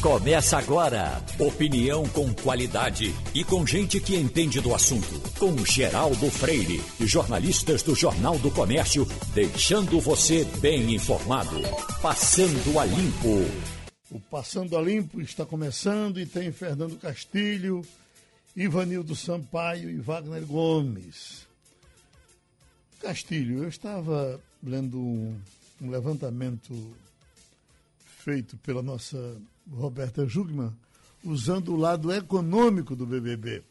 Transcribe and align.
Começa 0.00 0.56
agora. 0.56 1.22
Opinião 1.38 2.08
com 2.08 2.32
qualidade 2.32 3.14
e 3.34 3.44
com 3.44 3.66
gente 3.66 4.00
que 4.00 4.16
entende 4.16 4.58
do 4.58 4.74
assunto. 4.74 5.20
Com 5.38 5.54
Geraldo 5.62 6.30
Freire 6.30 6.80
e 6.98 7.06
jornalistas 7.06 7.82
do 7.82 7.94
Jornal 7.94 8.38
do 8.38 8.50
Comércio, 8.50 9.06
deixando 9.34 10.00
você 10.00 10.46
bem 10.58 10.94
informado. 10.94 11.60
Passando 12.00 12.78
a 12.78 12.86
Limpo. 12.86 13.44
O 14.10 14.18
Passando 14.18 14.74
a 14.78 14.80
Limpo 14.80 15.20
está 15.20 15.44
começando 15.44 16.18
e 16.18 16.24
tem 16.24 16.50
Fernando 16.50 16.96
Castilho, 16.96 17.84
Ivanildo 18.56 19.14
Sampaio 19.14 19.90
e 19.90 19.98
Wagner 19.98 20.46
Gomes. 20.46 21.46
Castilho, 23.02 23.64
eu 23.64 23.68
estava 23.68 24.40
lendo 24.62 24.98
um, 24.98 25.38
um 25.82 25.90
levantamento 25.90 26.74
feito 28.24 28.56
pela 28.58 28.82
nossa 28.82 29.36
Roberta 29.70 30.26
Jugman, 30.26 30.72
usando 31.24 31.72
o 31.72 31.76
lado 31.76 32.12
econômico 32.12 32.96
do 32.96 33.06
BBB. 33.06 33.62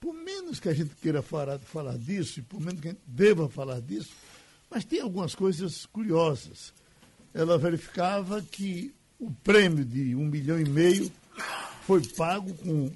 Por 0.00 0.14
menos 0.14 0.58
que 0.58 0.68
a 0.68 0.74
gente 0.74 0.94
queira 0.96 1.22
falar, 1.22 1.58
falar 1.58 1.96
disso, 1.96 2.40
e 2.40 2.42
por 2.42 2.60
menos 2.60 2.80
que 2.80 2.88
a 2.88 2.90
gente 2.92 3.02
deva 3.06 3.48
falar 3.48 3.80
disso, 3.80 4.10
mas 4.70 4.84
tem 4.84 5.00
algumas 5.00 5.34
coisas 5.34 5.86
curiosas. 5.86 6.72
Ela 7.34 7.58
verificava 7.58 8.42
que 8.42 8.94
o 9.18 9.30
prêmio 9.30 9.84
de 9.84 10.14
um 10.14 10.24
milhão 10.24 10.58
e 10.58 10.68
meio 10.68 11.10
foi 11.86 12.04
pago 12.06 12.52
com 12.54 12.90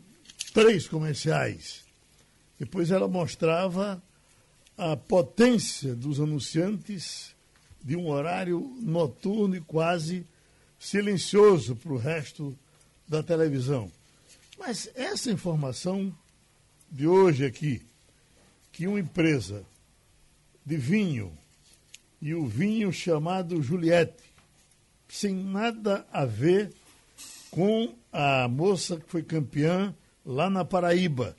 três 0.52 0.88
comerciais. 0.88 1.84
Depois 2.58 2.90
ela 2.90 3.06
mostrava 3.06 4.02
a 4.76 4.96
potência 4.96 5.94
dos 5.94 6.20
anunciantes 6.20 7.34
de 7.82 7.96
um 7.96 8.08
horário 8.08 8.74
noturno 8.80 9.56
e 9.56 9.60
quase 9.60 10.26
silencioso 10.78 11.76
para 11.76 11.92
o 11.92 11.96
resto 11.96 12.56
da 13.08 13.22
televisão. 13.22 13.90
Mas 14.58 14.88
essa 14.94 15.30
informação 15.30 16.14
de 16.90 17.06
hoje 17.06 17.44
aqui, 17.44 17.82
que 18.72 18.86
uma 18.86 19.00
empresa 19.00 19.64
de 20.64 20.76
vinho 20.76 21.32
e 22.20 22.34
o 22.34 22.46
vinho 22.46 22.92
chamado 22.92 23.62
Juliette, 23.62 24.24
sem 25.08 25.34
nada 25.34 26.06
a 26.12 26.24
ver 26.24 26.72
com 27.50 27.94
a 28.12 28.48
moça 28.48 28.96
que 28.96 29.08
foi 29.08 29.22
campeã 29.22 29.94
lá 30.24 30.50
na 30.50 30.64
Paraíba, 30.64 31.36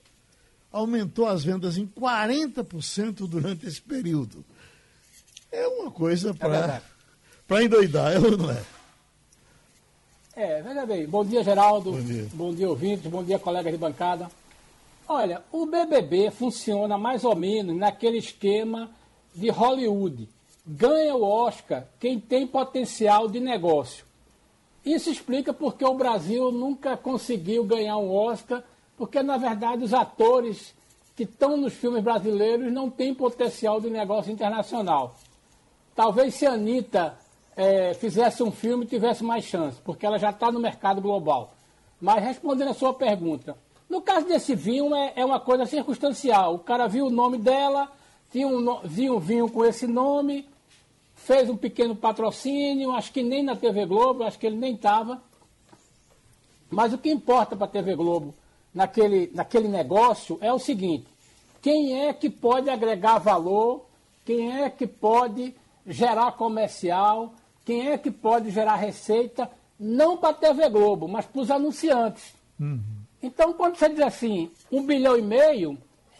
aumentou 0.71 1.27
as 1.27 1.43
vendas 1.43 1.77
em 1.77 1.87
40% 1.87 3.27
durante 3.27 3.65
esse 3.65 3.81
período. 3.81 4.45
É 5.51 5.67
uma 5.67 5.91
coisa 5.91 6.33
para 6.33 6.81
é 7.49 7.63
endoidar, 7.63 8.13
é 8.13 8.19
ou 8.19 8.37
não 8.37 8.51
é? 8.51 8.76
É, 10.37 10.61
veja 10.61 10.85
bem. 10.85 11.07
Bom 11.07 11.25
dia, 11.25 11.43
Geraldo. 11.43 11.93
Bom 11.93 11.99
dia. 11.99 12.27
Bom 12.31 12.53
dia, 12.53 12.69
ouvintes. 12.69 13.09
Bom 13.09 13.23
dia, 13.23 13.39
colegas 13.39 13.73
de 13.73 13.79
bancada. 13.79 14.29
Olha, 15.07 15.41
o 15.51 15.65
BBB 15.65 16.29
funciona 16.29 16.95
mais 16.95 17.23
ou 17.23 17.35
menos 17.35 17.75
naquele 17.75 18.19
esquema 18.19 18.87
de 19.33 19.49
Hollywood. 19.49 20.29
Ganha 20.63 21.15
o 21.15 21.23
Oscar 21.23 21.87
quem 21.99 22.19
tem 22.19 22.45
potencial 22.45 23.27
de 23.27 23.39
negócio. 23.39 24.05
Isso 24.85 25.09
explica 25.09 25.51
porque 25.51 25.83
o 25.83 25.95
Brasil 25.95 26.51
nunca 26.51 26.95
conseguiu 26.95 27.63
ganhar 27.63 27.97
um 27.97 28.13
Oscar, 28.13 28.63
porque 28.95 29.23
na 29.23 29.37
verdade 29.37 29.85
os 29.85 29.93
atores 29.93 30.75
que 31.15 31.23
estão 31.23 31.57
nos 31.57 31.73
filmes 31.73 32.03
brasileiros 32.03 32.71
não 32.71 32.91
têm 32.91 33.11
potencial 33.11 33.81
de 33.81 33.89
negócio 33.89 34.31
internacional. 34.31 35.15
Talvez 35.95 36.35
se 36.35 36.45
a 36.45 36.51
Anitta 36.51 37.17
é, 37.57 37.95
fizesse 37.95 38.43
um 38.43 38.51
filme 38.51 38.85
tivesse 38.85 39.23
mais 39.23 39.43
chance, 39.43 39.81
porque 39.83 40.05
ela 40.05 40.19
já 40.19 40.29
está 40.29 40.51
no 40.51 40.59
mercado 40.59 41.01
global. 41.01 41.55
Mas 41.99 42.23
respondendo 42.23 42.69
a 42.69 42.75
sua 42.75 42.93
pergunta, 42.93 43.57
no 43.89 43.99
caso 43.99 44.27
desse 44.27 44.53
vinho 44.53 44.93
é, 44.95 45.13
é 45.15 45.25
uma 45.25 45.39
coisa 45.39 45.65
circunstancial. 45.65 46.53
O 46.53 46.59
cara 46.59 46.87
viu 46.87 47.07
o 47.07 47.09
nome 47.09 47.39
dela, 47.39 47.91
tinha 48.31 48.47
um, 48.47 48.79
viu 48.83 49.15
um 49.15 49.19
vinho 49.19 49.49
com 49.49 49.65
esse 49.65 49.87
nome, 49.87 50.47
fez 51.15 51.49
um 51.49 51.57
pequeno 51.57 51.95
patrocínio, 51.95 52.91
acho 52.91 53.11
que 53.11 53.23
nem 53.23 53.41
na 53.41 53.55
TV 53.55 53.87
Globo, 53.87 54.23
acho 54.23 54.37
que 54.37 54.45
ele 54.45 54.57
nem 54.57 54.75
estava. 54.75 55.19
Mas 56.69 56.93
o 56.93 56.97
que 56.97 57.09
importa 57.09 57.55
para 57.55 57.65
a 57.65 57.69
TV 57.69 57.95
Globo 57.95 58.35
naquele, 58.71 59.31
naquele 59.33 59.67
negócio 59.67 60.37
é 60.41 60.53
o 60.53 60.59
seguinte: 60.59 61.07
quem 61.59 62.05
é 62.05 62.13
que 62.13 62.29
pode 62.29 62.69
agregar 62.69 63.17
valor, 63.17 63.85
quem 64.23 64.61
é 64.61 64.69
que 64.69 64.85
pode 64.85 65.55
gerar 65.87 66.33
comercial, 66.33 67.33
quem 67.67 67.89
é 67.89 67.97
que 67.97 68.09
pode 68.09 68.49
gerar 68.49 68.77
receita, 68.77 69.51
não 69.77 70.15
para 70.15 70.29
a 70.29 70.33
TV 70.33 70.69
Globo, 70.69 71.05
mas 71.05 71.25
para 71.25 71.41
os 71.41 71.51
anunciantes. 71.51 72.33
Uhum. 72.57 72.79
Então, 73.21 73.51
quando 73.51 73.75
você 73.75 73.89
diz 73.89 73.99
assim, 73.99 74.49
um 74.71 74.85
bilhão 74.85 75.17
e 75.17 75.21
meio, 75.21 75.77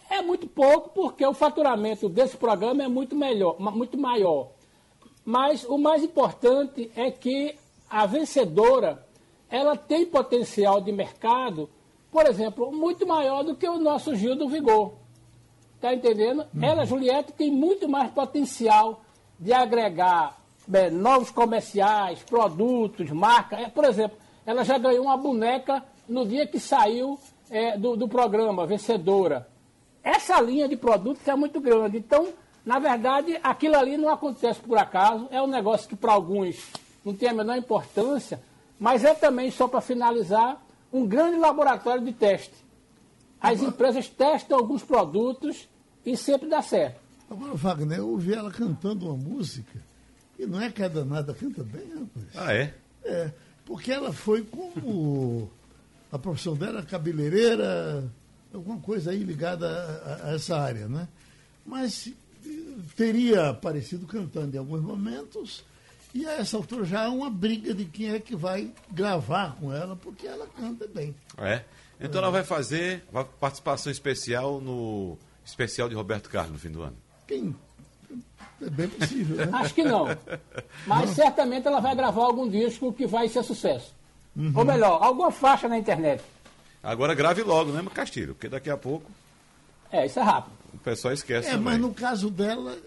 é 0.09 0.22
muito 0.22 0.46
pouco, 0.46 0.90
porque 0.90 1.25
o 1.25 1.34
faturamento 1.34 2.09
desse 2.09 2.35
programa 2.35 2.84
é 2.84 2.90
muito, 2.90 3.16
melhor, 3.16 3.58
muito 3.62 3.97
maior. 3.97 4.50
Mas 5.24 5.63
o 5.63 5.78
mais 5.78 6.03
importante 6.03 6.91
é 6.97 7.09
que 7.12 7.56
a 7.90 8.06
vencedora 8.06 9.08
ela 9.50 9.78
tem 9.78 10.06
potencial 10.06 10.81
de 10.81 10.91
mercado, 10.91 11.69
por 12.12 12.25
exemplo, 12.25 12.74
muito 12.74 13.08
maior 13.08 13.41
do 13.44 13.56
que 13.56 13.69
o 13.69 13.79
nosso 13.79 14.14
Gil 14.18 14.35
do 14.35 14.50
Vigor. 14.50 14.96
Está 15.75 15.94
entendendo? 15.94 16.46
Uhum. 16.53 16.62
Ela, 16.62 16.84
Juliette, 16.84 17.31
tem 17.31 17.50
muito 17.50 17.88
mais 17.88 18.12
potencial 18.12 19.02
de 19.40 19.53
agregar 19.53 20.46
é, 20.73 20.89
novos 20.89 21.31
comerciais, 21.31 22.23
produtos, 22.23 23.09
marcas. 23.11 23.59
É, 23.59 23.69
por 23.69 23.85
exemplo, 23.85 24.17
ela 24.45 24.63
já 24.63 24.78
ganhou 24.78 25.05
uma 25.05 25.17
boneca 25.17 25.83
no 26.07 26.25
dia 26.25 26.47
que 26.47 26.59
saiu 26.59 27.19
é, 27.50 27.78
do, 27.78 27.95
do 27.95 28.07
programa, 28.07 28.66
vencedora. 28.66 29.47
Essa 30.03 30.39
linha 30.41 30.67
de 30.67 30.78
produtos 30.78 31.28
é 31.28 31.35
muito 31.35 31.59
grande. 31.59 31.97
Então, 31.97 32.29
na 32.66 32.79
verdade, 32.79 33.39
aquilo 33.44 33.75
ali 33.75 33.97
não 33.97 34.09
acontece 34.09 34.59
por 34.59 34.78
acaso, 34.78 35.28
é 35.31 35.41
um 35.41 35.47
negócio 35.47 35.88
que 35.88 35.95
para 35.95 36.13
alguns 36.13 36.72
não 37.03 37.13
tem 37.13 37.29
a 37.29 37.34
menor 37.34 37.57
importância, 37.57 38.41
mas 38.79 39.03
é 39.03 39.13
também, 39.13 39.49
só 39.49 39.67
para 39.67 39.81
finalizar, 39.81 40.61
um 40.91 41.05
grande 41.05 41.38
laboratório 41.38 42.03
de 42.03 42.13
teste. 42.13 42.53
As 43.39 43.61
empresas 43.61 44.09
testam 44.09 44.57
alguns 44.57 44.84
produtos 44.84 45.67
e 46.05 46.17
sempre 46.17 46.49
dá 46.49 46.61
certo. 46.61 46.99
Agora, 47.29 47.53
Wagner, 47.53 47.99
eu 47.99 48.09
ouvi 48.09 48.34
ela 48.34 48.51
cantando 48.51 49.07
uma 49.07 49.17
música 49.17 49.87
e 50.38 50.46
não 50.46 50.62
é 50.62 50.72
que 50.72 50.84
a 50.84 50.88
danada 50.88 51.34
canta 51.34 51.64
bem, 51.64 51.88
rapaz. 51.94 52.25
Ah, 52.36 52.53
é? 52.53 52.74
É, 53.03 53.31
porque 53.66 53.92
ela 53.92 54.14
foi 54.14 54.44
como. 54.44 55.52
A 56.09 56.18
profissão 56.18 56.56
dela, 56.56 56.84
cabeleireira, 56.84 58.09
alguma 58.53 58.80
coisa 58.80 59.12
aí 59.12 59.24
ligada 59.24 59.68
a, 59.68 60.30
a, 60.30 60.36
essa 60.36 60.58
área, 60.58 60.88
né? 60.88 61.08
Mas 61.66 62.14
teria 62.96 63.50
aparecido 63.50 64.06
cantando 64.08 64.56
em 64.56 64.59
alguns 64.59 64.81
momentos, 64.81 65.66
e 66.14 66.26
a 66.26 66.34
essa 66.34 66.56
altura 66.56 66.86
já 66.86 67.03
é 67.03 67.08
uma 67.09 67.30
briga 67.30 67.74
de 67.74 67.84
quem 67.84 68.12
é 68.12 68.20
que 68.20 68.36
vai 68.36 68.72
gravar 68.90 69.58
com 69.59 69.74
ela, 69.74 69.96
porque 69.96 70.26
ela 70.26 70.47
canta 70.47 70.88
bem. 70.88 71.14
É? 71.38 71.64
Então 72.00 72.22
é. 72.22 72.24
ela 72.24 72.31
vai 72.31 72.44
fazer 72.44 73.03
uma 73.12 73.26
participação 73.26 73.92
especial 73.92 74.62
no 74.62 75.18
especial 75.46 75.90
de 75.90 75.96
Roberto 75.96 76.30
Carlos 76.30 76.53
no 76.53 76.59
fim 76.59 76.72
do 76.72 76.81
ano. 76.81 76.96
Quem 77.28 77.53
é 78.62 78.69
bem 78.69 78.88
possível, 78.88 79.38
né? 79.38 79.50
Acho 79.53 79.73
que 79.73 79.84
não. 79.84 80.07
Mas 80.85 81.09
não. 81.09 81.16
certamente 81.16 81.68
ela 81.68 81.79
vai 81.79 81.95
gravar 81.95 82.23
algum 82.23 82.50
disco 82.50 82.91
que 82.91 83.06
vai 83.06 83.29
ser 83.29 83.44
sucesso. 83.44 83.94
Uhum. 84.35 84.51
Ou 84.56 84.66
melhor, 84.66 85.01
alguma 85.01 85.31
faixa 85.31 85.68
na 85.68 85.78
internet. 85.78 86.23
Agora 86.81 87.13
grave 87.13 87.44
logo, 87.44 87.72
né, 87.72 87.84
Castilho? 87.94 88.34
Porque 88.34 88.47
daqui 88.47 88.69
a 88.69 88.78
pouco. 88.78 89.12
É, 89.91 90.06
isso 90.06 90.19
é 90.19 90.23
rápido. 90.23 90.53
O 90.73 90.78
pessoal 90.78 91.13
esquece. 91.13 91.50
É, 91.50 91.51
também. 91.51 91.66
mas 91.66 91.79
no 91.79 91.94
caso 91.94 92.29
dela, 92.29 92.78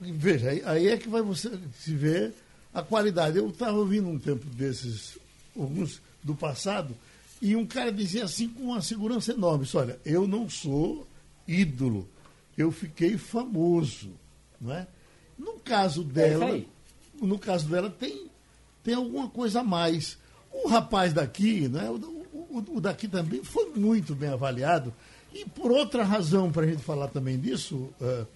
veja, 0.00 0.50
aí 0.64 0.88
é 0.88 0.96
que 0.96 1.08
vai 1.08 1.22
você 1.22 1.50
se 1.78 1.94
ver 1.94 2.32
a 2.72 2.82
qualidade. 2.82 3.38
Eu 3.38 3.48
estava 3.48 3.76
ouvindo 3.76 4.08
um 4.08 4.18
tempo 4.18 4.44
desses, 4.46 5.18
alguns 5.58 6.00
do 6.22 6.34
passado, 6.34 6.94
e 7.40 7.56
um 7.56 7.66
cara 7.66 7.92
dizia 7.92 8.24
assim 8.24 8.48
com 8.48 8.64
uma 8.64 8.80
segurança 8.80 9.32
enorme: 9.32 9.66
olha, 9.74 9.98
eu 10.04 10.26
não 10.26 10.48
sou 10.48 11.06
ídolo, 11.46 12.08
eu 12.56 12.70
fiquei 12.70 13.16
famoso. 13.16 14.10
Não 14.60 14.74
é? 14.74 14.86
No 15.38 15.54
caso 15.60 16.02
é 16.02 16.04
dela, 16.04 16.56
é 16.56 16.64
no 17.20 17.38
caso 17.38 17.68
dela 17.68 17.90
tem, 17.90 18.26
tem 18.82 18.94
alguma 18.94 19.28
coisa 19.28 19.60
a 19.60 19.64
mais. 19.64 20.18
O 20.52 20.68
rapaz 20.68 21.12
daqui, 21.12 21.68
né, 21.68 21.88
o, 21.90 21.96
o, 22.32 22.76
o 22.76 22.80
daqui 22.80 23.06
também 23.06 23.42
foi 23.44 23.70
muito 23.74 24.14
bem 24.14 24.30
avaliado. 24.30 24.92
E 25.32 25.44
por 25.44 25.70
outra 25.70 26.02
razão, 26.04 26.50
para 26.50 26.64
a 26.64 26.68
gente 26.68 26.82
falar 26.82 27.08
também 27.08 27.38
disso, 27.38 27.90
uh, 28.00 28.26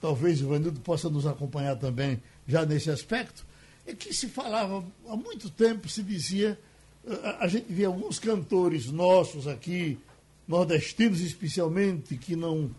talvez 0.00 0.40
o 0.40 0.44
Ivanildo 0.44 0.80
possa 0.80 1.10
nos 1.10 1.26
acompanhar 1.26 1.76
também 1.76 2.22
já 2.46 2.64
nesse 2.64 2.90
aspecto, 2.90 3.44
é 3.86 3.94
que 3.94 4.14
se 4.14 4.28
falava 4.28 4.84
há 5.08 5.16
muito 5.16 5.50
tempo, 5.50 5.88
se 5.88 6.02
dizia, 6.02 6.58
uh, 7.04 7.36
a 7.40 7.48
gente 7.48 7.66
via 7.72 7.88
alguns 7.88 8.18
cantores 8.18 8.86
nossos 8.86 9.48
aqui, 9.48 9.98
nordestinos 10.46 11.20
especialmente, 11.20 12.16
que 12.16 12.36
não, 12.36 12.70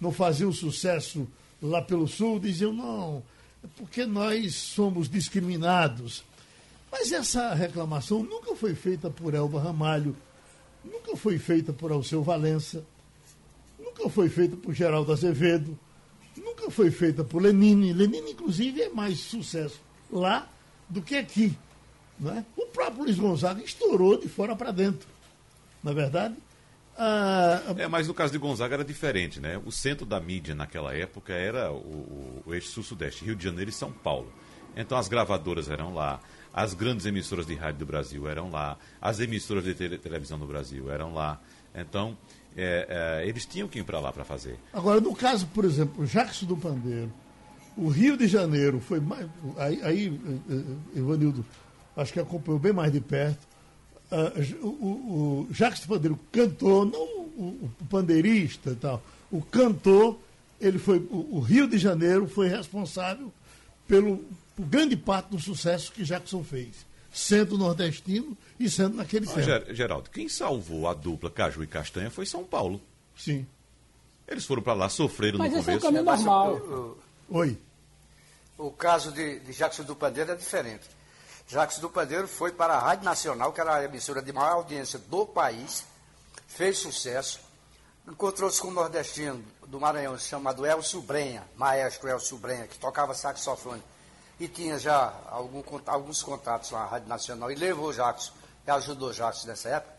não 0.00 0.12
faziam 0.12 0.52
sucesso 0.52 1.26
lá 1.64 1.80
pelo 1.80 2.06
sul 2.06 2.38
diziam, 2.38 2.72
não, 2.72 3.22
é 3.62 3.66
porque 3.76 4.04
nós 4.04 4.54
somos 4.54 5.08
discriminados. 5.08 6.24
Mas 6.90 7.10
essa 7.10 7.54
reclamação 7.54 8.22
nunca 8.22 8.54
foi 8.54 8.74
feita 8.74 9.10
por 9.10 9.34
Elba 9.34 9.60
Ramalho, 9.60 10.14
nunca 10.84 11.16
foi 11.16 11.38
feita 11.38 11.72
por 11.72 11.90
Alceu 11.90 12.22
Valença, 12.22 12.84
nunca 13.78 14.08
foi 14.08 14.28
feita 14.28 14.56
por 14.56 14.74
Geraldo 14.74 15.12
Azevedo, 15.12 15.76
nunca 16.36 16.70
foi 16.70 16.90
feita 16.90 17.24
por 17.24 17.42
Lenine. 17.42 17.92
Lenine, 17.92 18.32
inclusive, 18.32 18.82
é 18.82 18.88
mais 18.90 19.18
sucesso 19.18 19.80
lá 20.12 20.48
do 20.88 21.02
que 21.02 21.16
aqui. 21.16 21.56
Né? 22.18 22.44
O 22.56 22.66
próprio 22.66 23.04
Luiz 23.04 23.18
Gonzaga 23.18 23.62
estourou 23.62 24.18
de 24.18 24.28
fora 24.28 24.54
para 24.54 24.70
dentro. 24.70 25.08
Na 25.82 25.90
é 25.90 25.94
verdade, 25.94 26.36
ah, 26.96 27.60
é, 27.76 27.88
mas 27.88 28.06
no 28.06 28.14
caso 28.14 28.32
de 28.32 28.38
Gonzaga 28.38 28.74
era 28.74 28.84
diferente, 28.84 29.40
né? 29.40 29.60
O 29.64 29.72
centro 29.72 30.06
da 30.06 30.20
mídia 30.20 30.54
naquela 30.54 30.94
época 30.94 31.32
era 31.32 31.72
o, 31.72 31.76
o, 31.76 32.42
o 32.46 32.54
eixo 32.54 32.68
sul-sudeste, 32.68 33.24
Rio 33.24 33.34
de 33.34 33.42
Janeiro 33.42 33.70
e 33.70 33.72
São 33.72 33.90
Paulo. 33.90 34.32
Então 34.76 34.96
as 34.96 35.08
gravadoras 35.08 35.68
eram 35.68 35.92
lá, 35.92 36.20
as 36.52 36.74
grandes 36.74 37.06
emissoras 37.06 37.46
de 37.46 37.54
rádio 37.54 37.80
do 37.80 37.86
Brasil 37.86 38.28
eram 38.28 38.50
lá, 38.50 38.76
as 39.00 39.18
emissoras 39.20 39.64
de 39.64 39.74
tele, 39.74 39.98
televisão 39.98 40.38
do 40.38 40.46
Brasil 40.46 40.90
eram 40.90 41.12
lá. 41.12 41.40
Então 41.74 42.16
é, 42.56 43.22
é, 43.22 43.28
eles 43.28 43.44
tinham 43.44 43.66
que 43.66 43.80
ir 43.80 43.84
para 43.84 43.98
lá 43.98 44.12
para 44.12 44.24
fazer. 44.24 44.56
Agora, 44.72 45.00
no 45.00 45.14
caso, 45.14 45.46
por 45.48 45.64
exemplo, 45.64 46.06
Jackson 46.06 46.46
do 46.46 46.56
Pandeiro, 46.56 47.12
o 47.76 47.88
Rio 47.88 48.16
de 48.16 48.28
Janeiro 48.28 48.80
foi 48.80 49.00
mais. 49.00 49.28
Aí, 49.56 49.80
aí 49.82 50.20
Ivanildo, 50.94 51.44
acho 51.96 52.12
que 52.12 52.20
acompanhou 52.20 52.60
bem 52.60 52.72
mais 52.72 52.92
de 52.92 53.00
perto 53.00 53.53
uh, 54.10 54.66
o, 54.66 55.46
o, 55.48 55.48
Jacques 55.52 55.84
Pandeiro 55.86 56.18
cantou, 56.30 56.84
não 56.84 57.00
o, 57.00 57.70
o, 57.80 57.84
pandeirista 57.86 58.70
e 58.70 58.76
tal, 58.76 59.02
o 59.30 59.42
cantor, 59.42 60.18
ele 60.60 60.78
foi, 60.78 60.98
o, 60.98 61.36
o, 61.36 61.40
Rio 61.40 61.66
de 61.66 61.78
Janeiro 61.78 62.26
foi 62.26 62.48
responsável 62.48 63.32
pelo 63.86 64.24
por 64.56 64.66
grande 64.66 64.96
parte 64.96 65.30
do 65.30 65.40
sucesso 65.40 65.92
que 65.92 66.04
Jackson 66.04 66.44
fez, 66.44 66.86
sendo 67.12 67.58
nordestino 67.58 68.36
e 68.58 68.70
sendo 68.70 68.96
naquele 68.96 69.28
ah, 69.28 69.32
tempo. 69.32 69.74
Geraldo, 69.74 70.10
quem 70.10 70.28
salvou 70.28 70.88
a 70.88 70.94
dupla 70.94 71.30
Caju 71.30 71.62
e 71.62 71.66
Castanha 71.66 72.10
foi 72.10 72.24
São 72.24 72.44
Paulo. 72.44 72.80
Sim. 73.16 73.46
Eles 74.26 74.44
foram 74.44 74.62
para 74.62 74.74
lá, 74.74 74.88
sofreram 74.88 75.38
Mas 75.38 75.52
no 75.52 75.58
esse 75.58 75.66
começo. 75.66 75.86
É 75.86 75.88
o 75.88 75.92
caminho 75.92 76.04
normal. 76.04 76.98
Oi. 77.30 77.58
O 78.56 78.70
caso 78.70 79.12
de, 79.12 79.40
de 79.40 79.52
Jackson 79.52 79.82
do 79.82 79.96
Pandeiro 79.96 80.30
é 80.30 80.36
diferente. 80.36 80.84
Jacques 81.46 81.78
do 81.78 81.90
Pandeiro 81.90 82.26
foi 82.26 82.52
para 82.52 82.74
a 82.74 82.78
Rádio 82.78 83.04
Nacional, 83.04 83.52
que 83.52 83.60
era 83.60 83.76
a 83.76 83.84
emissora 83.84 84.22
de 84.22 84.32
maior 84.32 84.52
audiência 84.52 84.98
do 84.98 85.26
país, 85.26 85.84
fez 86.46 86.78
sucesso, 86.78 87.40
encontrou-se 88.08 88.60
com 88.60 88.68
um 88.68 88.72
nordestino 88.72 89.44
do 89.66 89.78
Maranhão 89.78 90.18
chamado 90.18 90.66
Elcio 90.66 91.00
Brenha, 91.02 91.44
maestro 91.56 92.08
Elcio 92.08 92.38
Brenha, 92.38 92.66
que 92.66 92.78
tocava 92.78 93.14
saxofone 93.14 93.82
e 94.38 94.48
tinha 94.48 94.78
já 94.78 95.12
algum, 95.28 95.62
alguns 95.86 96.22
contatos 96.22 96.70
com 96.70 96.76
a 96.76 96.86
Rádio 96.86 97.08
Nacional 97.08 97.50
e 97.50 97.54
levou 97.54 97.92
Jacques, 97.92 98.32
e 98.66 98.70
ajudou 98.70 99.12
Jacques 99.12 99.44
nessa 99.44 99.68
época. 99.68 99.94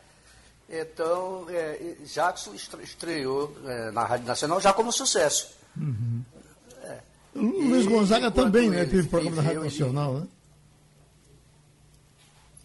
Então, 0.67 1.45
é, 1.49 1.95
Jacques 2.05 2.49
estreou 2.81 3.55
é, 3.65 3.91
na 3.91 4.03
Rádio 4.03 4.25
Nacional 4.25 4.59
já 4.59 4.73
como 4.73 4.91
sucesso. 4.91 5.55
Uhum. 5.77 6.23
É. 6.83 6.99
O 7.35 7.41
Luiz 7.41 7.85
Gonzaga 7.85 8.31
também, 8.31 8.69
né? 8.69 8.85
Teve 8.85 9.07
programa 9.07 9.37
na 9.37 9.41
Rádio 9.43 9.63
Nacional, 9.63 10.13
né? 10.15 10.27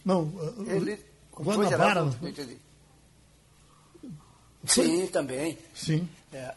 Não, 0.04 0.32
ele. 0.66 0.98
Guanabara, 1.34 2.04
não 2.04 2.28
entendi. 2.28 2.58
Sim, 4.64 5.06
também. 5.06 5.58
Sim. 5.74 6.08
É. 6.32 6.54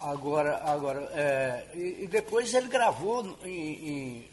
Agora, 0.00 0.60
agora 0.64 1.00
é, 1.12 1.68
e, 1.74 2.04
e, 2.04 2.08
depois 2.08 2.52
ele 2.54 2.66
gravou 2.66 3.38
em, 3.44 3.88
em 3.88 4.30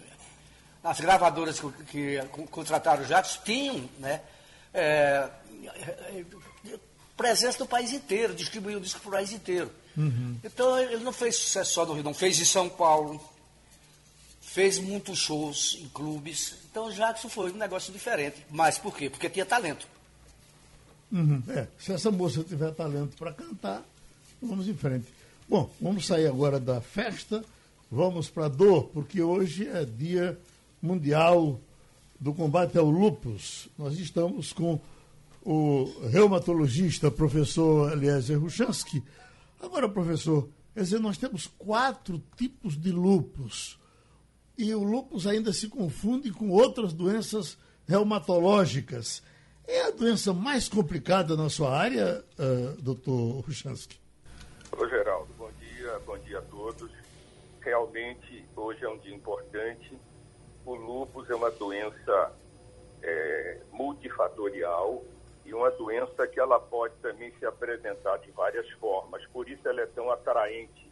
as 0.84 1.00
gravadoras 1.00 1.60
que, 1.60 1.72
que, 1.86 2.20
contrataram 2.50 3.04
o 3.04 3.06
Jacques 3.06 3.40
tinham, 3.44 3.88
né? 4.00 4.22
É, 4.74 5.30
presença 7.16 7.58
do 7.60 7.68
país 7.68 7.92
inteiro, 7.92 8.34
distribuiu 8.34 8.78
o 8.78 8.82
disco 8.82 9.00
para 9.02 9.10
o 9.10 9.12
país 9.12 9.32
inteiro. 9.32 9.72
Uhum. 9.96 10.38
Então 10.44 10.80
ele 10.80 11.04
não 11.04 11.12
fez 11.12 11.36
sucesso 11.36 11.74
só 11.74 11.86
no 11.86 11.94
Rio, 11.94 12.04
não 12.04 12.14
fez 12.14 12.40
em 12.40 12.46
São 12.46 12.70
Paulo, 12.70 13.22
fez 14.40 14.80
muitos 14.80 15.18
shows 15.20 15.78
em 15.82 15.90
clubes. 15.90 16.56
Então, 16.78 16.92
Jackson 16.92 17.28
foi 17.28 17.52
um 17.52 17.58
negócio 17.58 17.92
diferente. 17.92 18.46
Mas 18.52 18.78
por 18.78 18.96
quê? 18.96 19.10
Porque 19.10 19.28
tinha 19.28 19.44
talento. 19.44 19.88
Uhum, 21.12 21.42
é, 21.48 21.68
se 21.80 21.92
essa 21.92 22.12
moça 22.12 22.44
tiver 22.44 22.72
talento 22.72 23.18
para 23.18 23.34
cantar, 23.34 23.84
vamos 24.40 24.68
em 24.68 24.76
frente. 24.76 25.08
Bom, 25.50 25.72
vamos 25.82 26.06
sair 26.06 26.28
agora 26.28 26.60
da 26.60 26.80
festa, 26.80 27.44
vamos 27.90 28.30
para 28.30 28.46
a 28.46 28.48
dor, 28.48 28.92
porque 28.94 29.24
hoje 29.24 29.68
é 29.68 29.86
dia 29.86 30.38
mundial 30.80 31.60
do 32.20 32.32
combate 32.32 32.78
ao 32.78 32.86
lupus. 32.88 33.68
Nós 33.76 33.98
estamos 33.98 34.54
com 34.54 34.80
o 35.44 35.92
reumatologista, 36.12 37.10
professor 37.10 37.92
Eliezer 37.92 38.40
Ruchansky. 38.40 39.02
Agora, 39.60 39.90
professor, 39.90 40.48
quer 40.76 40.84
dizer, 40.84 41.00
nós 41.00 41.18
temos 41.18 41.50
quatro 41.58 42.22
tipos 42.38 42.80
de 42.80 42.92
lupus 42.92 43.80
e 44.58 44.74
o 44.74 44.84
lúpus 44.84 45.28
ainda 45.28 45.54
se 45.54 45.70
confunde 45.70 46.32
com 46.32 46.50
outras 46.50 46.92
doenças 46.92 47.58
reumatológicas. 47.88 49.22
É 49.68 49.84
a 49.84 49.92
doença 49.92 50.34
mais 50.34 50.68
complicada 50.68 51.36
na 51.36 51.50
sua 51.50 51.78
área, 51.78 52.24
uh, 52.40 52.82
doutor 52.82 53.42
Ruchansky? 53.42 54.00
Ô, 54.72 54.88
Geraldo, 54.88 55.34
bom 55.38 55.52
dia, 55.60 56.00
bom 56.06 56.18
dia 56.20 56.40
a 56.40 56.42
todos. 56.42 56.92
Realmente, 57.62 58.46
hoje 58.56 58.84
é 58.84 58.90
um 58.90 58.98
dia 58.98 59.14
importante. 59.14 59.98
O 60.66 60.74
lúpus 60.74 61.30
é 61.30 61.36
uma 61.36 61.52
doença 61.52 62.34
é, 63.04 63.62
multifatorial 63.72 65.04
e 65.46 65.54
uma 65.54 65.70
doença 65.72 66.28
que 66.28 66.40
ela 66.40 66.60
pode 66.60 66.96
também 66.96 67.32
se 67.38 67.46
apresentar 67.46 68.18
de 68.18 68.32
várias 68.32 68.70
formas. 68.72 69.26
Por 69.28 69.50
isso 69.50 69.68
ela 69.68 69.82
é 69.82 69.86
tão 69.86 70.10
atraente. 70.10 70.92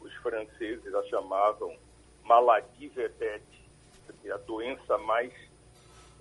Os 0.00 0.12
franceses 0.16 0.94
a 0.94 1.02
chamavam 1.04 1.76
maladie 2.30 2.88
vedete, 2.90 3.68
a 4.32 4.36
doença 4.36 4.96
mais 4.98 5.32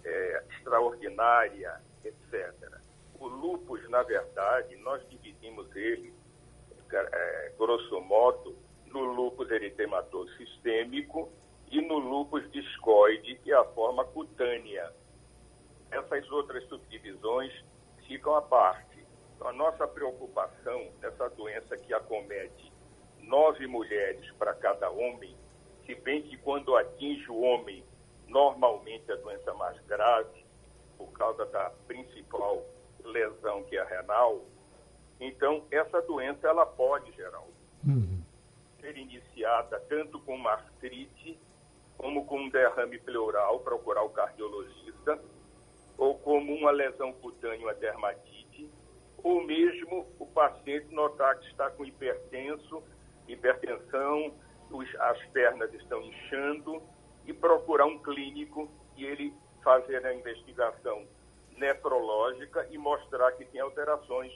é, 0.04 0.44
extraordinária, 0.50 1.80
etc. 2.04 2.52
O 3.20 3.28
lupus, 3.28 3.88
na 3.90 4.02
verdade, 4.02 4.76
nós 4.78 5.08
dividimos 5.08 5.68
ele, 5.76 6.12
é, 6.92 7.54
grosso 7.60 8.02
modo, 8.02 8.58
no 8.88 9.02
lupus 9.02 9.52
eritematoso 9.52 10.36
sistêmico 10.36 11.32
e 11.70 11.80
no 11.80 12.00
lupus 12.00 12.50
discoide, 12.52 13.36
que 13.44 13.52
é 13.52 13.56
a 13.56 13.66
forma 13.66 14.04
cutânea. 14.04 14.92
Essas 15.92 16.28
outras 16.32 16.68
subdivisões 16.70 17.54
ficam 18.08 18.34
à 18.34 18.42
parte. 18.42 19.06
Então, 19.36 19.48
a 19.48 19.54
nossa 19.54 19.88
preocupação 19.88 20.92
nessa 21.02 21.30
doença 21.30 21.78
que 21.78 21.94
acomete 21.94 22.74
nove 23.20 23.68
mulheres 23.68 24.28
para 24.40 24.56
cada 24.56 24.90
homem 24.90 25.38
se 25.90 25.96
bem 25.96 26.22
que 26.22 26.38
quando 26.38 26.76
atinge 26.76 27.32
o 27.32 27.42
homem, 27.42 27.84
normalmente 28.28 29.12
a 29.12 29.16
doença 29.16 29.52
mais 29.56 29.76
grave, 29.88 30.46
por 30.96 31.12
causa 31.14 31.48
da 31.48 31.72
principal 31.88 32.64
lesão 33.04 33.64
que 33.64 33.76
é 33.76 33.82
a 33.82 33.86
renal, 33.86 34.46
então 35.20 35.64
essa 35.72 36.00
doença 36.04 36.48
ela 36.48 36.64
pode, 36.64 37.12
Geraldo, 37.14 37.52
uhum. 37.84 38.22
ser 38.80 38.96
iniciada 38.98 39.80
tanto 39.90 40.20
com 40.20 40.36
uma 40.36 40.52
artrite, 40.52 41.40
como 41.98 42.24
com 42.26 42.40
um 42.40 42.50
derrame 42.50 43.00
pleural, 43.00 43.60
procurar 43.62 44.04
o 44.04 44.10
cardiologista, 44.10 45.20
ou 45.98 46.20
como 46.20 46.54
uma 46.54 46.70
lesão 46.70 47.12
cutânea, 47.14 47.66
uma 47.66 47.74
dermatite, 47.74 48.70
ou 49.24 49.44
mesmo 49.44 50.06
o 50.20 50.26
paciente 50.28 50.94
notar 50.94 51.40
que 51.40 51.48
está 51.48 51.72
com 51.72 51.84
hipertenso, 51.84 52.84
hipertensão, 53.28 54.32
os, 54.72 54.96
as 54.96 55.24
pernas 55.28 55.74
estão 55.74 56.02
inchando 56.02 56.82
e 57.26 57.34
procurar 57.34 57.86
um 57.86 58.00
clínico 58.00 58.70
e 58.96 59.06
ele 59.06 59.34
fazer 59.64 60.06
a 60.06 60.14
investigação 60.14 61.06
nefrológica 61.58 62.68
e 62.72 62.78
mostrar 62.78 63.32
que 63.34 63.46
tem 63.46 63.62
alterações 63.62 64.32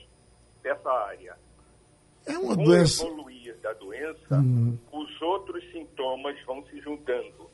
dessa 0.61 0.91
área. 0.91 1.37
É 2.25 2.37
uma 2.37 2.55
Com 2.55 2.63
doença. 2.63 3.05
evoluir 3.05 3.57
da 3.57 3.73
doença, 3.73 4.35
uhum. 4.35 4.77
os 4.91 5.21
outros 5.21 5.63
sintomas 5.71 6.39
vão 6.45 6.63
se 6.65 6.79
juntando. 6.79 7.49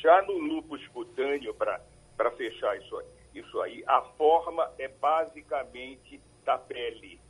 Já 0.00 0.22
no 0.22 0.38
lúpus 0.38 0.86
cutâneo, 0.88 1.54
para 1.54 2.30
fechar 2.36 2.76
isso, 2.78 3.02
isso 3.34 3.60
aí, 3.60 3.82
a 3.86 4.02
forma 4.16 4.70
é 4.78 4.88
basicamente 4.88 6.20
da 6.44 6.58
pele 6.58 7.20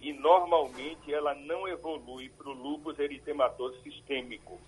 e 0.00 0.12
normalmente 0.12 1.12
ela 1.12 1.34
não 1.34 1.66
evolui 1.66 2.28
para 2.30 2.48
o 2.48 2.52
lúpus 2.52 2.98
eritematoso 2.98 3.80
sistêmico. 3.82 4.60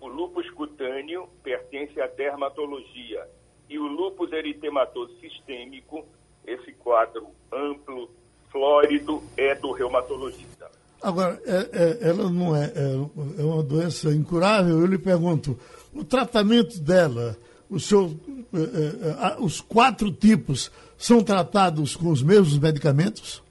O 0.00 0.08
lúpus 0.08 0.48
cutâneo 0.50 1.28
pertence 1.42 2.00
à 2.00 2.06
dermatologia 2.06 3.28
e 3.68 3.78
o 3.78 3.86
lúpus 3.86 4.32
eritematoso 4.32 5.14
sistêmico, 5.20 6.04
esse 6.46 6.72
quadro 6.72 7.28
amplo, 7.52 8.10
flórido, 8.50 9.22
é 9.36 9.54
do 9.54 9.72
reumatologista. 9.72 10.70
Agora, 11.02 11.40
é, 11.44 11.68
é, 11.72 12.08
ela 12.08 12.30
não 12.30 12.56
é, 12.56 12.64
é, 12.74 13.40
é, 13.40 13.44
uma 13.44 13.62
doença 13.62 14.08
incurável. 14.14 14.80
Eu 14.80 14.86
lhe 14.86 14.98
pergunto, 14.98 15.58
o 15.92 16.02
tratamento 16.02 16.80
dela, 16.80 17.36
o 17.68 17.78
seu, 17.78 18.06
uh, 18.06 18.12
uh, 18.52 19.44
os 19.44 19.60
quatro 19.60 20.10
tipos 20.10 20.70
são 20.96 21.22
tratados 21.22 21.94
com 21.94 22.10
os 22.10 22.22
mesmos 22.22 22.58
medicamentos? 22.58 23.42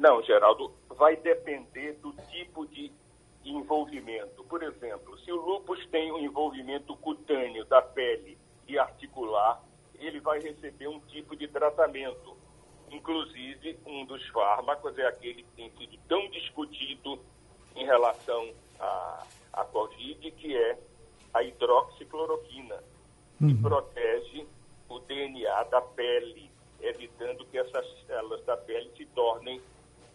Não, 0.00 0.22
Geraldo, 0.22 0.72
vai 0.88 1.14
depender 1.14 1.92
do 2.00 2.10
tipo 2.30 2.66
de 2.68 2.90
envolvimento. 3.44 4.42
Por 4.44 4.62
exemplo, 4.62 5.18
se 5.18 5.30
o 5.30 5.36
lúpus 5.36 5.86
tem 5.88 6.10
um 6.10 6.18
envolvimento 6.18 6.96
cutâneo 6.96 7.66
da 7.66 7.82
pele 7.82 8.38
e 8.66 8.78
articular, 8.78 9.62
ele 9.98 10.18
vai 10.18 10.40
receber 10.40 10.88
um 10.88 11.00
tipo 11.00 11.36
de 11.36 11.46
tratamento. 11.48 12.34
Inclusive, 12.90 13.78
um 13.84 14.06
dos 14.06 14.26
fármacos 14.28 14.96
é 14.96 15.06
aquele 15.06 15.42
que 15.42 15.50
tem 15.50 15.70
sido 15.72 15.98
tão 16.08 16.30
discutido 16.30 17.20
em 17.76 17.84
relação 17.84 18.54
à, 18.78 19.26
à 19.52 19.64
Covid, 19.66 20.30
que 20.30 20.56
é 20.56 20.78
a 21.34 21.42
hidroxicloroquina, 21.42 22.82
que 23.36 23.44
uhum. 23.44 23.60
protege 23.60 24.46
o 24.88 24.98
DNA 25.00 25.62
da 25.64 25.82
pele, 25.82 26.50
evitando 26.80 27.44
que 27.44 27.58
essas 27.58 27.86
células 28.06 28.42
da 28.46 28.56
pele 28.56 28.90
se 28.96 29.04
tornem, 29.04 29.60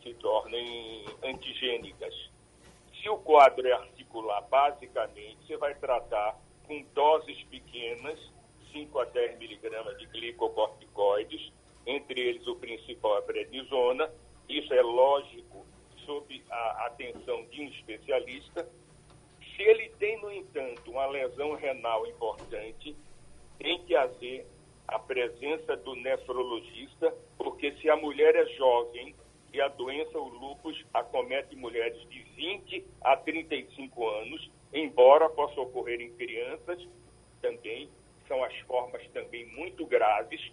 se 0.06 0.14
tornem 0.16 1.04
antigênicas. 1.24 2.14
Se 3.02 3.10
o 3.10 3.18
quadro 3.18 3.68
é 3.68 3.72
articular, 3.72 4.42
basicamente, 4.44 5.38
você 5.48 5.58
vai 5.58 5.74
tratar 5.74 6.40
com 6.68 6.80
doses 6.94 7.42
pequenas, 7.46 8.20
5 8.72 9.00
a 9.00 9.06
10 9.06 9.40
miligramas 9.40 9.98
de 9.98 10.06
glicocorticoides, 10.06 11.52
entre 11.88 12.20
eles 12.22 12.46
o 12.46 12.56
principal 12.56 13.16
é 13.16 13.20
a 13.20 13.22
prednisona. 13.24 14.12
Isso 14.48 14.72
é 14.74 14.82
lógico 14.82 15.66
sob 16.06 16.44
a 16.52 16.86
atenção 16.86 17.46
de 17.46 17.62
um 17.62 17.68
especialista. 17.70 18.70
Se 19.56 19.64
ele 19.64 19.90
tem, 19.98 20.22
no 20.22 20.32
entanto, 20.32 20.92
uma 20.92 21.08
lesão 21.08 21.56
renal 21.56 22.06
importante, 22.06 22.96
tem 23.58 23.84
que 23.86 23.96
haver 23.96 24.46
a 24.88 25.00
presença 25.00 25.76
do 25.78 25.96
nefrologista, 25.96 27.16
porque 27.38 27.72
se 27.78 27.90
a 27.90 27.96
mulher 27.96 28.36
é 28.36 28.46
jovem 28.56 29.16
e 29.56 29.62
a 29.62 29.70
doença, 29.70 30.20
o 30.20 30.28
lúpus, 30.28 30.86
acomete 30.94 31.56
mulheres 31.56 31.98
de 32.10 32.22
20 32.36 32.86
a 33.02 33.16
35 33.16 34.06
anos, 34.06 34.52
embora 34.74 35.30
possa 35.30 35.62
ocorrer 35.62 36.02
em 36.02 36.12
crianças 36.12 36.86
também, 37.42 37.90
são 38.28 38.44
as 38.44 38.54
formas 38.62 39.08
também 39.14 39.46
muito 39.56 39.86
graves, 39.86 40.52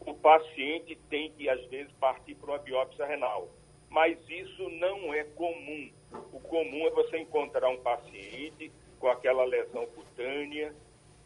o 0.00 0.12
paciente 0.12 0.98
tem 1.08 1.32
que, 1.32 1.48
às 1.48 1.64
vezes, 1.68 1.90
partir 1.94 2.34
para 2.34 2.50
uma 2.50 2.58
biópsia 2.58 3.06
renal. 3.06 3.48
Mas 3.88 4.18
isso 4.28 4.68
não 4.68 5.14
é 5.14 5.24
comum. 5.24 5.90
O 6.30 6.40
comum 6.40 6.86
é 6.86 6.90
você 6.90 7.18
encontrar 7.18 7.70
um 7.70 7.78
paciente 7.78 8.70
com 8.98 9.08
aquela 9.08 9.44
lesão 9.44 9.86
cutânea, 9.86 10.74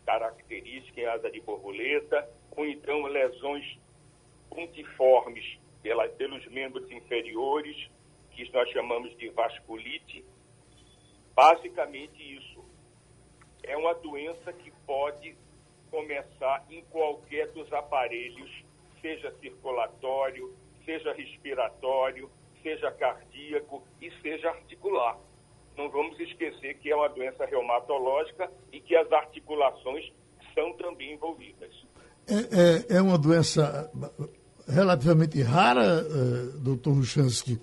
característica 0.05 1.01
em 1.01 1.07
asa 1.07 1.29
de 1.29 1.41
borboleta, 1.41 2.29
ou 2.57 2.65
então 2.67 3.03
lesões 3.07 3.79
pontiformes 4.49 5.59
pela, 5.87 6.09
pelos 6.09 6.45
membros 6.49 6.91
inferiores, 6.91 7.77
que 8.33 8.51
nós 8.53 8.69
chamamos 8.71 9.17
de 9.19 9.29
vasculite. 9.29 10.25
Basicamente 11.33 12.21
isso. 12.37 12.65
É 13.63 13.77
uma 13.77 13.95
doença 13.95 14.53
que 14.53 14.73
pode 14.85 15.37
começar 15.89 16.67
em 16.69 16.83
qualquer 16.87 17.53
dos 17.53 17.73
aparelhos, 17.73 18.51
seja 19.01 19.33
circulatório, 19.39 20.53
seja 20.85 21.13
respiratório, 21.13 22.29
seja 22.65 22.91
cardíaco 22.91 23.87
e 24.03 24.11
seja 24.21 24.49
articular. 24.49 25.17
Não 25.77 25.89
vamos 25.89 26.19
esquecer 26.19 26.79
que 26.79 26.91
é 26.91 26.97
uma 26.97 27.09
doença 27.09 27.47
reumatológica 27.47 28.51
e 28.73 28.81
que 28.81 28.97
as 28.97 29.11
articulações 29.13 30.13
são 30.53 30.73
também 30.79 31.13
envolvidas. 31.13 31.73
É, 32.27 32.95
é, 32.95 32.99
é 32.99 33.01
uma 33.01 33.17
doença 33.17 33.89
relativamente 34.67 35.41
rara, 35.43 36.03
uh, 36.03 36.59
doutor 36.59 36.95
Ruchansky, 36.95 37.61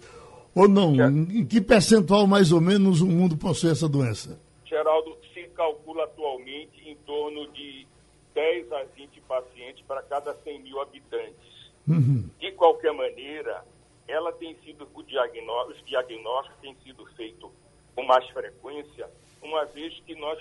ou 0.56 0.68
não? 0.68 0.94
Em 0.96 1.46
que 1.46 1.60
percentual, 1.60 2.28
mais 2.28 2.52
ou 2.52 2.62
menos, 2.62 3.02
o 3.02 3.08
mundo 3.08 3.36
possui 3.36 3.72
essa 3.72 3.90
doença? 3.90 4.40
Geraldo, 4.66 5.18
se 5.34 5.44
calcula 5.50 6.04
atualmente 6.06 6.82
em 6.88 6.96
torno 7.06 7.52
de 7.52 7.88
10 8.34 8.72
a 8.72 8.84
20 8.96 9.22
pacientes 9.22 9.84
para 9.88 10.02
cada 10.04 10.34
100 10.34 10.62
mil 10.62 10.82
habitantes. 10.82 11.72
Uhum. 11.88 12.30
De 12.40 12.52
qualquer 12.54 12.94
maneira, 12.94 13.64
ela 14.08 14.32
tem 14.34 14.56
sido, 14.64 14.88
o 14.94 15.04
diagnóstico, 15.04 15.80
os 15.80 15.86
diagnósticos 15.86 16.60
têm 16.62 16.76
sido 16.84 17.06
feitos 17.18 17.50
com 17.96 18.04
mais 18.04 18.28
frequência, 18.30 19.10
uma 19.42 19.66
vez 19.66 19.94
que 20.06 20.16
nós, 20.16 20.40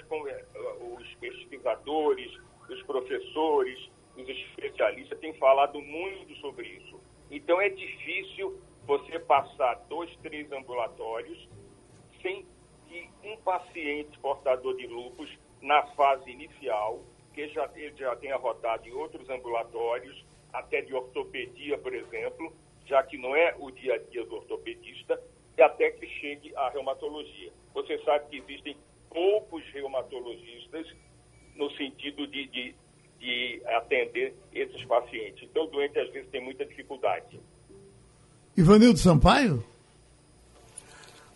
os 0.98 1.14
pesquisadores, 1.20 2.32
os 2.68 2.82
professores, 2.84 3.78
os 4.16 4.28
especialistas 4.28 5.18
têm 5.20 5.32
falado 5.34 5.80
muito 5.80 6.34
sobre 6.36 6.68
isso. 6.68 7.00
Então 7.30 7.60
é 7.60 7.68
difícil 7.68 8.60
você 8.86 9.18
passar 9.18 9.74
dois, 9.88 10.14
três 10.16 10.50
ambulatórios 10.52 11.48
sem 12.20 12.46
que 12.88 13.10
um 13.24 13.36
paciente 13.38 14.18
portador 14.18 14.76
de 14.76 14.86
lupus, 14.86 15.30
na 15.60 15.86
fase 15.88 16.30
inicial, 16.30 17.02
que 17.32 17.48
já, 17.48 17.70
ele 17.74 17.96
já 17.96 18.14
tenha 18.16 18.36
rodado 18.36 18.86
em 18.86 18.92
outros 18.92 19.28
ambulatórios, 19.30 20.24
até 20.52 20.82
de 20.82 20.94
ortopedia, 20.94 21.78
por 21.78 21.94
exemplo, 21.94 22.52
já 22.84 23.02
que 23.02 23.16
não 23.16 23.34
é 23.34 23.54
o 23.58 23.70
dia 23.70 23.94
a 23.94 23.98
dia 23.98 24.24
do 24.26 24.36
ortopedista, 24.36 25.22
e 25.56 25.62
até 25.62 25.90
que 25.92 26.06
chegue 26.06 26.54
à 26.56 26.68
reumatologia. 26.70 27.52
Você 27.74 27.98
sabe 28.04 28.28
que 28.28 28.36
existem 28.38 28.76
poucos 29.08 29.64
reumatologistas 29.72 30.86
no 31.54 31.70
sentido 31.72 32.26
de, 32.26 32.46
de, 32.48 32.74
de 33.22 33.62
atender 33.66 34.34
esses 34.52 34.84
pacientes. 34.84 35.44
Então, 35.44 35.64
o 35.64 35.68
doente 35.68 35.96
às 35.96 36.10
vezes 36.10 36.28
tem 36.30 36.42
muita 36.42 36.64
dificuldade. 36.66 37.38
Ivanildo 38.56 38.98
Sampaio? 38.98 39.64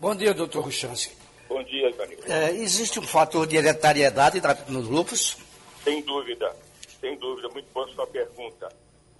Bom 0.00 0.14
dia, 0.14 0.34
doutor 0.34 0.64
Ruchansky. 0.64 1.16
Bom 1.48 1.62
dia, 1.62 1.88
Ivanildo. 1.88 2.30
É, 2.30 2.50
existe 2.50 2.98
um 2.98 3.02
fator 3.02 3.46
de 3.46 3.56
hereditariedade 3.56 4.42
nos 4.68 4.88
lupus? 4.88 5.38
Sem 5.84 6.02
dúvida, 6.02 6.54
sem 7.00 7.16
dúvida. 7.18 7.48
Muito 7.50 7.72
boa 7.72 7.86
sua 7.94 8.06
pergunta. 8.08 8.68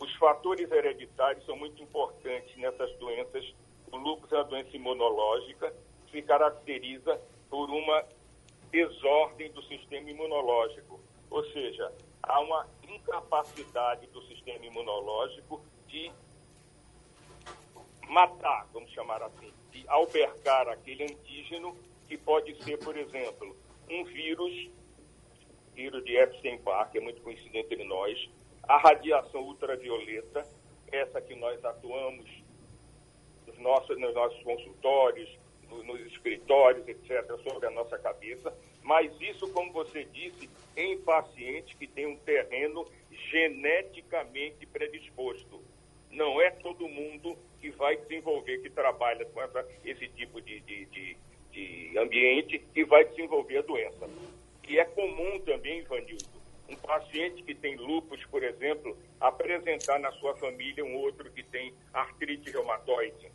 Os 0.01 0.13
fatores 0.17 0.71
hereditários 0.71 1.47
são 1.47 1.57
muito 1.57 1.81
importantes 1.81 2.55
nessas 2.57 2.91
doenças. 2.99 3.55
O 3.93 3.97
lúpus 3.97 4.31
é 4.33 4.35
uma 4.35 4.45
doença 4.45 4.77
imunológica 4.77 5.73
que 6.07 6.19
se 6.19 6.23
caracteriza 6.23 7.19
por 7.49 7.71
uma 7.71 8.05
desordem 8.73 9.53
do 9.53 9.63
sistema 9.63 10.11
imunológico. 10.11 11.01
Ou 11.31 11.45
seja, 11.53 11.93
há 12.27 12.41
uma 12.41 12.67
incapacidade 12.83 14.07
do 14.09 14.23
sistema 14.23 14.65
imunológico 14.65 15.63
de 15.87 16.11
matar, 18.09 18.67
vamos 18.73 18.91
chamar 18.91 19.23
assim, 19.23 19.53
de 19.71 19.85
albergar 19.89 20.69
aquele 20.69 21.05
antígeno 21.05 21.77
que 22.09 22.17
pode 22.17 22.55
ser, 22.63 22.79
por 22.79 22.97
exemplo, 22.97 23.57
um 23.91 24.05
vírus, 24.05 24.71
vírus 25.75 26.05
de 26.05 26.17
Epstein-Barr, 26.17 26.91
que 26.91 26.99
é 26.99 27.01
muito 27.01 27.21
conhecido 27.23 27.57
entre 27.57 27.83
nós, 27.85 28.29
a 28.63 28.79
radiação 28.79 29.43
ultravioleta, 29.43 30.47
essa 30.91 31.21
que 31.21 31.35
nós 31.35 31.65
atuamos 31.65 32.29
nos 33.47 33.59
nossos, 33.59 33.99
nos 33.99 34.15
nossos 34.15 34.43
consultórios, 34.43 35.29
nos 35.69 36.01
escritórios, 36.13 36.87
etc., 36.89 37.25
sobre 37.49 37.67
a 37.67 37.71
nossa 37.71 37.99
cabeça, 37.99 38.57
mas 38.87 39.11
isso, 39.21 39.49
como 39.53 39.73
você 39.73 40.05
disse, 40.05 40.49
em 40.77 40.97
pacientes 40.99 41.77
que 41.77 41.89
têm 41.89 42.07
um 42.07 42.17
terreno 42.19 42.87
geneticamente 43.31 44.65
predisposto. 44.65 45.61
Não 46.13 46.41
é 46.41 46.51
todo 46.53 46.89
mundo 46.89 47.37
que 47.61 47.69
vai 47.71 47.97
desenvolver, 47.97 48.59
que 48.59 48.71
trabalha 48.71 49.25
com 49.27 49.43
essa, 49.43 49.67
esse 49.85 50.07
tipo 50.11 50.41
de, 50.41 50.61
de, 50.61 50.85
de, 50.87 51.17
de 51.51 51.99
ambiente, 51.99 52.63
que 52.73 52.85
vai 52.85 53.05
desenvolver 53.07 53.59
a 53.59 53.63
doença. 53.63 54.09
E 54.69 54.79
é 54.79 54.85
comum 54.85 55.41
também, 55.41 55.81
Ivanildo, 55.81 56.25
um 56.69 56.77
paciente 56.77 57.43
que 57.43 57.57
tem 57.57 57.75
lúpus, 57.77 58.25
por 58.27 58.45
exemplo, 58.45 58.97
apresentar 59.21 59.99
na 59.99 60.13
sua 60.13 60.37
família 60.37 60.85
um 60.85 60.95
outro 60.95 61.29
que 61.33 61.43
tem 61.43 61.75
artrite 61.93 62.53
reumatoide. 62.53 63.33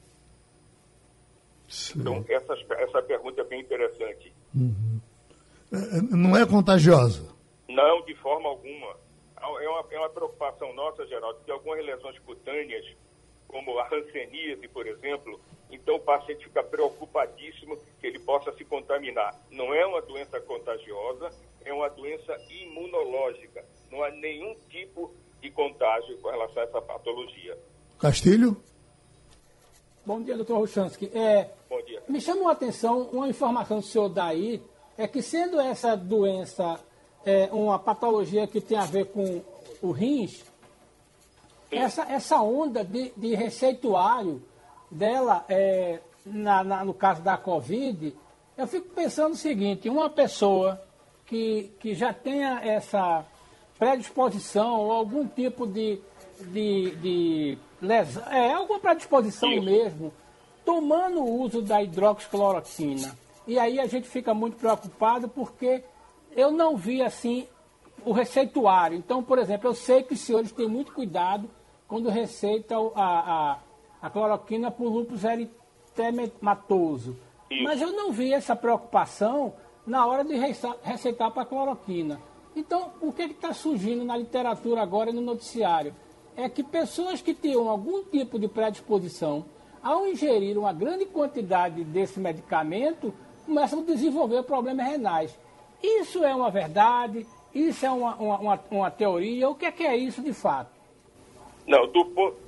Sim. 1.67 1.99
Então, 1.99 2.23
essa, 2.29 2.53
essa 2.75 3.01
pergunta 3.01 3.41
é 3.41 3.45
bem 3.45 3.59
interessante. 3.59 4.33
Uhum. 4.55 4.90
É, 5.71 5.97
é, 5.97 6.01
não 6.01 6.35
é 6.35 6.45
contagiosa? 6.45 7.29
Não, 7.69 8.03
de 8.03 8.13
forma 8.15 8.49
alguma. 8.49 8.95
É 9.39 9.45
uma, 9.45 9.85
é 9.89 9.97
uma 9.99 10.09
preocupação 10.09 10.73
nossa, 10.73 11.05
Geraldo, 11.07 11.39
que 11.43 11.51
algumas 11.51 11.83
lesões 11.83 12.19
cutâneas, 12.19 12.85
como 13.47 13.79
a 13.79 13.87
hanseníase, 13.87 14.67
por 14.67 14.85
exemplo, 14.85 15.39
então 15.71 15.95
o 15.95 15.99
paciente 15.99 16.43
fica 16.43 16.63
preocupadíssimo 16.63 17.77
que 17.99 18.07
ele 18.07 18.19
possa 18.19 18.51
se 18.53 18.63
contaminar. 18.65 19.33
Não 19.49 19.73
é 19.73 19.85
uma 19.85 20.01
doença 20.01 20.39
contagiosa, 20.41 21.31
é 21.63 21.73
uma 21.73 21.89
doença 21.89 22.35
imunológica. 22.49 23.63
Não 23.89 24.03
há 24.03 24.11
nenhum 24.11 24.55
tipo 24.69 25.13
de 25.41 25.49
contágio 25.49 26.17
com 26.19 26.29
relação 26.29 26.61
a 26.61 26.65
essa 26.65 26.81
patologia. 26.81 27.57
Castilho? 27.99 28.57
Bom 30.05 30.21
dia, 30.21 30.35
doutor 30.35 30.57
Ruchansky. 30.59 31.11
É, 31.13 31.49
Bom 31.69 31.81
dia. 31.83 32.01
Me 32.07 32.19
chamou 32.19 32.49
a 32.49 32.53
atenção 32.53 33.03
uma 33.11 33.29
informação 33.29 33.79
que 33.79 33.87
o 33.87 33.89
senhor 33.89 34.09
dá 34.09 34.25
aí, 34.25 34.61
é 34.97 35.07
que 35.07 35.21
sendo 35.21 35.59
essa 35.59 35.95
doença 35.95 36.79
é, 37.25 37.49
uma 37.51 37.79
patologia 37.79 38.47
que 38.47 38.59
tem 38.59 38.77
a 38.77 38.85
ver 38.85 39.05
com 39.05 39.41
o 39.81 39.91
rins, 39.91 40.43
essa, 41.71 42.03
essa 42.03 42.41
onda 42.41 42.83
de, 42.83 43.11
de 43.15 43.33
receituário 43.35 44.41
dela, 44.89 45.45
é, 45.47 45.99
na, 46.25 46.63
na, 46.63 46.85
no 46.85 46.93
caso 46.93 47.21
da 47.21 47.37
Covid, 47.37 48.13
eu 48.57 48.67
fico 48.67 48.89
pensando 48.89 49.33
o 49.33 49.37
seguinte, 49.37 49.89
uma 49.89 50.09
pessoa 50.09 50.81
que, 51.25 51.71
que 51.79 51.95
já 51.95 52.13
tenha 52.13 52.59
essa 52.61 53.25
predisposição 53.79 54.79
ou 54.79 54.91
algum 54.91 55.25
tipo 55.25 55.65
de, 55.65 55.99
de, 56.39 56.91
de 56.97 57.57
lesão, 57.81 58.23
é, 58.27 58.53
alguma 58.53 58.79
predisposição 58.79 59.49
mesmo, 59.61 60.13
tomando 60.65 61.21
o 61.21 61.41
uso 61.41 61.61
da 61.61 61.81
hidroxicloroquina. 61.81 63.17
E 63.51 63.59
aí 63.59 63.81
a 63.81 63.85
gente 63.85 64.07
fica 64.07 64.33
muito 64.33 64.55
preocupado 64.55 65.27
porque 65.27 65.83
eu 66.37 66.51
não 66.51 66.77
vi 66.77 67.01
assim 67.01 67.45
o 68.05 68.13
receituário. 68.13 68.97
Então, 68.97 69.21
por 69.21 69.37
exemplo, 69.37 69.69
eu 69.69 69.73
sei 69.73 70.03
que 70.03 70.13
os 70.13 70.21
senhores 70.21 70.53
têm 70.53 70.69
muito 70.69 70.93
cuidado 70.93 71.49
quando 71.85 72.07
receitam 72.07 72.93
a, 72.95 73.03
a, 73.51 73.59
a 74.03 74.09
cloroquina 74.09 74.71
por 74.71 74.87
lúpus 74.87 75.25
eritematoso. 75.25 77.17
Mas 77.61 77.81
eu 77.81 77.91
não 77.91 78.13
vi 78.13 78.31
essa 78.31 78.55
preocupação 78.55 79.53
na 79.85 80.05
hora 80.05 80.23
de 80.23 80.33
receitar 80.81 81.29
para 81.31 81.43
cloroquina. 81.43 82.21
Então, 82.55 82.93
o 83.01 83.11
que 83.11 83.23
está 83.23 83.51
surgindo 83.51 84.05
na 84.05 84.15
literatura 84.15 84.81
agora 84.81 85.09
e 85.09 85.13
no 85.13 85.19
noticiário? 85.19 85.93
É 86.37 86.47
que 86.47 86.63
pessoas 86.63 87.21
que 87.21 87.33
tenham 87.33 87.67
algum 87.67 88.01
tipo 88.05 88.39
de 88.39 88.47
predisposição, 88.47 89.43
ao 89.83 90.07
ingerir 90.07 90.57
uma 90.57 90.71
grande 90.71 91.05
quantidade 91.05 91.83
desse 91.83 92.17
medicamento, 92.17 93.13
começam 93.45 93.79
a 93.79 93.83
desenvolver 93.83 94.43
problemas 94.43 94.85
renais. 94.87 95.37
Isso 95.81 96.23
é 96.23 96.33
uma 96.33 96.49
verdade? 96.49 97.25
Isso 97.53 97.85
é 97.85 97.91
uma, 97.91 98.15
uma, 98.15 98.39
uma, 98.39 98.59
uma 98.69 98.91
teoria? 98.91 99.49
O 99.49 99.55
que 99.55 99.65
é, 99.65 99.71
que 99.71 99.83
é 99.83 99.95
isso 99.95 100.21
de 100.21 100.33
fato? 100.33 100.71
Não, 101.67 101.87
do, 101.87 102.03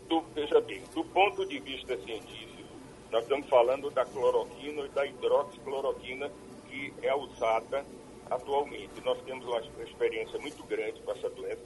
do, 0.08 0.22
veja 0.34 0.60
bem, 0.62 0.82
do 0.94 1.04
ponto 1.04 1.46
de 1.46 1.60
vista 1.60 1.98
científico, 1.98 2.64
nós 3.12 3.24
estamos 3.24 3.48
falando 3.48 3.90
da 3.92 4.06
cloroquina 4.06 4.82
e 4.82 4.90
da 4.90 5.06
hidroxicloroquina 5.06 6.32
que 6.68 6.94
é 7.02 7.14
usada 7.16 7.86
atualmente. 8.30 9.02
Nós 9.04 9.20
temos 9.22 9.46
uma 9.46 9.62
experiência 9.84 10.40
muito 10.40 10.64
grande 10.64 11.00
com 11.02 11.12
essa 11.12 11.30
doença, 11.30 11.62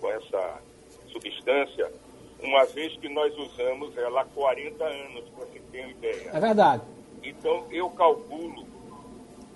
com 0.00 0.08
essa 0.10 0.62
substância, 1.08 1.92
uma 2.40 2.64
vez 2.66 2.96
que 2.96 3.08
nós 3.08 3.36
usamos 3.36 3.96
ela 3.96 4.22
há 4.22 4.24
40 4.24 4.84
anos, 4.84 5.28
para 5.30 5.46
você 5.46 5.60
ter 5.70 5.80
uma 5.80 5.90
ideia. 5.90 6.30
É 6.32 6.40
verdade. 6.40 6.82
Então, 7.22 7.66
eu 7.70 7.88
calculo 7.90 8.64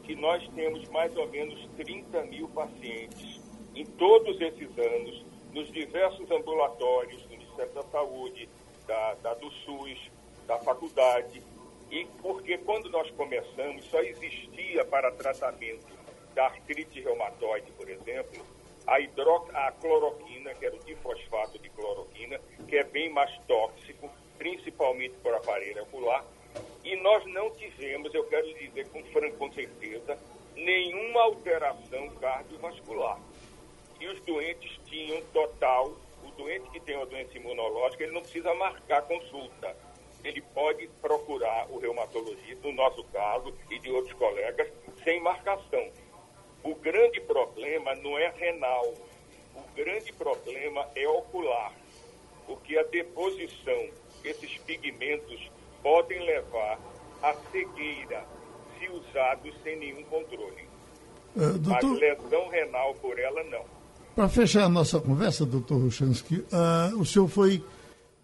que 0.06 0.14
nós 0.14 0.48
temos 0.54 0.88
mais 0.88 1.14
ou 1.16 1.28
menos 1.28 1.68
30 1.76 2.22
mil 2.24 2.48
pacientes 2.48 3.40
em 3.74 3.84
todos 3.84 4.40
esses 4.40 4.78
anos, 4.78 5.26
nos 5.52 5.70
diversos 5.72 6.30
ambulatórios 6.30 7.22
do 7.22 7.30
Ministério 7.30 7.72
da 7.72 7.82
Saúde, 7.82 8.48
da, 8.86 9.14
da 9.14 9.34
do 9.34 9.50
SUS, 9.50 10.10
da 10.46 10.58
faculdade, 10.58 11.42
e 11.90 12.06
porque 12.22 12.56
quando 12.58 12.88
nós 12.88 13.10
começamos 13.10 13.84
só 13.86 14.00
existia 14.00 14.84
para 14.84 15.10
tratamento 15.12 15.86
da 16.34 16.46
artrite 16.46 17.00
reumatoide, 17.00 17.70
por 17.72 17.88
exemplo, 17.88 18.44
a, 18.86 19.00
hidro... 19.00 19.46
a 19.52 19.72
cloroquina, 19.72 20.54
que 20.54 20.66
era 20.66 20.76
o 20.76 20.84
difosfato 20.84 21.58
de 21.58 21.68
cloroquina, 21.70 22.40
que 22.68 22.76
é 22.76 22.84
bem 22.84 23.10
mais 23.10 23.30
tóxico, 23.46 24.10
principalmente 24.38 25.14
para 25.22 25.32
o 25.32 25.36
aparelho 25.36 25.82
ocular. 25.82 26.24
E 26.84 26.96
nós 26.96 27.24
não 27.26 27.50
tivemos, 27.50 28.12
eu 28.14 28.24
quero 28.24 28.46
dizer 28.54 28.88
com, 28.88 29.02
com 29.38 29.52
certeza, 29.52 30.18
nenhuma 30.54 31.22
alteração 31.22 32.08
cardiovascular. 32.20 33.18
E 34.00 34.06
os 34.06 34.20
doentes 34.20 34.78
tinham 34.86 35.20
total, 35.32 35.92
o 36.24 36.30
doente 36.36 36.70
que 36.70 36.80
tem 36.80 36.96
uma 36.96 37.06
doença 37.06 37.36
imunológica, 37.36 38.04
ele 38.04 38.12
não 38.12 38.22
precisa 38.22 38.54
marcar 38.54 39.02
consulta. 39.02 39.76
Ele 40.24 40.40
pode 40.54 40.88
procurar 41.00 41.66
o 41.70 41.78
reumatologista, 41.78 42.66
no 42.68 42.72
nosso 42.72 43.04
caso, 43.04 43.54
e 43.70 43.78
de 43.78 43.90
outros 43.90 44.14
colegas, 44.14 44.68
sem 45.04 45.20
marcação 45.20 45.90
o 46.66 46.74
grande 46.74 47.20
problema 47.20 47.94
não 47.94 48.18
é 48.18 48.28
renal, 48.28 48.92
o 49.54 49.62
grande 49.76 50.12
problema 50.12 50.88
é 50.96 51.06
ocular, 51.06 51.72
porque 52.44 52.76
a 52.76 52.82
deposição 52.82 53.88
desses 54.20 54.58
pigmentos 54.58 55.48
podem 55.86 56.18
levar 56.26 56.80
à 57.22 57.32
cegueira 57.52 58.24
se 58.76 58.88
usados 58.88 59.54
sem 59.62 59.78
nenhum 59.78 60.02
controle. 60.06 60.66
Uh, 61.36 61.56
doutor... 61.60 61.90
Mas 61.92 62.00
lesão 62.00 62.48
renal 62.48 62.92
por 62.96 63.16
ela, 63.16 63.44
não. 63.44 63.64
Para 64.16 64.28
fechar 64.28 64.64
a 64.64 64.68
nossa 64.68 64.98
conversa, 64.98 65.46
doutor 65.46 65.78
Ruchansky, 65.78 66.38
uh, 66.38 66.98
o 66.98 67.06
senhor 67.06 67.28
foi 67.28 67.62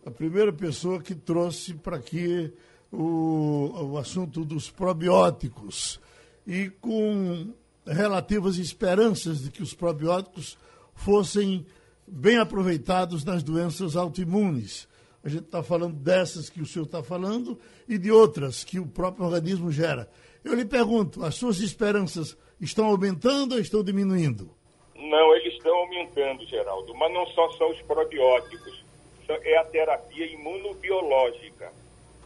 a 0.05 0.11
primeira 0.11 0.53
pessoa 0.53 1.01
que 1.01 1.15
trouxe 1.15 1.75
para 1.75 1.99
aqui 1.99 2.53
o, 2.91 3.93
o 3.93 3.97
assunto 3.97 4.45
dos 4.45 4.69
probióticos. 4.69 6.01
E 6.45 6.69
com 6.69 7.55
relativas 7.87 8.59
esperanças 8.59 9.41
de 9.41 9.53
que 9.53 9.63
os 9.63 9.73
probióticos 9.73 10.59
fossem 10.97 11.65
bem 12.09 12.39
aproveitados 12.39 13.25
nas 13.25 13.45
doenças 13.45 13.95
autoimunes. 13.95 14.89
A 15.25 15.29
gente 15.29 15.45
está 15.45 15.63
falando 15.63 15.95
dessas 15.95 16.51
que 16.51 16.61
o 16.61 16.67
senhor 16.67 16.85
está 16.85 17.03
falando 17.03 17.59
e 17.89 17.97
de 17.97 18.11
outras 18.11 18.65
que 18.65 18.81
o 18.81 18.87
próprio 18.87 19.25
organismo 19.25 19.71
gera. 19.71 20.09
Eu 20.45 20.55
lhe 20.55 20.65
pergunto, 20.65 21.25
as 21.25 21.37
suas 21.37 21.61
esperanças 21.61 22.37
estão 22.61 22.87
aumentando 22.87 23.55
ou 23.55 23.61
estão 23.61 23.85
diminuindo? 23.85 24.51
Não, 24.97 25.35
eles 25.37 25.55
estão 25.55 25.75
aumentando, 25.77 26.45
Geraldo, 26.47 26.95
mas 26.95 27.13
não 27.13 27.27
só 27.29 27.51
são 27.53 27.71
os 27.71 27.81
probióticos, 27.83 28.85
é 29.29 29.57
a 29.57 29.65
terapia 29.65 30.27
imunobiológica, 30.27 31.73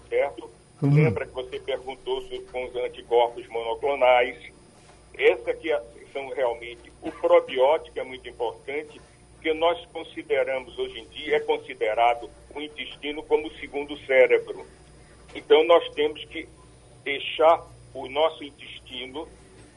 certo? 0.09 0.51
Uhum. 0.83 0.95
Lembra 0.95 1.27
que 1.27 1.33
você 1.33 1.59
perguntou 1.59 2.23
sobre 2.23 2.41
com 2.41 2.65
os 2.65 2.77
anticorpos 2.77 3.47
monoclonais, 3.49 4.37
essa 5.15 5.55
que 5.55 5.73
é, 5.73 5.83
são 6.13 6.29
realmente 6.31 6.93
o 7.03 7.11
probiótico 7.13 7.99
é 7.99 8.05
muito 8.05 8.29
importante, 8.29 9.01
porque 9.35 9.55
nós 9.55 9.85
consideramos 9.87 10.79
hoje 10.79 11.01
em 11.01 11.09
dia 11.09 11.37
é 11.37 11.41
considerado 11.41 12.29
o 12.57 12.61
intestino 12.61 13.23
como 13.23 13.47
o 13.47 13.55
segundo 13.59 13.97
cérebro. 14.07 14.67
Então 15.35 15.65
nós 15.67 15.89
temos 15.91 16.25
que 16.25 16.49
deixar 17.05 17.63
o 17.93 18.09
nosso 18.09 18.43
intestino 18.43 19.29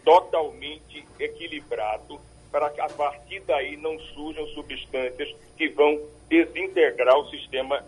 totalmente 0.04 1.06
equilibrado 1.20 2.20
para 2.52 2.70
que 2.70 2.82
a 2.82 2.88
partir 2.88 3.42
daí 3.42 3.78
não 3.78 4.00
surjam 4.00 4.48
substâncias 4.48 5.36
que 5.58 5.70
vão 5.70 6.02
desintegrar 6.30 7.16
o 7.18 7.30
sistema 7.30 7.86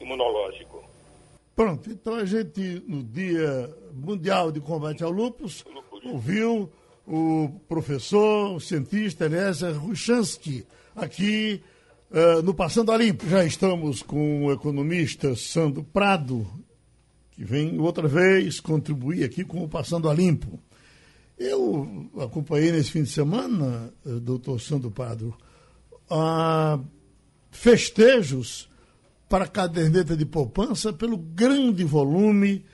imunológico. 0.00 0.84
Pronto, 1.54 1.90
então 1.90 2.14
a 2.16 2.24
gente, 2.24 2.82
no 2.86 3.02
Dia 3.02 3.74
Mundial 3.92 4.52
de 4.52 4.60
Combate 4.60 5.02
ao 5.02 5.10
Lúpus, 5.10 5.64
ouviu 6.04 6.70
o 7.06 7.48
professor, 7.68 8.54
o 8.54 8.60
cientista 8.60 9.24
Eliezer 9.24 9.76
Ruchansky, 9.76 10.66
aqui 10.94 11.62
uh, 12.10 12.42
no 12.42 12.54
Passando 12.54 12.92
a 12.92 12.96
Limpo. 12.96 13.28
Já 13.28 13.44
estamos 13.44 14.02
com 14.02 14.46
o 14.46 14.52
economista 14.52 15.34
Sandro 15.36 15.84
Prado, 15.84 16.46
que 17.30 17.44
vem 17.44 17.78
outra 17.78 18.08
vez 18.08 18.60
contribuir 18.60 19.24
aqui 19.24 19.44
com 19.44 19.62
o 19.62 19.68
Passando 19.68 20.08
a 20.08 20.14
Limpo. 20.14 20.58
Eu 21.38 22.10
acompanhei 22.20 22.72
nesse 22.72 22.90
fim 22.90 23.04
de 23.04 23.10
semana, 23.10 23.92
eh, 24.04 24.18
doutor 24.20 24.60
Sandro 24.60 24.90
Prado, 24.90 25.34
uh, 26.10 26.84
festejos 27.50 28.68
para 29.28 29.44
a 29.44 29.48
caderneta 29.48 30.16
de 30.16 30.26
poupança 30.26 30.92
pelo 30.92 31.16
grande 31.16 31.84
volume 31.84 32.64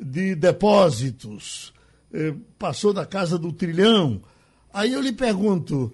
de 0.00 0.34
depósitos 0.34 1.74
eh, 2.12 2.34
passou 2.58 2.92
da 2.92 3.04
casa 3.04 3.36
do 3.36 3.52
trilhão. 3.52 4.22
Aí 4.72 4.92
eu 4.92 5.00
lhe 5.00 5.12
pergunto: 5.12 5.92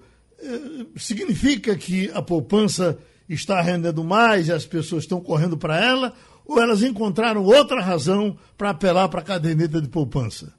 significa 0.96 1.76
que 1.76 2.10
a 2.12 2.22
poupança 2.22 2.98
está 3.28 3.60
rendendo 3.60 4.02
mais 4.02 4.48
e 4.48 4.52
as 4.52 4.66
pessoas 4.66 5.04
estão 5.04 5.20
correndo 5.20 5.56
para 5.56 5.78
ela? 5.78 6.14
Ou 6.44 6.60
elas 6.60 6.82
encontraram 6.82 7.44
outra 7.44 7.80
razão 7.80 8.36
para 8.58 8.70
apelar 8.70 9.08
para 9.08 9.20
a 9.20 9.24
caderneta 9.24 9.80
de 9.80 9.88
poupança? 9.88 10.52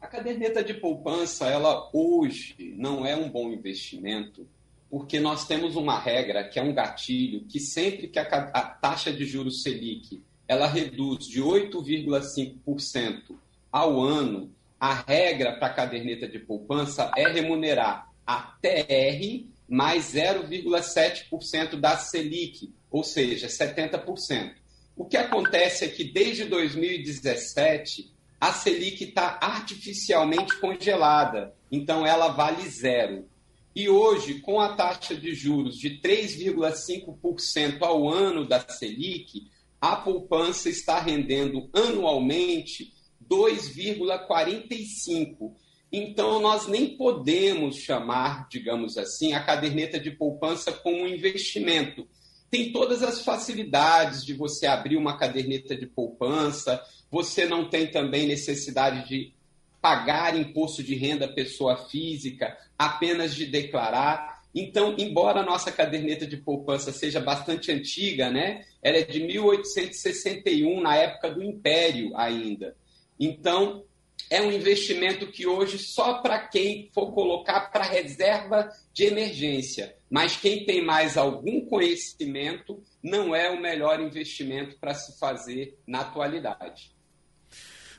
A 0.00 0.06
caderneta 0.06 0.62
de 0.62 0.74
poupança, 0.74 1.46
ela 1.46 1.88
hoje 1.92 2.74
não 2.76 3.06
é 3.06 3.16
um 3.16 3.30
bom 3.30 3.50
investimento, 3.50 4.46
porque 4.90 5.18
nós 5.18 5.46
temos 5.46 5.76
uma 5.76 5.98
regra 5.98 6.44
que 6.44 6.58
é 6.58 6.62
um 6.62 6.74
gatilho 6.74 7.44
que 7.44 7.58
sempre 7.58 8.08
que 8.08 8.18
a, 8.18 8.22
a 8.22 8.62
taxa 8.62 9.10
de 9.12 9.24
juros 9.24 9.62
Selic 9.62 10.22
ela 10.46 10.66
reduz 10.66 11.26
de 11.26 11.40
8,5% 11.40 13.36
ao 13.70 13.98
ano, 14.02 14.50
a 14.82 14.94
regra 14.94 15.52
para 15.52 15.68
a 15.68 15.74
caderneta 15.74 16.26
de 16.26 16.40
poupança 16.40 17.08
é 17.16 17.28
remunerar 17.28 18.10
a 18.26 18.38
TR 18.60 19.46
mais 19.68 20.12
0,7% 20.12 21.78
da 21.78 21.96
Selic, 21.96 22.74
ou 22.90 23.04
seja, 23.04 23.46
70%. 23.46 24.54
O 24.96 25.04
que 25.04 25.16
acontece 25.16 25.84
é 25.84 25.88
que 25.88 26.02
desde 26.02 26.46
2017 26.46 28.12
a 28.40 28.52
Selic 28.52 29.04
está 29.04 29.38
artificialmente 29.40 30.58
congelada. 30.58 31.54
então 31.70 32.04
ela 32.04 32.30
vale 32.30 32.68
zero. 32.68 33.28
E 33.76 33.88
hoje, 33.88 34.40
com 34.40 34.58
a 34.58 34.74
taxa 34.74 35.14
de 35.14 35.32
juros 35.32 35.76
de 35.76 36.00
3,5% 36.00 37.80
ao 37.82 38.08
ano 38.08 38.44
da 38.44 38.58
Selic, 38.58 39.48
a 39.80 39.94
poupança 39.94 40.68
está 40.68 40.98
rendendo 40.98 41.70
anualmente 41.72 42.91
2,45%. 43.32 45.52
Então, 45.90 46.40
nós 46.40 46.66
nem 46.66 46.96
podemos 46.96 47.76
chamar, 47.76 48.46
digamos 48.50 48.98
assim, 48.98 49.32
a 49.32 49.42
caderneta 49.42 49.98
de 49.98 50.10
poupança 50.10 50.70
como 50.72 51.02
um 51.02 51.08
investimento. 51.08 52.06
Tem 52.50 52.72
todas 52.72 53.02
as 53.02 53.22
facilidades 53.22 54.22
de 54.24 54.34
você 54.34 54.66
abrir 54.66 54.96
uma 54.96 55.16
caderneta 55.16 55.74
de 55.74 55.86
poupança, 55.86 56.82
você 57.10 57.46
não 57.46 57.68
tem 57.68 57.86
também 57.86 58.26
necessidade 58.26 59.08
de 59.08 59.32
pagar 59.80 60.38
imposto 60.38 60.82
de 60.82 60.94
renda 60.94 61.26
pessoa 61.26 61.88
física, 61.88 62.56
apenas 62.78 63.34
de 63.34 63.46
declarar. 63.46 64.42
Então, 64.54 64.94
embora 64.98 65.40
a 65.40 65.44
nossa 65.44 65.72
caderneta 65.72 66.26
de 66.26 66.36
poupança 66.36 66.92
seja 66.92 67.20
bastante 67.20 67.72
antiga, 67.72 68.30
né? 68.30 68.64
Ela 68.82 68.98
é 68.98 69.02
de 69.02 69.24
1861, 69.24 70.80
na 70.80 70.96
época 70.96 71.30
do 71.30 71.42
Império 71.42 72.14
ainda. 72.16 72.76
Então, 73.24 73.84
é 74.28 74.42
um 74.42 74.50
investimento 74.50 75.28
que 75.28 75.46
hoje 75.46 75.78
só 75.78 76.14
para 76.14 76.40
quem 76.40 76.90
for 76.92 77.12
colocar 77.12 77.70
para 77.70 77.84
reserva 77.84 78.68
de 78.92 79.04
emergência. 79.04 79.94
Mas 80.10 80.36
quem 80.36 80.66
tem 80.66 80.84
mais 80.84 81.16
algum 81.16 81.64
conhecimento 81.66 82.82
não 83.00 83.32
é 83.32 83.48
o 83.48 83.62
melhor 83.62 84.00
investimento 84.00 84.76
para 84.80 84.92
se 84.92 85.16
fazer 85.20 85.78
na 85.86 86.00
atualidade. 86.00 86.90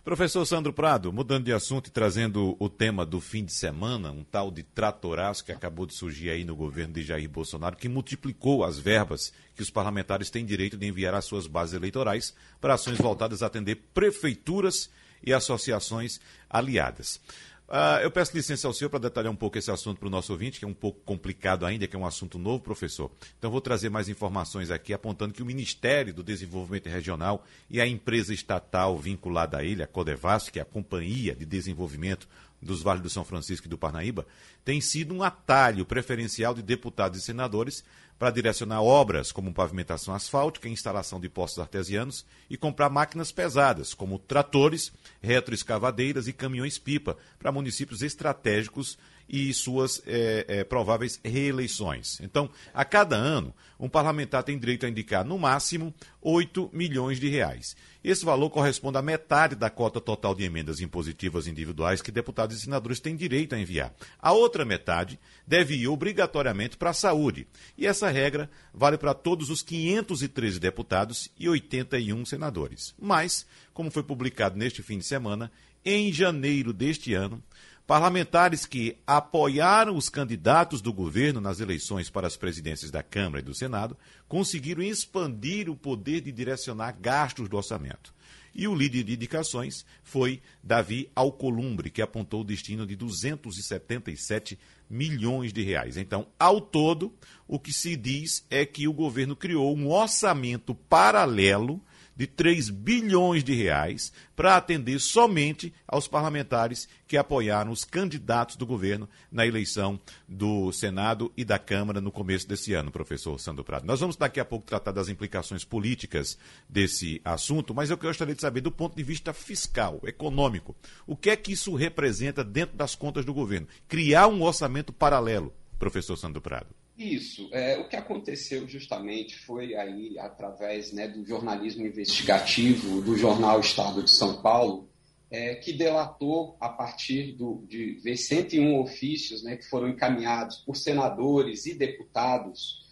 Professor 0.03 0.45
Sandro 0.45 0.73
Prado, 0.73 1.13
mudando 1.13 1.45
de 1.45 1.53
assunto 1.53 1.87
e 1.87 1.91
trazendo 1.91 2.57
o 2.59 2.67
tema 2.67 3.05
do 3.05 3.21
fim 3.21 3.45
de 3.45 3.53
semana, 3.53 4.11
um 4.11 4.25
tal 4.25 4.51
de 4.51 4.61
tratoraço 4.61 5.45
que 5.45 5.53
acabou 5.53 5.85
de 5.85 5.95
surgir 5.95 6.29
aí 6.29 6.43
no 6.43 6.57
governo 6.57 6.95
de 6.95 7.03
Jair 7.03 7.29
Bolsonaro, 7.29 7.77
que 7.77 7.87
multiplicou 7.87 8.65
as 8.65 8.77
verbas 8.77 9.31
que 9.55 9.61
os 9.61 9.69
parlamentares 9.69 10.29
têm 10.29 10.45
direito 10.45 10.75
de 10.75 10.85
enviar 10.85 11.13
às 11.13 11.23
suas 11.23 11.47
bases 11.47 11.75
eleitorais 11.75 12.35
para 12.59 12.73
ações 12.73 12.97
voltadas 12.97 13.41
a 13.41 13.45
atender 13.45 13.75
prefeituras 13.93 14.89
associações 15.31 16.19
aliadas. 16.49 17.21
Uh, 17.67 18.03
eu 18.03 18.11
peço 18.11 18.35
licença 18.35 18.67
ao 18.67 18.73
senhor 18.73 18.89
para 18.89 18.99
detalhar 18.99 19.31
um 19.31 19.35
pouco 19.35 19.57
esse 19.57 19.71
assunto 19.71 19.97
para 19.97 20.07
o 20.07 20.11
nosso 20.11 20.31
ouvinte, 20.31 20.59
que 20.59 20.65
é 20.65 20.67
um 20.67 20.73
pouco 20.73 20.99
complicado 21.05 21.65
ainda, 21.65 21.87
que 21.87 21.95
é 21.95 21.99
um 21.99 22.05
assunto 22.05 22.37
novo, 22.37 22.63
professor. 22.63 23.09
Então, 23.39 23.49
vou 23.49 23.61
trazer 23.61 23.89
mais 23.89 24.09
informações 24.09 24.69
aqui, 24.69 24.93
apontando 24.93 25.33
que 25.33 25.41
o 25.41 25.45
Ministério 25.45 26.13
do 26.13 26.21
Desenvolvimento 26.21 26.87
Regional 26.87 27.43
e 27.69 27.79
a 27.79 27.87
empresa 27.87 28.33
estatal 28.33 28.97
vinculada 28.97 29.57
a 29.57 29.63
ele, 29.63 29.81
a 29.81 29.87
Codevas, 29.87 30.49
que 30.49 30.59
é 30.59 30.61
a 30.61 30.65
Companhia 30.65 31.33
de 31.33 31.45
Desenvolvimento 31.45 32.27
dos 32.63 32.81
Vales 32.81 33.03
do 33.03 33.09
São 33.09 33.23
Francisco 33.23 33.67
e 33.67 33.69
do 33.69 33.77
Parnaíba, 33.77 34.25
tem 34.63 34.79
sido 34.81 35.13
um 35.13 35.21
atalho 35.21 35.85
preferencial 35.85 36.53
de 36.53 36.61
deputados 36.61 37.19
e 37.19 37.21
senadores 37.21 37.83
para 38.17 38.31
direcionar 38.31 38.81
obras 38.81 39.31
como 39.31 39.53
pavimentação 39.53 40.13
asfáltica, 40.13 40.69
instalação 40.69 41.19
de 41.19 41.27
postos 41.27 41.59
artesianos 41.59 42.25
e 42.49 42.55
comprar 42.55 42.89
máquinas 42.89 43.31
pesadas, 43.31 43.93
como 43.93 44.17
tratores, 44.17 44.91
retroescavadeiras 45.21 46.27
e 46.27 46.33
caminhões-pipa, 46.33 47.17
para 47.37 47.51
municípios 47.51 48.01
estratégicos 48.01 48.97
e 49.33 49.51
suas 49.51 49.99
é, 50.05 50.45
é, 50.47 50.63
prováveis 50.63 51.19
reeleições. 51.25 52.19
Então, 52.21 52.47
a 52.71 52.85
cada 52.85 53.15
ano, 53.15 53.51
um 53.79 53.89
parlamentar 53.89 54.43
tem 54.43 54.59
direito 54.59 54.85
a 54.85 54.89
indicar, 54.89 55.25
no 55.25 55.39
máximo, 55.39 55.91
8 56.21 56.69
milhões 56.71 57.19
de 57.19 57.27
reais. 57.29 57.75
Esse 58.03 58.23
valor 58.23 58.51
corresponde 58.51 58.99
à 58.99 59.01
metade 59.01 59.55
da 59.55 59.71
cota 59.71 59.99
total 59.99 60.35
de 60.35 60.43
emendas 60.43 60.79
impositivas 60.81 61.47
individuais 61.47 61.99
que 61.99 62.11
deputados 62.11 62.55
e 62.55 62.61
senadores 62.61 62.99
têm 62.99 63.15
direito 63.15 63.55
a 63.55 63.59
enviar. 63.59 63.91
A 64.19 64.33
outra 64.33 64.63
metade 64.63 65.19
deve 65.47 65.77
ir 65.77 65.87
obrigatoriamente 65.87 66.77
para 66.77 66.91
a 66.91 66.93
saúde. 66.93 67.47
E 67.75 67.87
essa 67.87 68.11
regra 68.11 68.47
vale 68.71 68.99
para 68.99 69.15
todos 69.15 69.49
os 69.49 69.63
513 69.63 70.59
deputados 70.59 71.27
e 71.39 71.49
81 71.49 72.23
senadores. 72.23 72.93
Mas, 73.01 73.47
como 73.73 73.89
foi 73.89 74.03
publicado 74.03 74.59
neste 74.59 74.83
fim 74.83 74.99
de 74.99 75.05
semana, 75.05 75.51
em 75.83 76.13
janeiro 76.13 76.71
deste 76.71 77.15
ano, 77.15 77.43
Parlamentares 77.85 78.65
que 78.65 78.97
apoiaram 79.05 79.97
os 79.97 80.07
candidatos 80.07 80.81
do 80.81 80.93
governo 80.93 81.41
nas 81.41 81.59
eleições 81.59 82.09
para 82.09 82.25
as 82.25 82.37
presidências 82.37 82.89
da 82.89 83.03
Câmara 83.03 83.41
e 83.41 83.45
do 83.45 83.53
Senado 83.53 83.97
conseguiram 84.27 84.81
expandir 84.81 85.69
o 85.69 85.75
poder 85.75 86.21
de 86.21 86.31
direcionar 86.31 86.95
gastos 86.99 87.49
do 87.49 87.57
orçamento. 87.57 88.13
E 88.55 88.67
o 88.67 88.75
líder 88.75 89.03
de 89.03 89.13
indicações 89.13 89.85
foi 90.03 90.41
Davi 90.63 91.09
Alcolumbre, 91.15 91.89
que 91.89 92.01
apontou 92.01 92.41
o 92.41 92.45
destino 92.45 92.85
de 92.85 92.95
277 92.95 94.57
milhões 94.89 95.51
de 95.51 95.63
reais. 95.63 95.97
Então, 95.97 96.27
ao 96.39 96.61
todo, 96.61 97.13
o 97.47 97.59
que 97.59 97.73
se 97.73 97.95
diz 97.95 98.45
é 98.49 98.65
que 98.65 98.87
o 98.87 98.93
governo 98.93 99.35
criou 99.35 99.75
um 99.75 99.89
orçamento 99.89 100.75
paralelo 100.75 101.81
de 102.15 102.27
3 102.27 102.69
bilhões 102.69 103.43
de 103.43 103.53
reais 103.53 104.13
para 104.35 104.55
atender 104.55 104.99
somente 104.99 105.73
aos 105.87 106.07
parlamentares 106.07 106.87
que 107.07 107.17
apoiaram 107.17 107.71
os 107.71 107.83
candidatos 107.83 108.55
do 108.55 108.65
governo 108.65 109.07
na 109.31 109.45
eleição 109.45 109.99
do 110.27 110.71
Senado 110.71 111.31
e 111.37 111.43
da 111.43 111.59
Câmara 111.59 112.01
no 112.01 112.11
começo 112.11 112.47
desse 112.47 112.73
ano, 112.73 112.91
professor 112.91 113.39
Sandro 113.39 113.63
Prado. 113.63 113.85
Nós 113.85 113.99
vamos 113.99 114.15
daqui 114.15 114.39
a 114.39 114.45
pouco 114.45 114.65
tratar 114.65 114.91
das 114.91 115.09
implicações 115.09 115.63
políticas 115.63 116.37
desse 116.67 117.21
assunto, 117.23 117.73
mas 117.73 117.89
eu 117.89 117.97
gostaria 117.97 118.35
de 118.35 118.41
saber 118.41 118.61
do 118.61 118.71
ponto 118.71 118.95
de 118.95 119.03
vista 119.03 119.33
fiscal, 119.33 119.99
econômico, 120.03 120.75
o 121.05 121.15
que 121.15 121.29
é 121.29 121.35
que 121.35 121.51
isso 121.51 121.75
representa 121.75 122.43
dentro 122.43 122.75
das 122.75 122.95
contas 122.95 123.25
do 123.25 123.33
governo? 123.33 123.67
Criar 123.87 124.27
um 124.27 124.41
orçamento 124.41 124.91
paralelo, 124.91 125.53
professor 125.77 126.17
Sandro 126.17 126.41
Prado. 126.41 126.82
Isso. 126.97 127.49
É, 127.51 127.77
o 127.79 127.87
que 127.87 127.95
aconteceu 127.95 128.67
justamente 128.67 129.37
foi 129.37 129.75
aí, 129.75 130.17
através 130.19 130.91
né, 130.91 131.07
do 131.07 131.25
jornalismo 131.25 131.85
investigativo 131.85 133.01
do 133.01 133.17
jornal 133.17 133.59
Estado 133.59 134.03
de 134.03 134.11
São 134.11 134.41
Paulo, 134.41 134.87
é, 135.31 135.55
que 135.55 135.73
delatou, 135.73 136.55
a 136.59 136.69
partir 136.69 137.31
do, 137.31 137.65
de 137.67 137.99
ver 138.03 138.15
101 138.15 138.79
ofícios 138.79 139.43
né, 139.43 139.57
que 139.57 139.67
foram 139.67 139.89
encaminhados 139.89 140.57
por 140.57 140.75
senadores 140.75 141.65
e 141.65 141.73
deputados, 141.73 142.83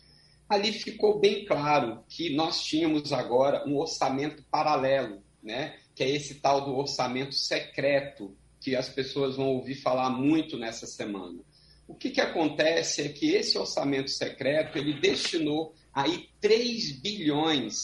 ali 0.49 0.73
ficou 0.73 1.19
bem 1.19 1.45
claro 1.45 2.03
que 2.09 2.35
nós 2.35 2.63
tínhamos 2.63 3.13
agora 3.13 3.63
um 3.69 3.77
orçamento 3.77 4.43
paralelo, 4.49 5.21
né, 5.43 5.75
que 5.93 6.03
é 6.03 6.09
esse 6.09 6.35
tal 6.35 6.65
do 6.65 6.75
orçamento 6.75 7.35
secreto, 7.35 8.35
que 8.59 8.75
as 8.75 8.89
pessoas 8.89 9.35
vão 9.35 9.49
ouvir 9.49 9.75
falar 9.75 10.09
muito 10.09 10.57
nessa 10.57 10.87
semana. 10.87 11.39
O 11.91 11.95
que, 11.95 12.09
que 12.09 12.21
acontece 12.21 13.01
é 13.01 13.09
que 13.09 13.35
esse 13.35 13.57
orçamento 13.57 14.09
secreto 14.09 14.77
ele 14.77 14.93
destinou 14.93 15.75
aí 15.93 16.29
3 16.39 17.01
bilhões 17.01 17.75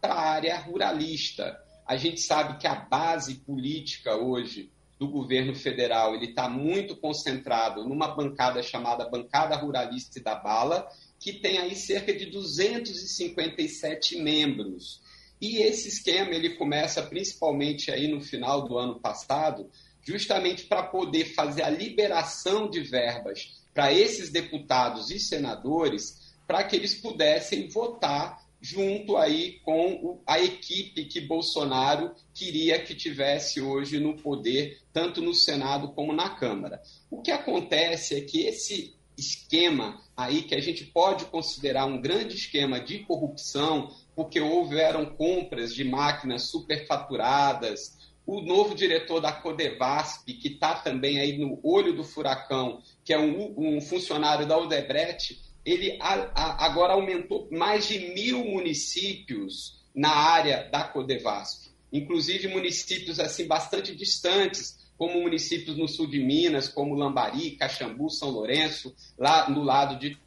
para 0.00 0.14
a 0.14 0.30
área 0.30 0.56
ruralista. 0.56 1.58
A 1.84 1.96
gente 1.96 2.20
sabe 2.20 2.58
que 2.58 2.66
a 2.68 2.76
base 2.76 3.34
política 3.40 4.14
hoje 4.14 4.70
do 5.00 5.08
governo 5.08 5.52
federal 5.52 6.14
ele 6.14 6.26
está 6.26 6.48
muito 6.48 6.94
concentrado 6.96 7.82
numa 7.82 8.14
bancada 8.14 8.62
chamada 8.62 9.10
Bancada 9.10 9.56
Ruralista 9.56 10.20
da 10.20 10.36
Bala, 10.36 10.86
que 11.18 11.32
tem 11.32 11.58
aí 11.58 11.74
cerca 11.74 12.14
de 12.14 12.26
257 12.26 14.16
membros. 14.22 15.00
E 15.40 15.56
esse 15.56 15.88
esquema 15.88 16.30
ele 16.30 16.50
começa 16.50 17.02
principalmente 17.02 17.90
aí 17.90 18.06
no 18.06 18.20
final 18.20 18.62
do 18.62 18.78
ano 18.78 19.00
passado, 19.00 19.68
justamente 20.06 20.64
para 20.64 20.84
poder 20.84 21.34
fazer 21.34 21.62
a 21.62 21.70
liberação 21.70 22.70
de 22.70 22.80
verbas 22.80 23.64
para 23.74 23.92
esses 23.92 24.30
deputados 24.30 25.10
e 25.10 25.18
senadores, 25.18 26.34
para 26.46 26.62
que 26.64 26.76
eles 26.76 26.94
pudessem 26.94 27.68
votar 27.68 28.46
junto 28.60 29.16
aí 29.16 29.60
com 29.60 30.20
a 30.26 30.40
equipe 30.40 31.04
que 31.04 31.20
Bolsonaro 31.20 32.14
queria 32.32 32.82
que 32.82 32.94
tivesse 32.94 33.60
hoje 33.60 33.98
no 33.98 34.16
poder, 34.16 34.80
tanto 34.92 35.20
no 35.20 35.34
Senado 35.34 35.92
como 35.92 36.12
na 36.12 36.30
Câmara. 36.30 36.80
O 37.10 37.20
que 37.20 37.30
acontece 37.30 38.14
é 38.14 38.20
que 38.22 38.46
esse 38.46 38.96
esquema 39.16 40.00
aí 40.16 40.42
que 40.42 40.54
a 40.54 40.60
gente 40.60 40.84
pode 40.84 41.26
considerar 41.26 41.86
um 41.86 42.00
grande 42.00 42.36
esquema 42.36 42.80
de 42.80 43.00
corrupção, 43.00 43.94
porque 44.14 44.40
houveram 44.40 45.06
compras 45.06 45.74
de 45.74 45.84
máquinas 45.84 46.50
superfaturadas, 46.50 47.96
o 48.26 48.40
novo 48.40 48.74
diretor 48.74 49.20
da 49.20 49.32
Codevasp, 49.32 50.26
que 50.34 50.48
está 50.48 50.74
também 50.74 51.20
aí 51.20 51.38
no 51.38 51.60
olho 51.62 51.94
do 51.94 52.02
furacão, 52.02 52.82
que 53.04 53.14
é 53.14 53.18
um, 53.18 53.54
um 53.56 53.80
funcionário 53.80 54.46
da 54.46 54.58
Odebrecht, 54.58 55.40
ele 55.64 55.96
a, 56.00 56.30
a, 56.34 56.66
agora 56.66 56.94
aumentou 56.94 57.48
mais 57.52 57.86
de 57.86 57.98
mil 58.12 58.44
municípios 58.44 59.84
na 59.94 60.10
área 60.10 60.68
da 60.70 60.84
Codevasp, 60.84 61.70
inclusive 61.92 62.48
municípios 62.48 63.20
assim 63.20 63.46
bastante 63.46 63.94
distantes, 63.94 64.84
como 64.98 65.20
municípios 65.20 65.76
no 65.76 65.86
sul 65.86 66.08
de 66.08 66.18
Minas, 66.18 66.68
como 66.68 66.94
Lambari, 66.94 67.52
Caxambu, 67.52 68.10
São 68.10 68.30
Lourenço, 68.30 68.94
lá 69.16 69.48
no 69.48 69.62
lado 69.62 69.98
de 69.98 70.18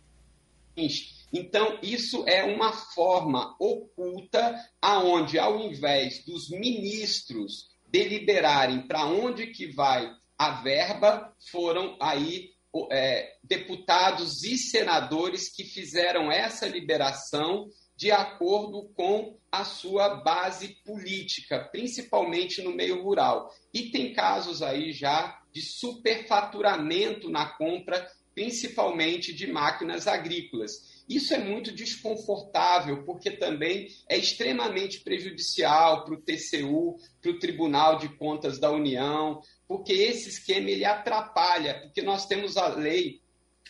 então, 1.34 1.78
isso 1.84 2.24
é 2.26 2.44
uma 2.44 2.72
forma 2.72 3.54
oculta 3.60 4.56
aonde, 4.82 5.38
ao 5.38 5.60
invés 5.60 6.24
dos 6.26 6.50
ministros 6.50 7.68
deliberarem 7.92 8.88
para 8.88 9.06
onde 9.06 9.48
que 9.48 9.68
vai 9.68 10.12
a 10.38 10.62
verba 10.62 11.34
foram 11.52 11.98
aí 12.00 12.52
é, 12.92 13.36
deputados 13.44 14.44
e 14.44 14.58
senadores 14.58 15.50
que 15.50 15.64
fizeram 15.64 16.32
essa 16.32 16.68
liberação 16.68 17.68
de 17.98 18.12
acordo 18.12 18.90
com 18.96 19.38
a 19.52 19.66
sua 19.66 20.22
base 20.22 20.78
política, 20.86 21.68
principalmente 21.72 22.62
no 22.62 22.72
meio 22.72 23.04
rural. 23.04 23.54
E 23.74 23.90
tem 23.92 24.14
casos 24.14 24.62
aí 24.62 24.94
já 24.94 25.42
de 25.52 25.62
superfaturamento 25.62 27.30
na 27.30 27.46
compra, 27.46 28.10
principalmente 28.34 29.34
de 29.34 29.48
máquinas 29.48 30.08
agrícolas. 30.08 30.89
Isso 31.10 31.34
é 31.34 31.40
muito 31.40 31.72
desconfortável, 31.72 33.04
porque 33.04 33.32
também 33.32 33.88
é 34.08 34.16
extremamente 34.16 35.00
prejudicial 35.00 36.06
para 36.06 36.14
o 36.14 36.22
TCU, 36.22 36.98
para 37.20 37.32
o 37.32 37.40
Tribunal 37.40 37.98
de 37.98 38.10
Contas 38.10 38.60
da 38.60 38.72
União, 38.72 39.42
porque 39.68 39.92
esse 39.92 40.30
esquema 40.30 40.70
ele 40.70 40.86
atrapalha, 40.86 41.82
porque 41.82 42.04
nós 42.04 42.28
temos 42.28 42.58
a 42.58 42.68
lei 42.68 43.22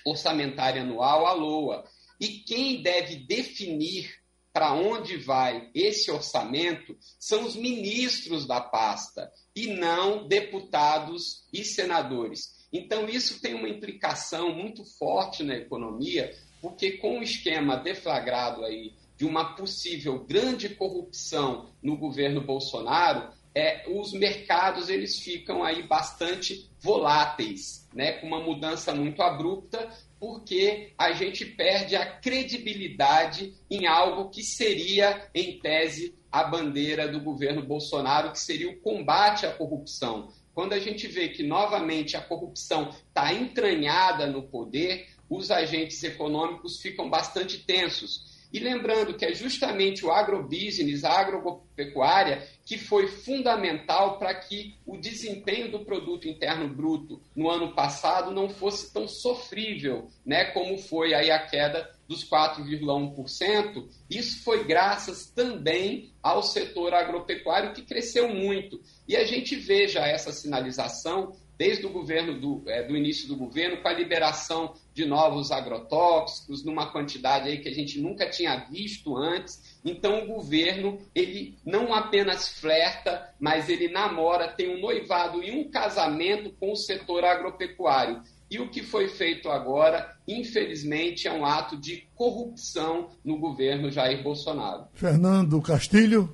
orçamentária 0.05 0.81
anual, 0.81 1.25
a 1.25 1.31
LOA, 1.31 1.85
e 2.19 2.27
quem 2.27 2.81
deve 2.81 3.15
definir 3.15 4.19
para 4.51 4.73
onde 4.73 5.15
vai 5.15 5.69
esse 5.73 6.11
orçamento 6.11 6.97
são 7.17 7.45
os 7.45 7.55
ministros 7.55 8.45
da 8.45 8.59
pasta 8.59 9.31
e 9.55 9.67
não 9.67 10.27
deputados 10.27 11.45
e 11.53 11.63
senadores. 11.63 12.59
Então, 12.71 13.07
isso 13.07 13.41
tem 13.41 13.53
uma 13.53 13.69
implicação 13.69 14.53
muito 14.53 14.83
forte 14.97 15.43
na 15.43 15.55
economia, 15.55 16.31
porque 16.61 16.93
com 16.93 17.19
o 17.19 17.23
esquema 17.23 17.77
deflagrado 17.77 18.63
aí 18.63 18.93
de 19.17 19.25
uma 19.25 19.53
possível 19.55 20.23
grande 20.25 20.69
corrupção 20.69 21.69
no 21.83 21.97
governo 21.97 22.41
Bolsonaro, 22.41 23.29
é, 23.53 23.83
os 23.87 24.13
mercados 24.13 24.89
eles 24.89 25.19
ficam 25.19 25.63
aí 25.63 25.83
bastante 25.83 26.69
voláteis, 26.79 27.87
né, 27.93 28.13
com 28.13 28.27
uma 28.27 28.39
mudança 28.39 28.93
muito 28.93 29.21
abrupta, 29.21 29.89
porque 30.19 30.93
a 30.97 31.11
gente 31.13 31.45
perde 31.45 31.95
a 31.95 32.05
credibilidade 32.05 33.53
em 33.69 33.87
algo 33.87 34.29
que 34.29 34.43
seria, 34.43 35.29
em 35.33 35.59
tese, 35.59 36.15
a 36.31 36.43
bandeira 36.43 37.07
do 37.07 37.19
governo 37.19 37.63
Bolsonaro, 37.63 38.31
que 38.31 38.39
seria 38.39 38.69
o 38.69 38.79
combate 38.79 39.45
à 39.45 39.51
corrupção. 39.51 40.31
Quando 40.53 40.73
a 40.73 40.79
gente 40.79 41.07
vê 41.07 41.29
que 41.29 41.41
novamente 41.41 42.17
a 42.17 42.21
corrupção 42.21 42.89
está 42.89 43.33
entranhada 43.33 44.27
no 44.27 44.43
poder, 44.43 45.07
os 45.29 45.51
agentes 45.51 46.03
econômicos 46.03 46.81
ficam 46.81 47.09
bastante 47.09 47.59
tensos. 47.59 48.39
E 48.51 48.57
lembrando 48.57 49.13
que 49.13 49.25
é 49.25 49.33
justamente 49.33 50.03
o 50.03 50.11
agrobusiness, 50.11 51.03
a 51.03 51.11
agropecuária, 51.11 52.47
que 52.65 52.79
foi 52.79 53.07
fundamental 53.07 54.17
para 54.17 54.33
que 54.33 54.75
o 54.87 54.97
desempenho 54.97 55.71
do 55.71 55.85
produto 55.85 56.27
interno 56.27 56.67
bruto 56.67 57.21
no 57.35 57.47
ano 57.47 57.75
passado 57.75 58.31
não 58.31 58.49
fosse 58.49 58.91
tão 58.91 59.07
sofrível, 59.07 60.07
né, 60.25 60.45
como 60.45 60.79
foi 60.79 61.13
aí 61.13 61.29
a 61.29 61.45
queda 61.45 61.87
dos 62.07 62.27
4,1%. 62.27 63.87
Isso 64.09 64.43
foi 64.43 64.63
graças 64.63 65.27
também 65.29 66.11
ao 66.23 66.41
setor 66.41 66.95
agropecuário 66.95 67.73
que 67.73 67.83
cresceu 67.83 68.33
muito. 68.33 68.81
E 69.07 69.15
a 69.15 69.23
gente 69.25 69.55
vê 69.55 69.87
já 69.87 70.07
essa 70.07 70.31
sinalização 70.31 71.35
desde 71.59 71.85
o 71.85 71.89
governo 71.89 72.39
do, 72.39 72.63
é, 72.67 72.83
do 72.83 72.95
início 72.95 73.27
do 73.27 73.35
governo, 73.35 73.81
com 73.81 73.87
a 73.89 73.93
liberação 73.93 74.73
de 74.93 75.05
novos 75.05 75.51
agrotóxicos, 75.51 76.63
numa 76.63 76.89
quantidade 76.89 77.49
aí 77.49 77.57
que 77.57 77.67
a 77.67 77.73
gente 77.73 77.99
nunca 77.99 78.29
tinha 78.29 78.65
visto 78.71 79.17
antes. 79.17 79.77
Então 79.83 80.23
o 80.23 80.27
governo, 80.27 80.97
ele 81.13 81.57
não 81.65 81.93
apenas 81.93 82.47
flerta, 82.47 83.29
mas 83.37 83.67
ele 83.67 83.89
namora, 83.89 84.47
tem 84.47 84.73
um 84.73 84.79
noivado 84.79 85.43
e 85.43 85.51
um 85.51 85.69
casamento 85.69 86.49
com 86.57 86.71
o 86.71 86.77
setor 86.77 87.25
agropecuário. 87.25 88.21
E 88.49 88.57
o 88.57 88.69
que 88.69 88.81
foi 88.81 89.09
feito 89.09 89.49
agora, 89.49 90.15
infelizmente, 90.25 91.27
é 91.27 91.31
um 91.31 91.45
ato 91.45 91.75
de 91.75 92.07
corrupção 92.15 93.09
no 93.23 93.37
governo 93.37 93.91
Jair 93.91 94.23
Bolsonaro. 94.23 94.85
Fernando 94.93 95.61
Castilho. 95.61 96.33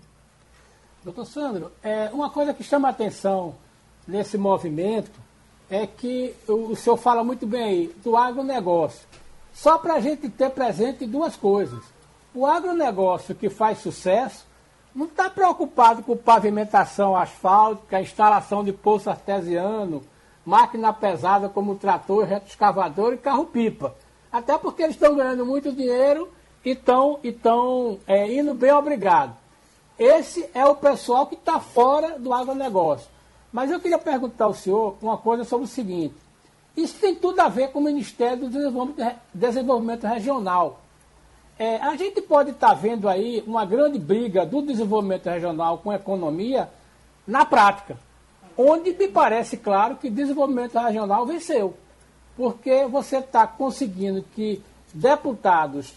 Doutor 1.04 1.26
Sandro, 1.26 1.72
é, 1.84 2.10
uma 2.14 2.30
coisa 2.30 2.54
que 2.54 2.64
chama 2.64 2.88
a 2.88 2.92
atenção 2.92 3.65
nesse 4.08 4.38
movimento 4.38 5.12
é 5.70 5.88
que 5.88 6.36
o, 6.48 6.76
senhor 6.76 6.98
fala 6.98 7.24
muito 7.24 7.46
bem 7.48 7.64
aí 7.64 7.96
do 8.04 8.16
agronegócio. 8.16 9.08
Só 9.54 9.78
para 9.78 9.96
a 9.96 10.00
gente 10.00 10.30
ter 10.30 10.50
presente 10.52 11.06
duas 11.06 11.36
coisas. 11.36 11.84
O 12.34 12.46
agronegócio 12.46 13.34
que 13.34 13.50
faz 13.50 13.80
sucesso 13.80 14.46
não 14.94 15.06
está 15.06 15.30
preocupado 15.30 16.04
com 16.04 16.16
pavimentação 16.16 17.16
asfáltica, 17.16 18.02
instalação 18.02 18.64
de 18.64 18.72
poço 18.72 19.10
artesiano, 19.10 20.04
máquina 20.46 20.94
pesada 20.94 21.50
como 21.50 21.76
trator, 21.76 22.26
reto 22.26 22.48
escavador 22.48 23.14
e 23.14 23.18
carro-pipa. 23.18 23.96
Até 24.32 24.58
porque 24.58 24.84
eles 24.84 24.96
estão 24.96 25.16
ganhando 25.16 25.46
muito 25.46 25.72
dinheiro 25.72 26.30
e 26.64 26.72
estão 26.72 27.20
tão, 27.42 28.00
é, 28.06 28.32
indo 28.32 28.54
bem 28.54 28.72
obrigado. 28.72 29.36
Esse 29.98 30.50
é 30.54 30.66
o 30.66 30.76
pessoal 30.76 31.26
que 31.26 31.36
está 31.36 31.60
fora 31.60 32.20
do 32.20 32.34
agronegócio. 32.34 33.15
Mas 33.56 33.72
eu 33.72 33.80
queria 33.80 33.98
perguntar 33.98 34.44
ao 34.44 34.54
senhor 34.54 34.98
uma 35.02 35.16
coisa 35.16 35.46
sobre 35.46 35.64
o 35.64 35.70
seguinte. 35.70 36.14
Isso 36.76 37.00
tem 37.00 37.16
tudo 37.16 37.40
a 37.40 37.48
ver 37.48 37.70
com 37.70 37.80
o 37.80 37.84
Ministério 37.84 38.50
do 38.50 39.10
Desenvolvimento, 39.34 40.06
Regional. 40.06 40.82
É, 41.58 41.78
a 41.78 41.96
gente 41.96 42.22
pode 42.22 42.50
estar 42.50 42.72
tá 42.72 42.74
vendo 42.74 43.08
aí 43.08 43.42
uma 43.48 43.66
grande 43.66 43.98
briga 43.98 44.46
do 44.46 44.62
desenvolvimento 44.62 45.28
regional 45.30 45.78
com 45.78 45.90
a 45.90 45.96
economia 45.96 46.68
na 47.26 47.46
prática, 47.46 47.98
onde 48.58 48.92
me 48.92 49.08
parece 49.08 49.56
claro 49.56 49.96
que 49.96 50.10
desenvolvimento 50.10 50.78
regional 50.78 51.26
venceu, 51.26 51.76
porque 52.36 52.86
você 52.88 53.20
está 53.20 53.48
conseguindo 53.48 54.22
que 54.36 54.62
deputados 54.94 55.94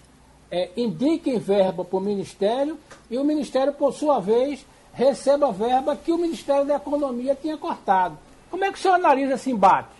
é, 0.48 0.70
indiquem 0.76 1.40
verba 1.40 1.84
para 1.84 1.98
o 1.98 2.00
Ministério 2.00 2.78
e 3.10 3.18
o 3.18 3.24
Ministério, 3.24 3.72
por 3.72 3.92
sua 3.92 4.20
vez, 4.20 4.64
receba 4.98 5.52
verba 5.52 5.94
que 5.94 6.10
o 6.10 6.18
Ministério 6.18 6.64
da 6.64 6.74
Economia 6.74 7.32
tinha 7.40 7.56
cortado. 7.56 8.18
Como 8.50 8.64
é 8.64 8.72
que 8.72 8.78
o 8.78 8.82
senhor 8.82 8.94
analisa 8.94 9.34
esse 9.34 9.48
embate? 9.48 9.90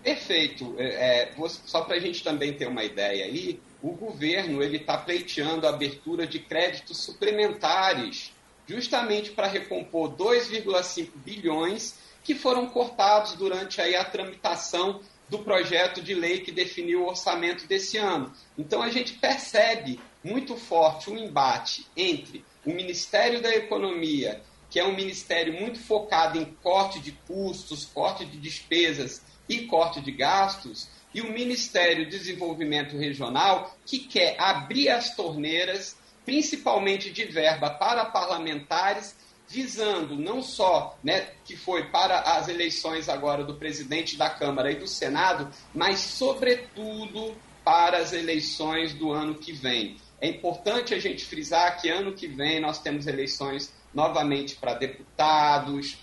Perfeito. 0.00 0.76
É, 0.78 1.22
é 1.22 1.34
só 1.48 1.80
para 1.80 1.96
a 1.96 1.98
gente 1.98 2.22
também 2.22 2.52
ter 2.52 2.68
uma 2.68 2.84
ideia 2.84 3.24
aí, 3.24 3.60
o 3.82 3.90
governo 3.90 4.62
ele 4.62 4.76
está 4.76 4.96
pleiteando 4.96 5.66
a 5.66 5.70
abertura 5.70 6.24
de 6.24 6.38
créditos 6.38 6.98
suplementares, 6.98 8.32
justamente 8.64 9.32
para 9.32 9.48
recompor 9.48 10.10
2,5 10.12 11.10
bilhões 11.16 11.98
que 12.22 12.32
foram 12.32 12.68
cortados 12.68 13.34
durante 13.34 13.80
aí 13.80 13.96
a 13.96 14.04
tramitação 14.04 15.00
do 15.28 15.40
projeto 15.40 16.00
de 16.00 16.14
lei 16.14 16.40
que 16.40 16.52
definiu 16.52 17.02
o 17.02 17.08
orçamento 17.08 17.66
desse 17.66 17.98
ano. 17.98 18.32
Então 18.56 18.82
a 18.82 18.88
gente 18.88 19.14
percebe 19.14 19.98
muito 20.22 20.56
forte 20.56 21.10
o 21.10 21.18
embate 21.18 21.86
entre 21.96 22.44
o 22.66 22.70
Ministério 22.70 23.40
da 23.40 23.54
Economia, 23.54 24.42
que 24.68 24.80
é 24.80 24.84
um 24.84 24.96
ministério 24.96 25.54
muito 25.54 25.78
focado 25.78 26.36
em 26.36 26.44
corte 26.62 26.98
de 26.98 27.12
custos, 27.12 27.84
corte 27.84 28.26
de 28.26 28.36
despesas 28.36 29.22
e 29.48 29.60
corte 29.66 30.00
de 30.00 30.10
gastos, 30.10 30.88
e 31.14 31.20
o 31.20 31.32
Ministério 31.32 32.04
do 32.04 32.10
Desenvolvimento 32.10 32.98
Regional, 32.98 33.74
que 33.86 34.00
quer 34.00 34.34
abrir 34.38 34.88
as 34.88 35.14
torneiras, 35.14 35.96
principalmente 36.24 37.10
de 37.10 37.24
verba 37.24 37.70
para 37.70 38.04
parlamentares, 38.04 39.16
visando 39.48 40.16
não 40.16 40.42
só, 40.42 40.98
né, 41.02 41.28
que 41.44 41.56
foi 41.56 41.84
para 41.90 42.18
as 42.18 42.48
eleições 42.48 43.08
agora 43.08 43.44
do 43.44 43.54
presidente 43.54 44.16
da 44.16 44.28
Câmara 44.28 44.72
e 44.72 44.74
do 44.76 44.88
Senado, 44.88 45.48
mas 45.72 46.00
sobretudo 46.00 47.36
para 47.64 47.98
as 47.98 48.12
eleições 48.12 48.92
do 48.92 49.12
ano 49.12 49.36
que 49.36 49.52
vem. 49.52 49.96
É 50.20 50.28
importante 50.28 50.94
a 50.94 50.98
gente 50.98 51.24
frisar 51.24 51.80
que 51.80 51.88
ano 51.88 52.12
que 52.12 52.26
vem 52.26 52.60
nós 52.60 52.80
temos 52.80 53.06
eleições 53.06 53.72
novamente 53.92 54.56
para 54.56 54.74
deputados, 54.74 55.98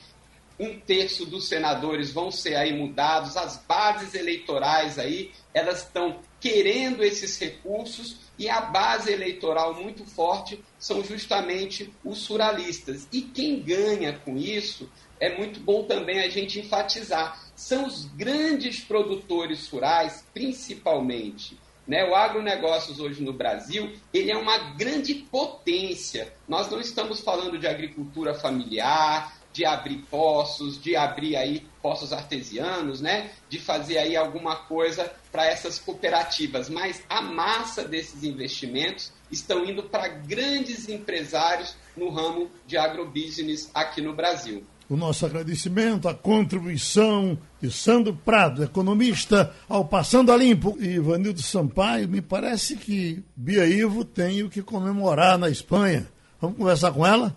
um 0.59 0.79
terço 0.79 1.25
dos 1.25 1.47
senadores 1.47 2.11
vão 2.11 2.29
ser 2.29 2.55
aí 2.55 2.73
mudados, 2.73 3.35
as 3.35 3.57
bases 3.57 4.13
eleitorais 4.13 4.99
aí, 4.99 5.31
elas 5.53 5.79
estão 5.79 6.19
querendo 6.39 7.03
esses 7.03 7.37
recursos 7.39 8.17
e 8.37 8.49
a 8.49 8.61
base 8.61 9.11
eleitoral 9.11 9.73
muito 9.73 10.05
forte 10.05 10.63
são 10.77 11.03
justamente 11.03 11.91
os 12.03 12.19
suralistas. 12.19 13.07
E 13.11 13.21
quem 13.21 13.61
ganha 13.61 14.13
com 14.13 14.37
isso, 14.37 14.89
é 15.19 15.35
muito 15.37 15.59
bom 15.59 15.83
também 15.83 16.19
a 16.19 16.29
gente 16.29 16.59
enfatizar, 16.59 17.41
são 17.55 17.85
os 17.85 18.05
grandes 18.05 18.79
produtores 18.81 19.67
rurais, 19.69 20.25
principalmente 20.33 21.57
né? 21.87 22.05
O 22.05 22.15
agronegócios 22.15 22.99
hoje 22.99 23.23
no 23.23 23.33
Brasil 23.33 23.91
ele 24.13 24.31
é 24.31 24.37
uma 24.37 24.57
grande 24.73 25.13
potência. 25.13 26.33
Nós 26.47 26.69
não 26.69 26.79
estamos 26.79 27.19
falando 27.19 27.57
de 27.57 27.67
agricultura 27.67 28.33
familiar, 28.33 29.33
de 29.53 29.63
abrir 29.65 29.99
poços, 30.09 30.81
de 30.81 30.95
abrir 30.95 31.35
aí 31.35 31.65
poços 31.81 32.11
artesianos, 32.11 32.99
né? 32.99 33.31
de 33.47 33.59
fazer 33.59 33.99
aí 33.99 34.15
alguma 34.15 34.55
coisa 34.55 35.13
para 35.31 35.45
essas 35.45 35.77
cooperativas, 35.77 36.69
mas 36.69 37.03
a 37.07 37.21
massa 37.21 37.83
desses 37.83 38.23
investimentos 38.23 39.13
estão 39.31 39.63
indo 39.63 39.83
para 39.83 40.07
grandes 40.07 40.89
empresários 40.89 41.75
no 41.95 42.09
ramo 42.09 42.49
de 42.65 42.77
agrobusiness 42.77 43.69
aqui 43.73 44.01
no 44.01 44.13
Brasil. 44.13 44.65
O 44.89 44.95
nosso 44.95 45.25
agradecimento, 45.25 46.07
a 46.07 46.13
contribuição 46.13 47.37
de 47.61 47.71
Sandro 47.71 48.13
Prado, 48.13 48.63
economista, 48.63 49.53
ao 49.67 49.85
Passando 49.85 50.31
a 50.31 50.37
Limpo. 50.37 50.77
E 50.79 50.95
Ivanildo 50.95 51.41
Sampaio, 51.41 52.07
me 52.07 52.21
parece 52.21 52.75
que 52.75 53.23
Bia 53.35 53.65
Ivo 53.65 54.03
tem 54.03 54.43
o 54.43 54.49
que 54.49 54.61
comemorar 54.61 55.37
na 55.37 55.49
Espanha. 55.49 56.07
Vamos 56.39 56.57
conversar 56.57 56.91
com 56.91 57.05
ela? 57.05 57.35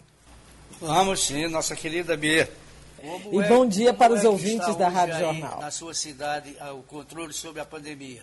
Vamos 0.80 1.24
sim, 1.24 1.46
nossa 1.48 1.74
querida 1.76 2.16
Bia. 2.16 2.50
Como 3.00 3.40
e 3.40 3.44
é, 3.44 3.48
bom 3.48 3.66
dia 3.66 3.94
para 3.94 4.12
os 4.12 4.24
é 4.24 4.28
ouvintes 4.28 4.74
da 4.76 4.88
Rádio 4.88 5.18
Jornal. 5.18 5.60
Na 5.60 5.70
sua 5.70 5.94
cidade, 5.94 6.56
o 6.74 6.82
controle 6.82 7.32
sobre 7.32 7.60
a 7.60 7.64
pandemia. 7.64 8.22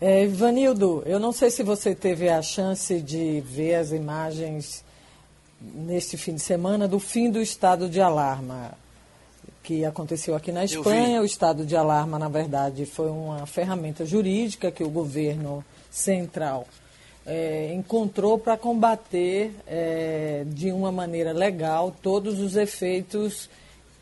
É, 0.00 0.24
Ivanildo, 0.24 1.02
eu 1.06 1.18
não 1.18 1.32
sei 1.32 1.50
se 1.50 1.62
você 1.62 1.94
teve 1.94 2.28
a 2.28 2.40
chance 2.40 3.00
de 3.00 3.40
ver 3.42 3.74
as 3.74 3.90
imagens 3.90 4.84
neste 5.60 6.16
fim 6.16 6.34
de 6.34 6.40
semana 6.40 6.88
do 6.88 6.98
fim 6.98 7.30
do 7.30 7.40
estado 7.40 7.88
de 7.88 8.00
alarma 8.00 8.72
que 9.62 9.84
aconteceu 9.84 10.34
aqui 10.34 10.50
na 10.50 10.64
Espanha. 10.64 11.20
O 11.20 11.24
estado 11.24 11.66
de 11.66 11.76
alarma, 11.76 12.18
na 12.18 12.28
verdade, 12.28 12.86
foi 12.86 13.10
uma 13.10 13.46
ferramenta 13.46 14.04
jurídica 14.04 14.70
que 14.70 14.82
o 14.82 14.88
governo 14.88 15.64
central 15.90 16.66
é, 17.26 17.72
encontrou 17.74 18.38
para 18.38 18.56
combater 18.56 19.54
é, 19.66 20.44
de 20.46 20.72
uma 20.72 20.90
maneira 20.90 21.32
legal 21.32 21.94
todos 22.02 22.40
os 22.40 22.56
efeitos 22.56 23.48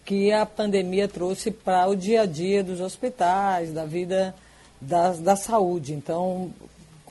que 0.05 0.33
a 0.33 0.47
pandemia 0.47 1.07
trouxe 1.07 1.51
para 1.51 1.87
o 1.89 1.95
dia 1.95 2.23
a 2.23 2.27
dia 2.27 2.63
dos 2.65 2.81
hospitais, 2.81 3.73
da 3.73 3.85
vida 3.85 4.35
da, 4.81 5.13
da 5.13 5.37
saúde. 5.37 5.93
Então, 5.93 6.51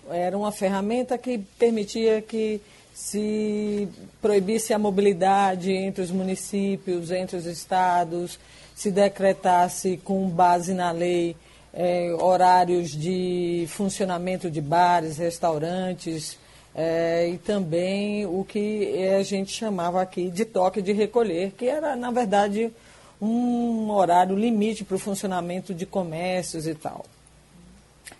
era 0.10 0.36
uma 0.38 0.51
ferramenta 0.51 1.17
que 1.17 1.38
permitia 1.60 2.21
que 2.21 2.62
se 2.97 3.88
proibisse 4.19 4.73
a 4.73 4.79
mobilidade 4.79 5.71
entre 5.71 6.01
os 6.01 6.10
municípios, 6.10 7.12
entre 7.12 7.38
os 7.38 7.45
estados, 7.45 8.39
se 8.75 8.89
decretasse 8.89 9.97
com 9.97 10.27
base 10.27 10.73
na 10.73 10.89
lei 10.89 11.36
é, 11.71 12.12
horários 12.19 12.89
de 12.89 13.65
funcionamento 13.69 14.49
de 14.49 14.60
bares, 14.60 15.19
restaurantes 15.19 16.39
é, 16.73 17.29
e 17.29 17.38
também 17.38 18.25
o 18.25 18.43
que 18.43 19.07
a 19.15 19.21
gente 19.21 19.51
chamava 19.53 20.01
aqui 20.01 20.31
de 20.31 20.43
toque 20.43 20.81
de 20.81 20.91
recolher, 20.91 21.51
que 21.51 21.67
era, 21.67 21.95
na 21.95 22.10
verdade, 22.10 22.73
um 23.21 23.91
horário 23.91 24.36
limite 24.36 24.83
para 24.83 24.95
o 24.95 24.99
funcionamento 24.99 25.71
de 25.71 25.86
comércios 25.86 26.65
e 26.65 26.73
tal. 26.73 27.05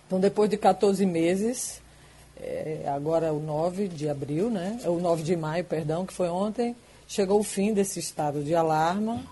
Então, 0.06 0.20
depois 0.20 0.48
de 0.48 0.56
14 0.56 1.04
meses, 1.04 1.82
é, 2.40 2.84
agora 2.86 3.32
o 3.32 3.40
9 3.40 3.88
de 3.88 4.08
abril, 4.08 4.50
né? 4.50 4.80
É 4.82 4.88
o 4.88 4.98
9 5.00 5.22
de 5.22 5.36
maio, 5.36 5.64
perdão, 5.64 6.06
que 6.06 6.12
foi 6.12 6.28
ontem, 6.28 6.74
chegou 7.06 7.40
o 7.40 7.44
fim 7.44 7.72
desse 7.72 7.98
estado 7.98 8.42
de 8.42 8.54
alarma 8.54 9.24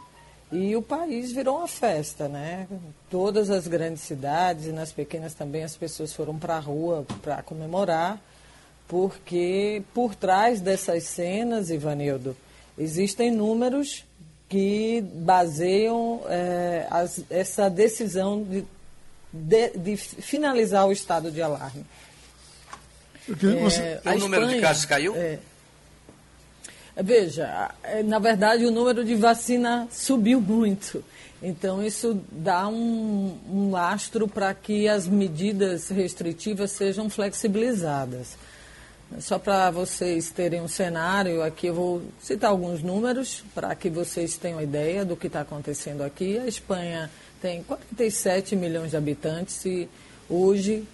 e 0.51 0.77
o 0.77 0.83
país 0.83 1.33
virou 1.33 1.59
uma 1.59 1.69
festa, 1.69 2.29
né? 2.29 2.69
Todas 3.11 3.51
as 3.51 3.67
grandes 3.67 4.03
cidades 4.03 4.67
e 4.67 4.73
nas 4.73 4.93
pequenas 4.93 5.35
também 5.35 5.65
as 5.65 5.77
pessoas 5.77 6.13
foram 6.13 6.39
para 6.39 6.57
a 6.57 6.61
rua 6.61 7.05
para 7.23 7.43
comemorar, 7.43 8.21
porque 8.87 9.83
por 9.93 10.15
trás 10.15 10.61
dessas 10.61 11.05
cenas, 11.05 11.71
Ivanildo, 11.71 12.37
existem 12.79 13.31
números 13.31 14.05
que 14.49 15.01
baseiam 15.01 16.21
é, 16.29 16.87
as, 16.91 17.21
essa 17.29 17.69
decisão 17.69 18.43
de, 18.45 18.65
de, 19.33 19.71
de 19.77 19.97
finalizar 19.97 20.87
o 20.87 20.93
estado 20.93 21.31
de 21.33 21.43
alarme. 21.43 21.85
Você... 23.29 24.01
É, 24.05 24.15
o 24.15 24.19
número 24.19 24.43
Espanha, 24.43 24.57
de 24.57 24.61
casos 24.61 24.85
caiu? 24.85 25.15
É, 25.17 25.39
veja, 27.03 27.71
é, 27.83 28.03
na 28.03 28.19
verdade 28.19 28.65
o 28.65 28.71
número 28.71 29.05
de 29.05 29.15
vacina 29.15 29.89
subiu 29.91 30.41
muito. 30.41 31.03
Então 31.43 31.83
isso 31.85 32.21
dá 32.31 32.67
um, 32.69 33.39
um 33.51 33.71
lastro 33.71 34.27
para 34.27 34.55
que 34.55 34.89
as 34.89 35.07
medidas 35.07 35.89
restritivas 35.89 36.71
sejam 36.71 37.11
flexibilizadas. 37.11 38.37
Só 39.21 39.39
para 39.39 39.71
vocês 39.71 40.31
terem 40.31 40.61
um 40.61 40.67
cenário, 40.67 41.43
aqui 41.43 41.69
eu 41.69 41.75
vou 41.75 42.03
citar 42.21 42.51
alguns 42.51 42.83
números 42.83 43.45
para 43.55 43.75
que 43.75 43.89
vocês 43.89 44.37
tenham 44.37 44.61
ideia 44.61 45.05
do 45.05 45.17
que 45.17 45.29
está 45.29 45.43
acontecendo 45.43 46.03
aqui. 46.03 46.39
A 46.39 46.47
Espanha 46.47 47.11
tem 47.41 47.63
47 47.63 48.57
milhões 48.57 48.91
de 48.91 48.97
habitantes 48.97 49.65
e 49.65 49.89
hoje 50.29 50.85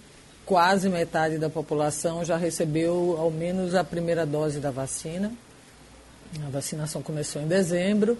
quase 0.52 0.86
metade 0.90 1.38
da 1.38 1.48
população 1.48 2.22
já 2.22 2.36
recebeu 2.36 3.16
ao 3.18 3.30
menos 3.30 3.74
a 3.74 3.82
primeira 3.82 4.26
dose 4.26 4.60
da 4.60 4.70
vacina. 4.70 5.32
A 6.46 6.50
vacinação 6.50 7.00
começou 7.00 7.40
em 7.40 7.46
dezembro. 7.46 8.18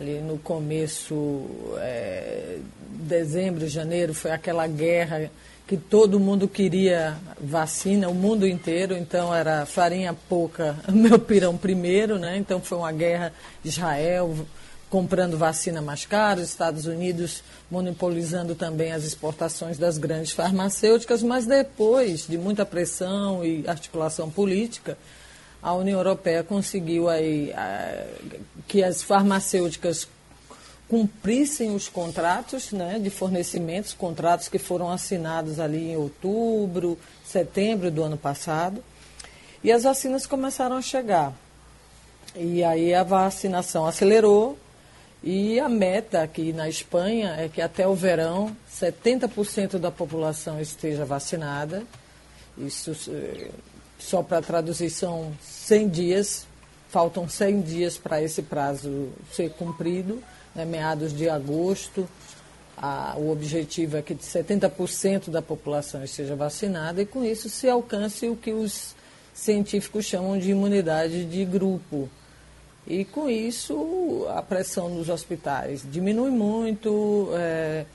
Ali 0.00 0.20
no 0.20 0.38
começo, 0.38 1.44
é, 1.78 2.58
dezembro, 2.90 3.66
janeiro, 3.66 4.14
foi 4.14 4.30
aquela 4.30 4.68
guerra 4.68 5.28
que 5.66 5.76
todo 5.76 6.20
mundo 6.20 6.46
queria 6.46 7.16
vacina, 7.40 8.08
o 8.08 8.14
mundo 8.14 8.46
inteiro, 8.46 8.96
então 8.96 9.34
era 9.34 9.66
farinha 9.66 10.14
pouca, 10.28 10.76
meu 10.86 11.18
pirão 11.18 11.56
primeiro, 11.56 12.20
né? 12.20 12.36
Então 12.36 12.60
foi 12.60 12.78
uma 12.78 12.92
guerra 12.92 13.32
Israel, 13.64 14.32
comprando 14.94 15.36
vacina 15.36 15.82
mais 15.82 16.06
cara, 16.06 16.38
os 16.38 16.48
Estados 16.50 16.86
Unidos 16.86 17.42
monopolizando 17.68 18.54
também 18.54 18.92
as 18.92 19.02
exportações 19.02 19.76
das 19.76 19.98
grandes 19.98 20.30
farmacêuticas, 20.30 21.20
mas 21.20 21.46
depois 21.46 22.28
de 22.28 22.38
muita 22.38 22.64
pressão 22.64 23.44
e 23.44 23.66
articulação 23.66 24.30
política, 24.30 24.96
a 25.60 25.74
União 25.74 25.98
Europeia 25.98 26.44
conseguiu 26.44 27.08
aí 27.08 27.52
a, 27.54 28.04
que 28.68 28.84
as 28.84 29.02
farmacêuticas 29.02 30.06
cumprissem 30.88 31.74
os 31.74 31.88
contratos 31.88 32.70
né, 32.70 33.00
de 33.02 33.10
fornecimentos, 33.10 33.92
contratos 33.92 34.46
que 34.46 34.60
foram 34.60 34.88
assinados 34.88 35.58
ali 35.58 35.90
em 35.90 35.96
outubro, 35.96 36.96
setembro 37.24 37.90
do 37.90 38.00
ano 38.00 38.16
passado, 38.16 38.80
e 39.60 39.72
as 39.72 39.82
vacinas 39.82 40.24
começaram 40.24 40.76
a 40.76 40.82
chegar. 40.82 41.32
E 42.36 42.62
aí 42.62 42.94
a 42.94 43.02
vacinação 43.02 43.86
acelerou, 43.86 44.56
e 45.26 45.58
a 45.58 45.70
meta 45.70 46.22
aqui 46.22 46.52
na 46.52 46.68
Espanha 46.68 47.34
é 47.38 47.48
que 47.48 47.62
até 47.62 47.88
o 47.88 47.94
verão 47.94 48.54
70% 48.70 49.78
da 49.78 49.90
população 49.90 50.60
esteja 50.60 51.06
vacinada. 51.06 51.82
Isso, 52.58 52.94
eh, 53.08 53.48
só 53.98 54.22
para 54.22 54.42
traduzir, 54.42 54.90
são 54.90 55.32
100 55.40 55.88
dias, 55.88 56.46
faltam 56.90 57.26
100 57.26 57.62
dias 57.62 57.96
para 57.96 58.20
esse 58.22 58.42
prazo 58.42 59.08
ser 59.32 59.48
cumprido, 59.52 60.22
né, 60.54 60.66
meados 60.66 61.16
de 61.16 61.26
agosto. 61.26 62.06
A, 62.76 63.14
o 63.16 63.30
objetivo 63.30 63.96
é 63.96 64.02
que 64.02 64.14
70% 64.14 65.30
da 65.30 65.40
população 65.40 66.04
esteja 66.04 66.36
vacinada 66.36 67.00
e 67.00 67.06
com 67.06 67.24
isso 67.24 67.48
se 67.48 67.66
alcance 67.66 68.28
o 68.28 68.36
que 68.36 68.52
os 68.52 68.94
científicos 69.32 70.04
chamam 70.04 70.38
de 70.38 70.50
imunidade 70.50 71.24
de 71.24 71.46
grupo 71.46 72.10
e 72.86 73.04
com 73.04 73.28
isso 73.28 74.26
a 74.30 74.42
pressão 74.42 74.88
nos 74.88 75.08
hospitais 75.08 75.84
diminui 75.90 76.30
muito 76.30 77.30
é, 77.32 77.86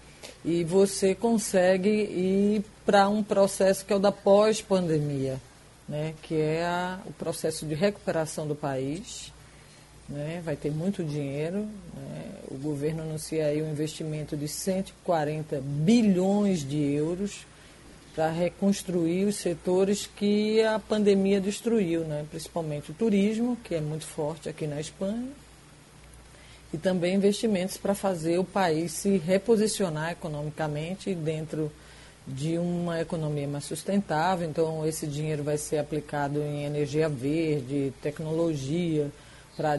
e 0.43 0.63
você 0.63 1.13
consegue 1.13 1.89
ir 1.89 2.63
para 2.85 3.07
um 3.07 3.21
processo 3.21 3.85
que 3.85 3.93
é 3.93 3.95
o 3.95 3.99
da 3.99 4.11
pós-pandemia, 4.11 5.39
né, 5.87 6.13
que 6.23 6.35
é 6.35 6.65
a, 6.65 6.99
o 7.05 7.13
processo 7.13 7.65
de 7.65 7.75
recuperação 7.75 8.47
do 8.47 8.55
país. 8.55 9.31
Né, 10.07 10.41
vai 10.43 10.55
ter 10.55 10.71
muito 10.71 11.03
dinheiro. 11.03 11.67
Né, 11.93 12.31
o 12.49 12.55
governo 12.55 13.03
anuncia 13.03 13.45
aí 13.45 13.61
um 13.61 13.69
investimento 13.69 14.35
de 14.35 14.47
140 14.47 15.61
bilhões 15.61 16.67
de 16.67 16.81
euros 16.81 17.45
para 18.15 18.29
reconstruir 18.29 19.25
os 19.25 19.35
setores 19.35 20.07
que 20.07 20.61
a 20.63 20.79
pandemia 20.79 21.39
destruiu, 21.39 22.01
né? 22.01 22.25
principalmente 22.29 22.91
o 22.91 22.93
turismo, 22.93 23.57
que 23.63 23.75
é 23.75 23.81
muito 23.81 24.05
forte 24.05 24.49
aqui 24.49 24.67
na 24.67 24.79
Espanha, 24.79 25.29
e 26.73 26.77
também 26.77 27.15
investimentos 27.15 27.77
para 27.77 27.95
fazer 27.95 28.37
o 28.37 28.43
país 28.43 28.91
se 28.91 29.17
reposicionar 29.17 30.11
economicamente 30.11 31.15
dentro 31.15 31.71
de 32.27 32.57
uma 32.57 33.01
economia 33.01 33.47
mais 33.47 33.65
sustentável. 33.65 34.47
Então, 34.47 34.85
esse 34.85 35.07
dinheiro 35.07 35.43
vai 35.43 35.57
ser 35.57 35.79
aplicado 35.79 36.41
em 36.41 36.63
energia 36.65 37.09
verde, 37.09 37.91
tecnologia, 38.01 39.09
para 39.57 39.73
a 39.73 39.77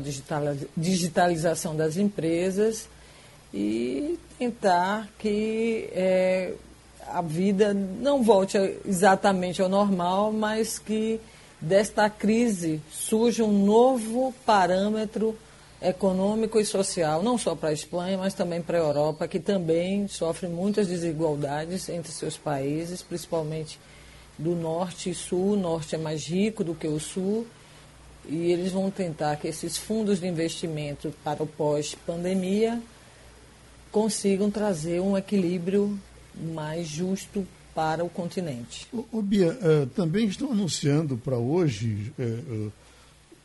digitalização 0.76 1.74
das 1.74 1.97
empresas 1.97 2.87
e 3.53 4.18
tentar 4.39 5.09
que 5.18 5.89
é, 5.93 6.53
a 7.09 7.23
vida 7.23 7.75
não 7.75 8.23
volte 8.23 8.57
exatamente 8.87 9.61
ao 9.61 9.69
normal, 9.69 10.33
mas 10.33 10.79
que 10.79 11.21
desta 11.61 12.09
crise 12.09 12.81
surja 12.91 13.45
um 13.45 13.65
novo 13.65 14.35
parâmetro 14.47 15.37
econômico 15.83 16.61
e 16.61 16.65
social, 16.65 17.23
não 17.23 17.39
só 17.39 17.55
para 17.55 17.71
a 17.71 17.73
Espanha, 17.73 18.19
mas 18.19 18.35
também 18.35 18.61
para 18.61 18.79
a 18.79 18.83
Europa, 18.83 19.27
que 19.27 19.41
também 19.41 20.07
sofre 20.09 20.47
muitas 20.47 20.87
desigualdades 20.87 21.89
entre 21.89 22.13
seus 22.13 22.37
países, 22.37 23.03
principalmente 23.03 23.79
do 24.39 24.55
norte 24.55 25.11
e 25.11 25.15
sul. 25.15 25.53
O 25.53 25.57
norte 25.57 25.95
é 25.95 25.99
mais 25.99 26.27
rico 26.27 26.63
do 26.63 26.75
que 26.75 26.87
o 26.87 27.01
sul. 27.01 27.47
e 28.29 28.53
eles 28.53 28.71
vão 28.71 28.91
tentar 28.91 29.37
que 29.37 29.49
esses 29.49 29.79
fundos 29.79 30.21
de 30.21 30.27
investimento 30.27 31.13
para 31.25 31.43
o 31.43 31.47
pós-pandemia 31.47 32.81
consigam 33.91 34.51
trazer 34.51 35.01
um 35.01 35.17
equilíbrio 35.17 35.99
mais 36.35 36.89
justo 36.89 37.47
para 37.74 38.05
o 38.05 38.09
continente. 38.09 38.87
O, 38.93 39.22
Bia, 39.22 39.53
uh, 39.53 39.87
também 39.89 40.26
estão 40.26 40.51
anunciando 40.51 41.16
para 41.16 41.37
hoje, 41.37 42.12
uh, 42.18 42.72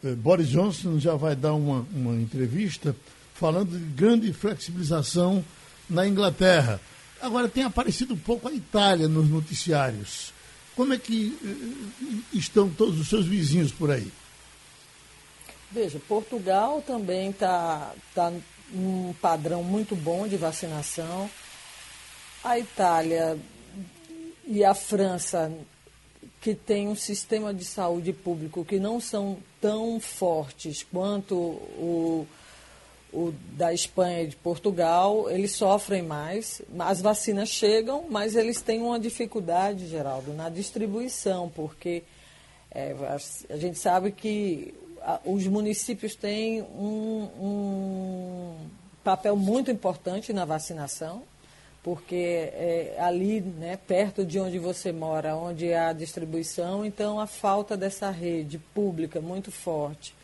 uh, 0.04 0.16
Boris 0.16 0.50
Johnson 0.50 1.00
já 1.00 1.16
vai 1.16 1.36
dar 1.36 1.54
uma, 1.54 1.86
uma 1.94 2.16
entrevista 2.16 2.96
falando 3.34 3.78
de 3.78 3.86
grande 3.94 4.34
flexibilização 4.34 5.44
na 5.90 6.08
Inglaterra. 6.08 6.80
Agora, 7.22 7.48
tem 7.48 7.64
aparecido 7.64 8.14
um 8.14 8.18
pouco 8.18 8.48
a 8.48 8.54
Itália 8.54 9.08
nos 9.08 9.30
noticiários. 9.30 10.34
Como 10.76 10.94
é 10.94 10.98
que 10.98 11.38
estão 12.34 12.70
todos 12.70 13.00
os 13.00 13.08
seus 13.08 13.26
vizinhos 13.26 13.72
por 13.72 13.90
aí? 13.90 14.12
Veja, 15.72 16.00
Portugal 16.08 16.84
também 16.86 17.30
está 17.30 17.94
tá 18.14 18.32
num 18.72 19.14
padrão 19.22 19.64
muito 19.64 19.96
bom 19.96 20.28
de 20.28 20.38
vacinação. 20.38 21.30
A 22.46 22.60
Itália 22.60 23.40
e 24.46 24.64
a 24.64 24.76
França, 24.76 25.52
que 26.40 26.54
tem 26.54 26.88
um 26.88 26.96
sistema 26.96 27.52
de 27.52 27.66
saúde 27.66 28.14
público 28.14 28.64
que 28.64 28.80
não 28.80 29.02
são 29.02 29.38
tão 29.60 30.00
fortes 30.00 30.84
quanto 30.84 31.36
o, 31.36 32.28
o 33.12 33.34
da 33.54 33.74
Espanha 33.74 34.22
e 34.22 34.28
de 34.28 34.36
Portugal, 34.36 35.28
eles 35.28 35.54
sofrem 35.54 36.04
mais. 36.04 36.62
As 36.78 37.02
vacinas 37.02 37.50
chegam, 37.50 38.06
mas 38.12 38.36
eles 38.36 38.62
têm 38.62 38.80
uma 38.80 39.00
dificuldade, 39.00 39.88
Geraldo, 39.88 40.32
na 40.32 40.48
distribuição, 40.48 41.50
porque 41.50 42.04
é, 42.70 42.96
a 43.50 43.58
gente 43.58 43.80
sabe 43.80 44.12
que 44.12 44.72
os 45.26 45.48
municípios 45.48 46.16
têm 46.16 46.62
um, 46.62 47.28
um 47.42 48.56
papel 49.04 49.36
muito 49.36 49.72
importante 49.72 50.32
na 50.32 50.46
vacinação 50.46 51.24
porque 51.86 52.16
é 52.16 52.96
ali, 52.98 53.42
né, 53.42 53.78
perto 53.78 54.26
de 54.26 54.40
onde 54.40 54.58
você 54.58 54.92
mora, 54.92 55.36
onde 55.36 55.72
há 55.72 55.94
distribuição, 55.94 56.84
então 56.84 57.20
a 57.20 57.28
falta 57.28 57.78
dessa 57.78 58.10
rede 58.10 58.58
pública 58.58 59.22
muito 59.22 59.52
forte 59.52 60.16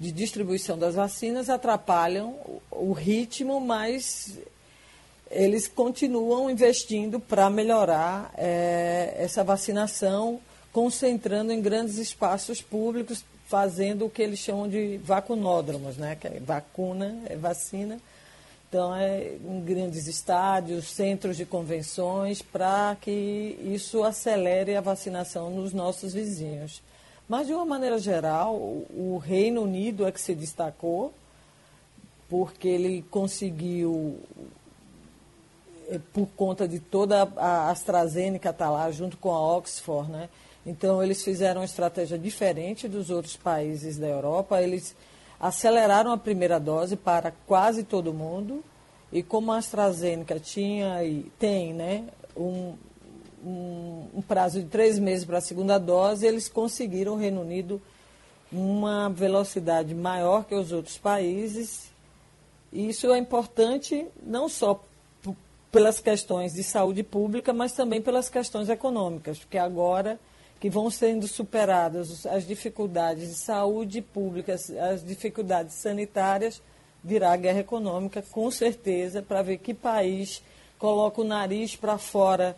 de 0.00 0.10
distribuição 0.10 0.78
das 0.78 0.94
vacinas 0.94 1.50
atrapalham 1.50 2.34
o 2.70 2.94
ritmo, 2.94 3.60
mas 3.60 4.38
eles 5.30 5.68
continuam 5.68 6.48
investindo 6.48 7.20
para 7.20 7.50
melhorar 7.50 8.32
é, 8.38 9.16
essa 9.18 9.44
vacinação, 9.44 10.40
concentrando 10.72 11.52
em 11.52 11.60
grandes 11.60 11.98
espaços 11.98 12.62
públicos, 12.62 13.22
fazendo 13.46 14.06
o 14.06 14.10
que 14.10 14.22
eles 14.22 14.38
chamam 14.38 14.66
de 14.66 14.96
vacunódromos, 15.04 15.98
né? 15.98 16.16
Que 16.18 16.28
é 16.28 16.40
vacuna, 16.40 17.18
é 17.26 17.36
vacina, 17.36 18.00
então, 18.70 18.94
é 18.94 19.34
em 19.44 19.60
grandes 19.62 20.06
estádios, 20.06 20.84
centros 20.84 21.36
de 21.36 21.44
convenções, 21.44 22.40
para 22.40 22.96
que 23.00 23.58
isso 23.64 24.04
acelere 24.04 24.76
a 24.76 24.80
vacinação 24.80 25.50
nos 25.50 25.72
nossos 25.72 26.14
vizinhos. 26.14 26.80
Mas, 27.28 27.48
de 27.48 27.52
uma 27.52 27.64
maneira 27.64 27.98
geral, 27.98 28.54
o 28.54 29.20
Reino 29.20 29.62
Unido 29.62 30.06
é 30.06 30.12
que 30.12 30.20
se 30.20 30.36
destacou, 30.36 31.12
porque 32.28 32.68
ele 32.68 33.04
conseguiu, 33.10 34.20
é, 35.88 35.98
por 36.12 36.28
conta 36.36 36.68
de 36.68 36.78
toda 36.78 37.24
a 37.36 37.70
AstraZeneca 37.70 38.50
estar 38.50 38.66
tá 38.66 38.70
lá, 38.70 38.88
junto 38.92 39.16
com 39.16 39.32
a 39.32 39.56
Oxford, 39.56 40.12
né? 40.12 40.28
Então, 40.64 41.02
eles 41.02 41.24
fizeram 41.24 41.62
uma 41.62 41.64
estratégia 41.64 42.16
diferente 42.16 42.86
dos 42.86 43.10
outros 43.10 43.36
países 43.36 43.98
da 43.98 44.06
Europa. 44.06 44.62
Eles 44.62 44.94
aceleraram 45.40 46.12
a 46.12 46.18
primeira 46.18 46.60
dose 46.60 46.96
para 46.96 47.32
quase 47.46 47.82
todo 47.82 48.12
mundo 48.12 48.62
e 49.10 49.22
como 49.22 49.50
a 49.52 49.56
AstraZeneca 49.56 50.38
tinha 50.38 51.02
e 51.02 51.22
tem 51.38 51.72
né, 51.72 52.04
um, 52.36 52.74
um, 53.44 54.06
um 54.16 54.22
prazo 54.22 54.60
de 54.60 54.68
três 54.68 54.98
meses 54.98 55.24
para 55.24 55.38
a 55.38 55.40
segunda 55.40 55.78
dose, 55.78 56.26
eles 56.26 56.48
conseguiram, 56.48 57.16
Reino 57.16 57.40
Unido, 57.40 57.80
uma 58.52 59.08
velocidade 59.08 59.94
maior 59.94 60.44
que 60.44 60.54
os 60.54 60.72
outros 60.72 60.98
países. 60.98 61.90
E 62.72 62.88
isso 62.88 63.12
é 63.12 63.18
importante 63.18 64.06
não 64.22 64.48
só 64.48 64.84
pelas 65.72 66.00
questões 66.00 66.52
de 66.52 66.62
saúde 66.62 67.02
pública, 67.02 67.52
mas 67.52 67.72
também 67.72 68.02
pelas 68.02 68.28
questões 68.28 68.68
econômicas, 68.68 69.38
porque 69.38 69.58
agora 69.58 70.18
que 70.60 70.68
vão 70.68 70.90
sendo 70.90 71.26
superadas 71.26 72.26
as 72.26 72.46
dificuldades 72.46 73.30
de 73.30 73.34
saúde 73.34 74.02
pública, 74.02 74.54
as 74.54 75.02
dificuldades 75.02 75.74
sanitárias, 75.74 76.62
virá 77.02 77.32
a 77.32 77.36
guerra 77.36 77.60
econômica, 77.60 78.22
com 78.30 78.50
certeza, 78.50 79.22
para 79.22 79.40
ver 79.40 79.56
que 79.56 79.72
país 79.72 80.42
coloca 80.78 81.22
o 81.22 81.24
nariz 81.24 81.76
para 81.76 81.96
fora 81.96 82.54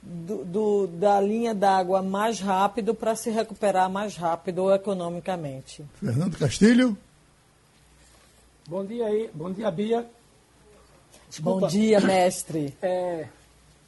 do, 0.00 0.44
do, 0.44 0.86
da 0.86 1.20
linha 1.20 1.52
d'água 1.52 2.00
mais 2.00 2.38
rápido 2.40 2.94
para 2.94 3.16
se 3.16 3.28
recuperar 3.28 3.90
mais 3.90 4.16
rápido 4.16 4.72
economicamente. 4.72 5.84
Fernando 5.96 6.38
Castilho. 6.38 6.96
Bom 8.68 8.84
dia 8.84 9.06
aí, 9.06 9.28
bom 9.34 9.50
dia 9.50 9.70
Bia. 9.70 10.06
Desculpa. 11.28 11.60
Bom 11.62 11.66
dia, 11.66 12.00
mestre. 12.00 12.76
É, 12.80 13.26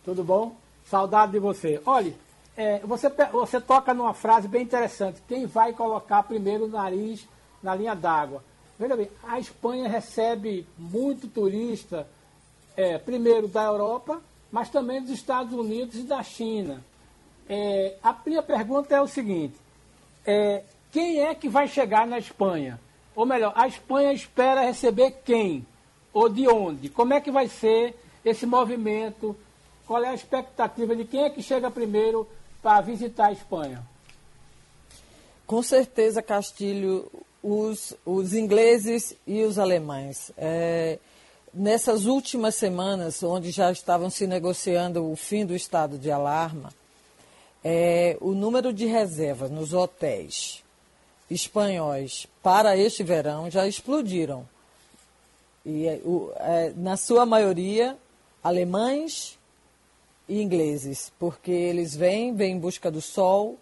tudo 0.05 0.25
bom? 0.25 0.57
Saudade 0.87 1.33
de 1.33 1.39
você. 1.39 1.81
Olha, 1.87 2.13
é, 2.57 2.79
você, 2.81 3.11
você 3.33 3.61
toca 3.61 3.93
numa 3.93 4.15
frase 4.15 4.47
bem 4.47 4.63
interessante. 4.63 5.21
Quem 5.27 5.47
vai 5.47 5.73
colocar 5.73 6.23
primeiro 6.23 6.65
o 6.65 6.69
nariz 6.69 7.27
na 7.63 7.75
linha 7.75 7.95
d'água? 7.95 8.43
Veja 8.79 8.97
bem, 8.97 9.09
a 9.23 9.39
Espanha 9.39 9.89
recebe 9.89 10.67
muito 10.77 11.29
turista, 11.29 12.07
é, 12.77 12.99
primeiro 12.99 13.49
da 13.49 13.63
Europa, 13.65 14.21
mas 14.51 14.69
também 14.69 15.01
dos 15.01 15.11
Estados 15.11 15.53
Unidos 15.53 15.97
e 15.97 16.03
da 16.03 16.23
China. 16.23 16.83
É, 17.49 17.97
a 18.03 18.17
minha 18.25 18.43
pergunta 18.43 18.95
é 18.95 19.01
o 19.01 19.07
seguinte: 19.07 19.55
é, 20.27 20.63
quem 20.91 21.21
é 21.21 21.35
que 21.35 21.49
vai 21.49 21.69
chegar 21.69 22.07
na 22.07 22.19
Espanha? 22.19 22.81
Ou 23.15 23.27
melhor, 23.27 23.53
a 23.55 23.67
Espanha 23.67 24.13
espera 24.13 24.63
receber 24.63 25.23
quem? 25.25 25.67
Ou 26.13 26.29
de 26.29 26.49
onde? 26.49 26.89
Como 26.89 27.15
é 27.15 27.21
que 27.21 27.31
vai 27.31 27.49
ser 27.49 27.97
esse 28.25 28.47
movimento? 28.47 29.37
Qual 29.87 30.03
é 30.03 30.09
a 30.09 30.15
expectativa 30.15 30.97
de 30.97 31.05
quem 31.05 31.25
é 31.25 31.31
que 31.31 31.43
chega 31.43 31.71
primeiro 31.71 32.27
para 32.65 32.81
visitar 32.81 33.27
a 33.27 33.33
Espanha? 33.33 33.87
Com 35.47 35.63
certeza, 35.63 36.23
Castilho, 36.23 37.13
os, 37.43 37.93
os 38.07 38.33
ingleses 38.33 39.15
e 39.27 39.43
os 39.43 39.59
alemães. 39.59 40.33
É, 40.39 40.99
nessas 41.53 42.07
últimas 42.07 42.55
semanas, 42.55 43.23
onde 43.23 43.51
já 43.51 43.71
estavam 43.71 44.09
se 44.09 44.27
negociando 44.27 45.13
o 45.13 45.15
fim 45.15 45.45
do 45.45 45.55
estado 45.55 45.99
de 45.99 46.11
alarma, 46.11 46.73
é, 47.63 48.17
o 48.19 48.33
número 48.33 48.73
de 48.73 48.87
reservas 48.87 49.51
nos 49.51 49.75
hotéis 49.75 50.65
espanhóis 51.31 52.27
para 52.43 52.79
este 52.79 53.03
verão 53.03 53.51
já 53.51 53.67
explodiram. 53.67 54.49
E, 55.67 55.87
é, 55.87 56.01
o, 56.03 56.33
é, 56.37 56.73
na 56.75 56.97
sua 56.97 57.27
maioria, 57.27 57.99
alemães 58.43 59.39
ingleses, 60.29 61.13
porque 61.19 61.51
eles 61.51 61.95
vêm, 61.95 62.35
vêm 62.35 62.53
em 62.53 62.59
busca 62.59 62.91
do 62.91 63.01
sol, 63.01 63.59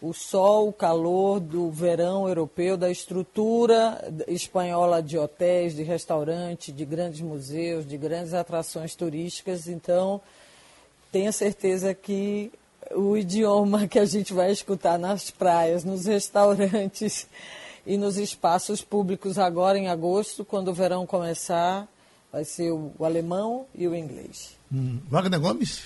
o 0.00 0.12
sol, 0.12 0.68
o 0.68 0.72
calor 0.72 1.40
do 1.40 1.70
verão 1.70 2.28
europeu, 2.28 2.76
da 2.76 2.90
estrutura 2.90 4.12
espanhola 4.28 5.02
de 5.02 5.16
hotéis, 5.16 5.74
de 5.74 5.82
restaurantes, 5.82 6.74
de 6.74 6.84
grandes 6.84 7.20
museus, 7.20 7.86
de 7.86 7.96
grandes 7.96 8.34
atrações 8.34 8.94
turísticas. 8.94 9.66
Então, 9.66 10.20
tenha 11.10 11.32
certeza 11.32 11.94
que 11.94 12.52
o 12.94 13.16
idioma 13.16 13.88
que 13.88 13.98
a 13.98 14.04
gente 14.04 14.32
vai 14.32 14.52
escutar 14.52 14.98
nas 14.98 15.30
praias, 15.30 15.82
nos 15.82 16.04
restaurantes 16.06 17.26
e 17.86 17.96
nos 17.96 18.18
espaços 18.18 18.82
públicos 18.82 19.38
agora 19.38 19.78
em 19.78 19.88
agosto, 19.88 20.44
quando 20.44 20.68
o 20.68 20.74
verão 20.74 21.06
começar, 21.06 21.88
vai 22.30 22.44
ser 22.44 22.70
o, 22.70 22.92
alemão 23.00 23.66
e 23.74 23.88
o 23.88 23.94
inglês. 23.94 24.55
Hum. 24.72 25.00
Wagner 25.08 25.40
Gomes? 25.40 25.82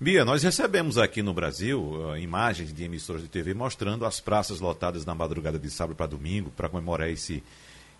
Bia, 0.00 0.24
nós 0.24 0.42
recebemos 0.42 0.98
aqui 0.98 1.22
no 1.22 1.32
Brasil 1.32 1.80
uh, 1.80 2.16
imagens 2.16 2.72
de 2.72 2.84
emissoras 2.84 3.22
de 3.22 3.28
TV 3.28 3.54
mostrando 3.54 4.04
as 4.04 4.20
praças 4.20 4.58
lotadas 4.58 5.04
na 5.04 5.14
madrugada 5.14 5.58
de 5.58 5.70
sábado 5.70 5.94
para 5.94 6.06
domingo 6.06 6.50
para 6.50 6.68
comemorar 6.68 7.08
esse 7.08 7.42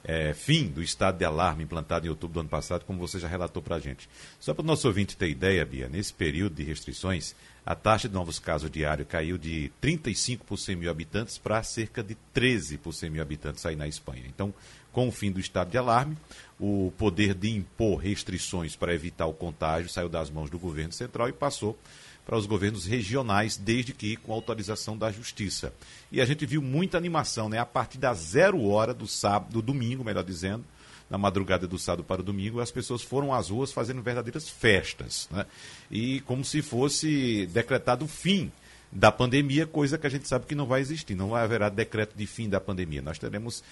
é, 0.04 0.34
fim 0.34 0.66
do 0.66 0.82
estado 0.82 1.18
de 1.18 1.24
alarme 1.24 1.64
implantado 1.64 2.06
em 2.06 2.10
outubro 2.10 2.34
do 2.34 2.40
ano 2.40 2.48
passado, 2.48 2.84
como 2.84 2.98
você 2.98 3.18
já 3.18 3.28
relatou 3.28 3.62
para 3.62 3.76
a 3.76 3.78
gente. 3.78 4.08
Só 4.40 4.52
para 4.52 4.62
o 4.62 4.66
nosso 4.66 4.88
ouvinte 4.88 5.16
ter 5.16 5.28
ideia, 5.28 5.64
Bia, 5.64 5.88
nesse 5.88 6.12
período 6.12 6.56
de 6.56 6.64
restrições, 6.64 7.34
a 7.64 7.74
taxa 7.74 8.08
de 8.08 8.14
novos 8.14 8.38
casos 8.38 8.70
diários 8.70 9.06
caiu 9.06 9.38
de 9.38 9.70
35 9.80 10.44
por 10.44 10.58
100 10.58 10.76
mil 10.76 10.90
habitantes 10.90 11.38
para 11.38 11.62
cerca 11.62 12.02
de 12.02 12.16
13 12.34 12.78
por 12.78 12.92
100 12.92 13.10
mil 13.10 13.22
habitantes 13.22 13.64
aí 13.64 13.76
na 13.76 13.86
Espanha. 13.86 14.24
Então, 14.26 14.52
com 14.92 15.08
o 15.08 15.12
fim 15.12 15.32
do 15.32 15.40
estado 15.40 15.70
de 15.70 15.78
alarme, 15.78 16.16
o 16.60 16.92
poder 16.96 17.34
de 17.34 17.50
impor 17.50 17.96
restrições 17.96 18.76
para 18.76 18.94
evitar 18.94 19.26
o 19.26 19.32
contágio 19.32 19.88
saiu 19.88 20.08
das 20.08 20.30
mãos 20.30 20.50
do 20.50 20.58
governo 20.58 20.92
central 20.92 21.28
e 21.28 21.32
passou 21.32 21.78
para 22.24 22.36
os 22.36 22.46
governos 22.46 22.86
regionais, 22.86 23.56
desde 23.56 23.92
que 23.92 24.16
com 24.16 24.32
autorização 24.32 24.96
da 24.96 25.10
Justiça. 25.10 25.74
E 26.10 26.20
a 26.20 26.24
gente 26.24 26.46
viu 26.46 26.62
muita 26.62 26.96
animação, 26.96 27.48
né? 27.48 27.58
A 27.58 27.66
partir 27.66 27.98
da 27.98 28.14
zero 28.14 28.62
hora 28.64 28.94
do 28.94 29.08
sábado, 29.08 29.52
do 29.52 29.62
domingo, 29.62 30.04
melhor 30.04 30.22
dizendo, 30.22 30.64
na 31.10 31.18
madrugada 31.18 31.66
do 31.66 31.78
sábado 31.78 32.04
para 32.04 32.20
o 32.20 32.24
domingo, 32.24 32.60
as 32.60 32.70
pessoas 32.70 33.02
foram 33.02 33.34
às 33.34 33.50
ruas 33.50 33.72
fazendo 33.72 34.00
verdadeiras 34.02 34.48
festas, 34.48 35.28
né? 35.32 35.46
E 35.90 36.20
como 36.20 36.44
se 36.44 36.62
fosse 36.62 37.46
decretado 37.46 38.04
o 38.04 38.08
fim 38.08 38.52
da 38.90 39.10
pandemia, 39.10 39.66
coisa 39.66 39.98
que 39.98 40.06
a 40.06 40.10
gente 40.10 40.28
sabe 40.28 40.46
que 40.46 40.54
não 40.54 40.66
vai 40.66 40.80
existir, 40.80 41.14
não 41.14 41.34
haverá 41.34 41.68
decreto 41.68 42.16
de 42.16 42.26
fim 42.26 42.48
da 42.48 42.60
pandemia. 42.60 43.02
Nós 43.02 43.18
teremos 43.18 43.64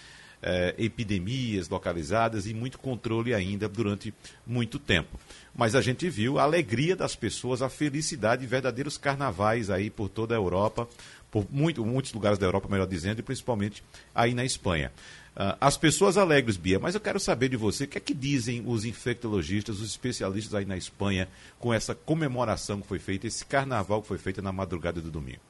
eh, 0.42 0.74
epidemias 0.78 1.68
localizadas 1.68 2.46
e 2.46 2.54
muito 2.54 2.78
controle 2.78 3.34
ainda 3.34 3.68
durante 3.68 4.14
muito 4.46 4.78
tempo. 4.78 5.18
Mas 5.54 5.74
a 5.74 5.82
gente 5.82 6.08
viu 6.08 6.38
a 6.38 6.42
alegria 6.44 6.96
das 6.96 7.14
pessoas, 7.14 7.60
a 7.60 7.68
felicidade, 7.68 8.46
verdadeiros 8.46 8.96
carnavais 8.96 9.68
aí 9.70 9.90
por 9.90 10.08
toda 10.08 10.34
a 10.34 10.38
Europa, 10.38 10.88
por 11.30 11.46
muito, 11.50 11.84
muitos 11.84 12.12
lugares 12.12 12.38
da 12.38 12.46
Europa, 12.46 12.68
melhor 12.68 12.86
dizendo, 12.86 13.20
e 13.20 13.22
principalmente 13.22 13.82
aí 14.14 14.34
na 14.34 14.44
Espanha. 14.44 14.92
Uh, 15.36 15.56
as 15.60 15.76
pessoas 15.76 16.16
alegres, 16.16 16.56
Bia, 16.56 16.78
mas 16.78 16.94
eu 16.94 17.00
quero 17.00 17.20
saber 17.20 17.48
de 17.48 17.56
você, 17.56 17.84
o 17.84 17.88
que 17.88 17.98
é 17.98 18.00
que 18.00 18.12
dizem 18.12 18.64
os 18.66 18.84
infectologistas, 18.84 19.78
os 19.78 19.88
especialistas 19.88 20.54
aí 20.54 20.64
na 20.64 20.76
Espanha, 20.76 21.28
com 21.58 21.72
essa 21.72 21.94
comemoração 21.94 22.80
que 22.80 22.88
foi 22.88 22.98
feita, 22.98 23.26
esse 23.26 23.44
carnaval 23.44 24.02
que 24.02 24.08
foi 24.08 24.18
feito 24.18 24.42
na 24.42 24.52
madrugada 24.52 25.00
do 25.00 25.10
domingo? 25.10 25.49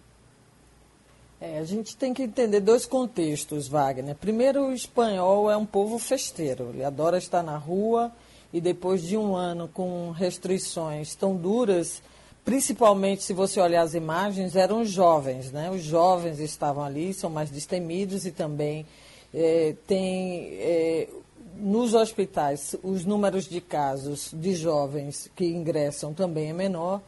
É, 1.40 1.58
a 1.58 1.64
gente 1.64 1.96
tem 1.96 2.12
que 2.12 2.22
entender 2.22 2.60
dois 2.60 2.84
contextos, 2.84 3.66
Wagner. 3.66 4.14
Primeiro, 4.14 4.66
o 4.66 4.74
espanhol 4.74 5.50
é 5.50 5.56
um 5.56 5.64
povo 5.64 5.98
festeiro, 5.98 6.68
ele 6.74 6.84
adora 6.84 7.16
estar 7.16 7.42
na 7.42 7.56
rua 7.56 8.12
e 8.52 8.60
depois 8.60 9.02
de 9.02 9.16
um 9.16 9.34
ano 9.34 9.66
com 9.66 10.10
restrições 10.10 11.14
tão 11.14 11.34
duras, 11.34 12.02
principalmente 12.44 13.22
se 13.22 13.32
você 13.32 13.58
olhar 13.58 13.80
as 13.80 13.94
imagens, 13.94 14.54
eram 14.54 14.84
jovens, 14.84 15.50
né? 15.50 15.70
Os 15.70 15.82
jovens 15.82 16.40
estavam 16.40 16.84
ali, 16.84 17.14
são 17.14 17.30
mais 17.30 17.48
destemidos 17.48 18.26
e 18.26 18.32
também 18.32 18.84
é, 19.32 19.74
tem 19.86 20.50
é, 20.58 21.08
nos 21.56 21.94
hospitais 21.94 22.76
os 22.82 23.06
números 23.06 23.48
de 23.48 23.62
casos 23.62 24.30
de 24.34 24.54
jovens 24.54 25.30
que 25.34 25.46
ingressam 25.46 26.12
também 26.12 26.50
é 26.50 26.52
menor. 26.52 27.00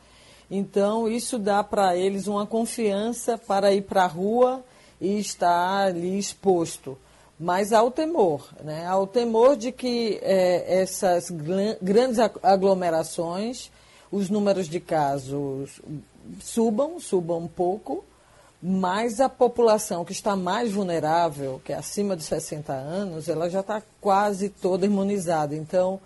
Então, 0.54 1.08
isso 1.08 1.38
dá 1.38 1.64
para 1.64 1.96
eles 1.96 2.26
uma 2.26 2.46
confiança 2.46 3.38
para 3.38 3.72
ir 3.72 3.84
para 3.84 4.04
a 4.04 4.06
rua 4.06 4.62
e 5.00 5.18
estar 5.18 5.86
ali 5.86 6.18
exposto. 6.18 6.98
Mas 7.40 7.72
há 7.72 7.82
o 7.82 7.90
temor, 7.90 8.46
né? 8.62 8.84
há 8.86 8.98
o 8.98 9.06
temor 9.06 9.56
de 9.56 9.72
que 9.72 10.20
é, 10.20 10.82
essas 10.82 11.30
grandes 11.80 12.18
aglomerações, 12.42 13.70
os 14.10 14.28
números 14.28 14.68
de 14.68 14.78
casos 14.78 15.80
subam, 16.38 17.00
subam 17.00 17.38
um 17.38 17.48
pouco, 17.48 18.04
mas 18.62 19.20
a 19.20 19.30
população 19.30 20.04
que 20.04 20.12
está 20.12 20.36
mais 20.36 20.70
vulnerável, 20.70 21.62
que 21.64 21.72
é 21.72 21.76
acima 21.76 22.14
de 22.14 22.24
60 22.24 22.74
anos, 22.74 23.26
ela 23.26 23.48
já 23.48 23.60
está 23.60 23.82
quase 24.02 24.50
toda 24.50 24.84
imunizada. 24.84 25.56
Então, 25.56 25.98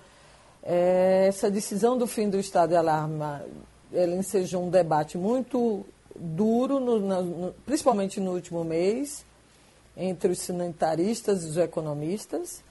é, 0.63 1.27
essa 1.27 1.51
decisão 1.51 1.99
do 1.99 2.07
fim 2.07 2.31
do 2.31 2.39
estado 2.39 2.71
de 2.71 2.77
alarma 2.77 3.45
ele 3.93 4.17
ensejou 4.17 4.65
um 4.65 4.71
debate 4.71 5.17
muito 5.17 5.85
duro, 6.15 6.81
no, 6.81 6.99
no, 6.99 7.53
principalmente 7.65 8.21
no 8.21 8.33
último 8.33 8.65
mês, 8.65 9.25
entre 9.97 10.33
os 10.33 10.41
sanitaristas 10.41 11.45
e 11.45 11.49
os 11.49 11.57
economistas, 11.57 12.63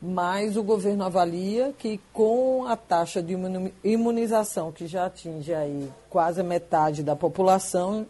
mas 0.00 0.56
o 0.56 0.62
governo 0.62 1.04
avalia 1.04 1.72
que 1.78 2.00
com 2.12 2.66
a 2.66 2.76
taxa 2.76 3.22
de 3.22 3.36
imunização 3.84 4.72
que 4.72 4.88
já 4.88 5.06
atinge 5.06 5.54
aí 5.54 5.88
quase 6.10 6.40
a 6.40 6.44
metade 6.44 7.04
da 7.04 7.14
população, 7.14 8.06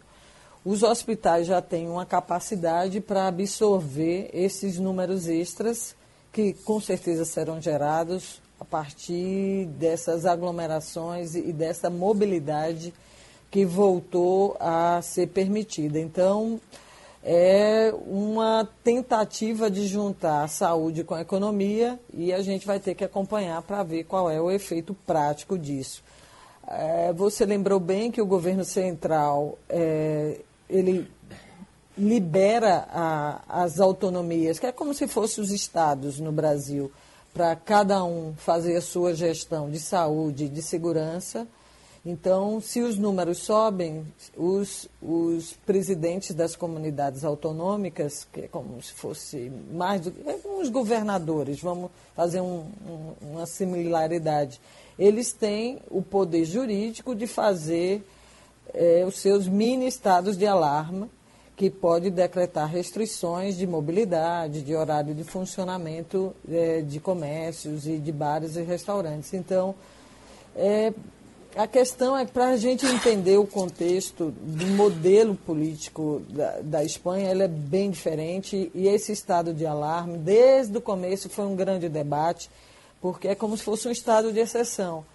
os 0.65 0.81
hospitais 0.81 1.45
já 1.45 1.61
têm 1.61 1.87
uma 1.87 2.05
capacidade 2.05 2.99
para 2.99 3.27
absorver 3.27 4.29
esses 4.33 4.79
números 4.79 5.27
extras 5.27 5.95
que 6.31 6.53
com 6.53 6.79
certeza 6.79 7.25
serão 7.25 7.61
gerados 7.61 8.41
a 8.63 8.65
partir 8.65 9.65
dessas 9.77 10.25
aglomerações 10.25 11.35
e 11.35 11.51
dessa 11.51 11.89
mobilidade 11.89 12.93
que 13.51 13.65
voltou 13.65 14.55
a 14.59 15.01
ser 15.01 15.27
permitida. 15.27 15.99
Então, 15.99 16.59
é 17.21 17.93
uma 18.07 18.67
tentativa 18.83 19.69
de 19.69 19.85
juntar 19.85 20.43
a 20.43 20.47
saúde 20.47 21.03
com 21.03 21.13
a 21.13 21.21
economia 21.21 21.99
e 22.13 22.33
a 22.33 22.41
gente 22.41 22.65
vai 22.65 22.79
ter 22.79 22.95
que 22.95 23.03
acompanhar 23.03 23.61
para 23.61 23.83
ver 23.83 24.05
qual 24.05 24.31
é 24.31 24.41
o 24.41 24.49
efeito 24.49 24.95
prático 25.05 25.57
disso. 25.59 26.01
É, 26.65 27.11
você 27.11 27.45
lembrou 27.45 27.81
bem 27.81 28.11
que 28.11 28.21
o 28.21 28.25
governo 28.25 28.63
central 28.63 29.59
é, 29.67 30.39
ele 30.69 31.11
libera 31.97 32.87
a, 32.89 33.63
as 33.63 33.81
autonomias, 33.81 34.57
que 34.57 34.65
é 34.65 34.71
como 34.71 34.93
se 34.93 35.05
fossem 35.05 35.43
os 35.43 35.51
estados 35.51 36.19
no 36.19 36.31
Brasil 36.31 36.89
para 37.33 37.55
cada 37.55 38.03
um 38.03 38.33
fazer 38.37 38.75
a 38.75 38.81
sua 38.81 39.15
gestão 39.15 39.69
de 39.69 39.79
saúde 39.79 40.47
de 40.47 40.61
segurança. 40.61 41.47
Então, 42.05 42.59
se 42.59 42.81
os 42.81 42.97
números 42.97 43.39
sobem, 43.39 44.05
os, 44.35 44.89
os 45.01 45.53
presidentes 45.65 46.35
das 46.35 46.53
comunidades 46.53 47.23
autonômicas, 47.23 48.27
que 48.31 48.41
é 48.41 48.47
como 48.47 48.81
se 48.81 48.91
fosse 48.93 49.49
mais 49.71 50.01
do 50.01 50.11
que 50.11 50.29
é 50.29 50.37
os 50.59 50.69
governadores, 50.69 51.61
vamos 51.61 51.89
fazer 52.13 52.41
um, 52.41 52.65
um, 52.85 53.13
uma 53.21 53.45
similaridade, 53.45 54.59
eles 54.99 55.31
têm 55.31 55.79
o 55.89 56.01
poder 56.01 56.43
jurídico 56.43 57.15
de 57.15 57.25
fazer 57.25 58.05
é, 58.73 59.05
os 59.07 59.17
seus 59.19 59.47
mini 59.47 59.87
estados 59.87 60.37
de 60.37 60.45
alarma 60.45 61.09
que 61.63 61.69
pode 61.69 62.09
decretar 62.09 62.69
restrições 62.69 63.55
de 63.55 63.65
mobilidade, 63.65 64.61
de 64.61 64.75
horário 64.75 65.15
de 65.15 65.23
funcionamento 65.23 66.35
é, 66.51 66.81
de 66.81 66.99
comércios 66.99 67.87
e 67.87 67.97
de 67.99 68.11
bares 68.11 68.57
e 68.57 68.61
restaurantes. 68.63 69.33
Então, 69.33 69.73
é, 70.57 70.91
a 71.55 71.65
questão 71.65 72.17
é 72.17 72.25
para 72.25 72.49
a 72.49 72.57
gente 72.57 72.85
entender 72.85 73.37
o 73.37 73.47
contexto 73.47 74.33
do 74.41 74.65
modelo 74.75 75.35
político 75.35 76.21
da, 76.27 76.59
da 76.59 76.83
Espanha, 76.83 77.31
ele 77.31 77.43
é 77.43 77.47
bem 77.47 77.89
diferente 77.89 78.69
e 78.75 78.85
esse 78.89 79.13
estado 79.13 79.53
de 79.53 79.65
alarme, 79.65 80.17
desde 80.17 80.77
o 80.77 80.81
começo, 80.81 81.29
foi 81.29 81.45
um 81.45 81.55
grande 81.55 81.87
debate, 81.87 82.49
porque 82.99 83.29
é 83.29 83.35
como 83.35 83.55
se 83.55 83.63
fosse 83.63 83.87
um 83.87 83.91
estado 83.91 84.33
de 84.33 84.39
exceção. 84.41 85.05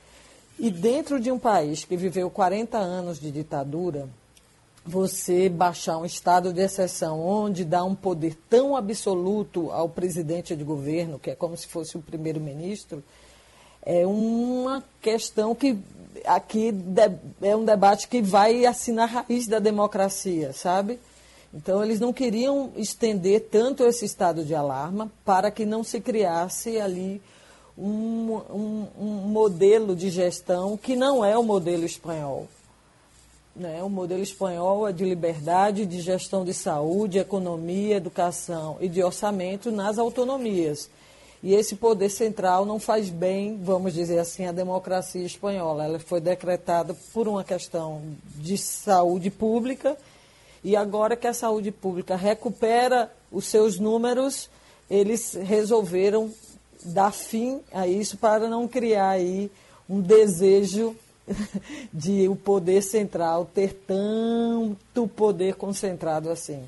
E 0.59 0.71
dentro 0.71 1.21
de 1.21 1.31
um 1.31 1.39
país 1.39 1.85
que 1.85 1.95
viveu 1.95 2.31
40 2.31 2.79
anos 2.79 3.21
de 3.21 3.31
ditadura, 3.31 4.09
você 4.89 5.49
baixar 5.49 5.99
um 5.99 6.05
estado 6.07 6.53
de 6.53 6.63
exceção 6.63 7.21
onde 7.21 7.65
dá 7.65 7.85
um 7.85 7.95
poder 7.95 8.37
tão 8.49 8.75
absoluto 8.75 9.71
ao 9.71 9.89
presidente 9.89 10.57
de 10.57 10.65
governo, 10.65 11.19
que 11.19 11.31
é 11.31 11.35
como 11.35 11.57
se 11.57 11.67
fosse 11.67 11.97
o 11.97 12.03
primeiro-ministro, 12.03 13.05
é 13.83 14.07
uma 14.07 14.83
questão 15.01 15.55
que 15.55 15.79
aqui 16.25 16.75
é 17.43 17.55
um 17.55 17.65
debate 17.65 18.09
que 18.09 18.23
vai 18.23 18.65
assim 18.65 18.93
na 18.93 19.05
raiz 19.05 19.47
da 19.47 19.59
democracia, 19.59 20.53
sabe? 20.53 20.99
Então, 21.53 21.83
eles 21.83 22.01
não 22.01 22.13
queriam 22.13 22.73
estender 22.77 23.49
tanto 23.51 23.85
esse 23.85 24.05
estado 24.05 24.45
de 24.45 24.55
alarma 24.55 25.11
para 25.25 25.51
que 25.51 25.65
não 25.65 25.83
se 25.83 26.01
criasse 26.01 26.79
ali 26.79 27.23
um, 27.77 28.41
um, 28.51 28.87
um 28.99 29.07
modelo 29.29 29.95
de 29.95 30.11
gestão 30.11 30.77
que 30.77 30.97
não 30.97 31.25
é 31.25 31.39
o 31.39 31.43
modelo 31.43 31.85
espanhol. 31.85 32.49
Né? 33.59 33.83
O 33.83 33.91
modelo 33.91 34.23
espanhol 34.23 34.87
é 34.87 34.93
de 34.93 35.05
liberdade, 35.05 35.85
de 35.85 36.01
gestão 36.01 36.45
de 36.45 36.55
saúde, 36.55 37.19
economia, 37.19 37.97
educação 37.97 38.77
e 38.81 38.89
de 38.89 39.03
orçamento 39.03 39.73
nas 39.73 39.99
autonomias. 39.99 40.89
E 41.43 41.55
esse 41.55 41.75
poder 41.75 42.09
central 42.09 42.65
não 42.65 42.79
faz 42.79 43.11
bem, 43.11 43.59
vamos 43.61 43.95
dizer 43.95 44.21
assim, 44.21 44.47
à 44.47 44.53
democracia 44.53 45.25
espanhola. 45.25 45.85
Ela 45.85 45.99
foi 45.99 46.21
decretada 46.21 46.97
por 47.13 47.27
uma 47.27 47.43
questão 47.43 48.03
de 48.37 48.57
saúde 48.57 49.29
pública 49.29 49.97
e 50.63 50.77
agora 50.77 51.17
que 51.17 51.27
a 51.27 51.35
saúde 51.35 51.73
pública 51.73 52.15
recupera 52.15 53.13
os 53.31 53.47
seus 53.47 53.79
números, 53.79 54.49
eles 54.89 55.35
resolveram 55.35 56.33
dar 56.85 57.13
fim 57.13 57.61
a 57.73 57.89
isso 57.89 58.17
para 58.17 58.49
não 58.49 58.69
criar 58.69 59.11
aí 59.11 59.51
um 59.89 60.01
desejo 60.01 60.97
de 61.93 62.29
o 62.29 62.37
poder 62.37 62.83
central 62.83 63.45
ter 63.45 63.73
tanto 63.87 65.09
poder 65.09 65.55
concentrado 65.55 66.31
assim. 66.31 66.61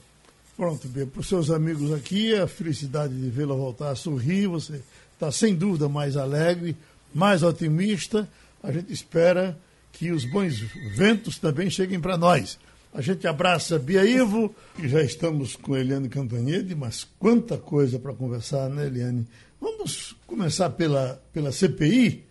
Pronto, 0.56 0.86
Bia. 0.88 1.06
Para 1.06 1.20
os 1.20 1.28
seus 1.28 1.50
amigos 1.50 1.92
aqui, 1.92 2.34
a 2.34 2.46
felicidade 2.46 3.14
de 3.14 3.30
vê-la 3.30 3.54
voltar 3.54 3.90
a 3.90 3.96
sorrir. 3.96 4.46
Você 4.48 4.82
está 5.14 5.32
sem 5.32 5.54
dúvida 5.54 5.88
mais 5.88 6.16
alegre, 6.16 6.76
mais 7.14 7.42
otimista. 7.42 8.28
A 8.62 8.70
gente 8.70 8.92
espera 8.92 9.56
que 9.92 10.10
os 10.10 10.24
bons 10.24 10.60
ventos 10.94 11.38
também 11.38 11.70
cheguem 11.70 12.00
para 12.00 12.18
nós. 12.18 12.58
A 12.92 13.00
gente 13.00 13.26
abraça 13.26 13.78
Bia 13.78 14.04
Ivo, 14.04 14.54
e 14.78 14.88
já 14.88 15.00
estamos 15.00 15.54
com 15.54 15.76
Eliane 15.76 16.08
Cantanhede, 16.08 16.74
mas 16.74 17.06
quanta 17.18 17.56
coisa 17.56 18.00
para 18.00 18.12
conversar, 18.12 18.68
né, 18.68 18.86
Eliane? 18.86 19.26
Vamos 19.60 20.16
começar 20.26 20.70
pela, 20.70 21.22
pela 21.32 21.52
CPI 21.52 22.24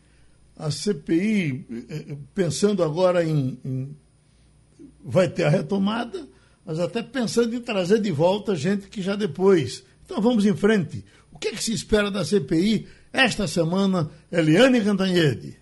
a 0.59 0.69
CPI, 0.69 1.65
eh, 1.89 2.11
eh, 2.11 2.17
pensando 2.35 2.83
agora 2.83 3.23
em, 3.23 3.57
em 3.63 3.97
vai 5.01 5.29
ter 5.29 5.45
a 5.45 5.49
retomada, 5.49 6.27
mas 6.65 6.79
até 6.79 7.01
pensando 7.01 7.55
em 7.55 7.61
trazer 7.61 8.01
de 8.01 8.11
volta 8.11 8.53
gente 8.53 8.89
que 8.89 9.01
já 9.01 9.15
depois. 9.15 9.85
Então 10.03 10.21
vamos 10.21 10.45
em 10.45 10.55
frente. 10.55 11.05
O 11.31 11.39
que, 11.39 11.47
é 11.47 11.51
que 11.51 11.63
se 11.63 11.73
espera 11.73 12.11
da 12.11 12.25
CPI 12.25 12.89
esta 13.13 13.47
semana? 13.47 14.11
Eliane 14.29 14.83
Cantanhede. 14.83 15.57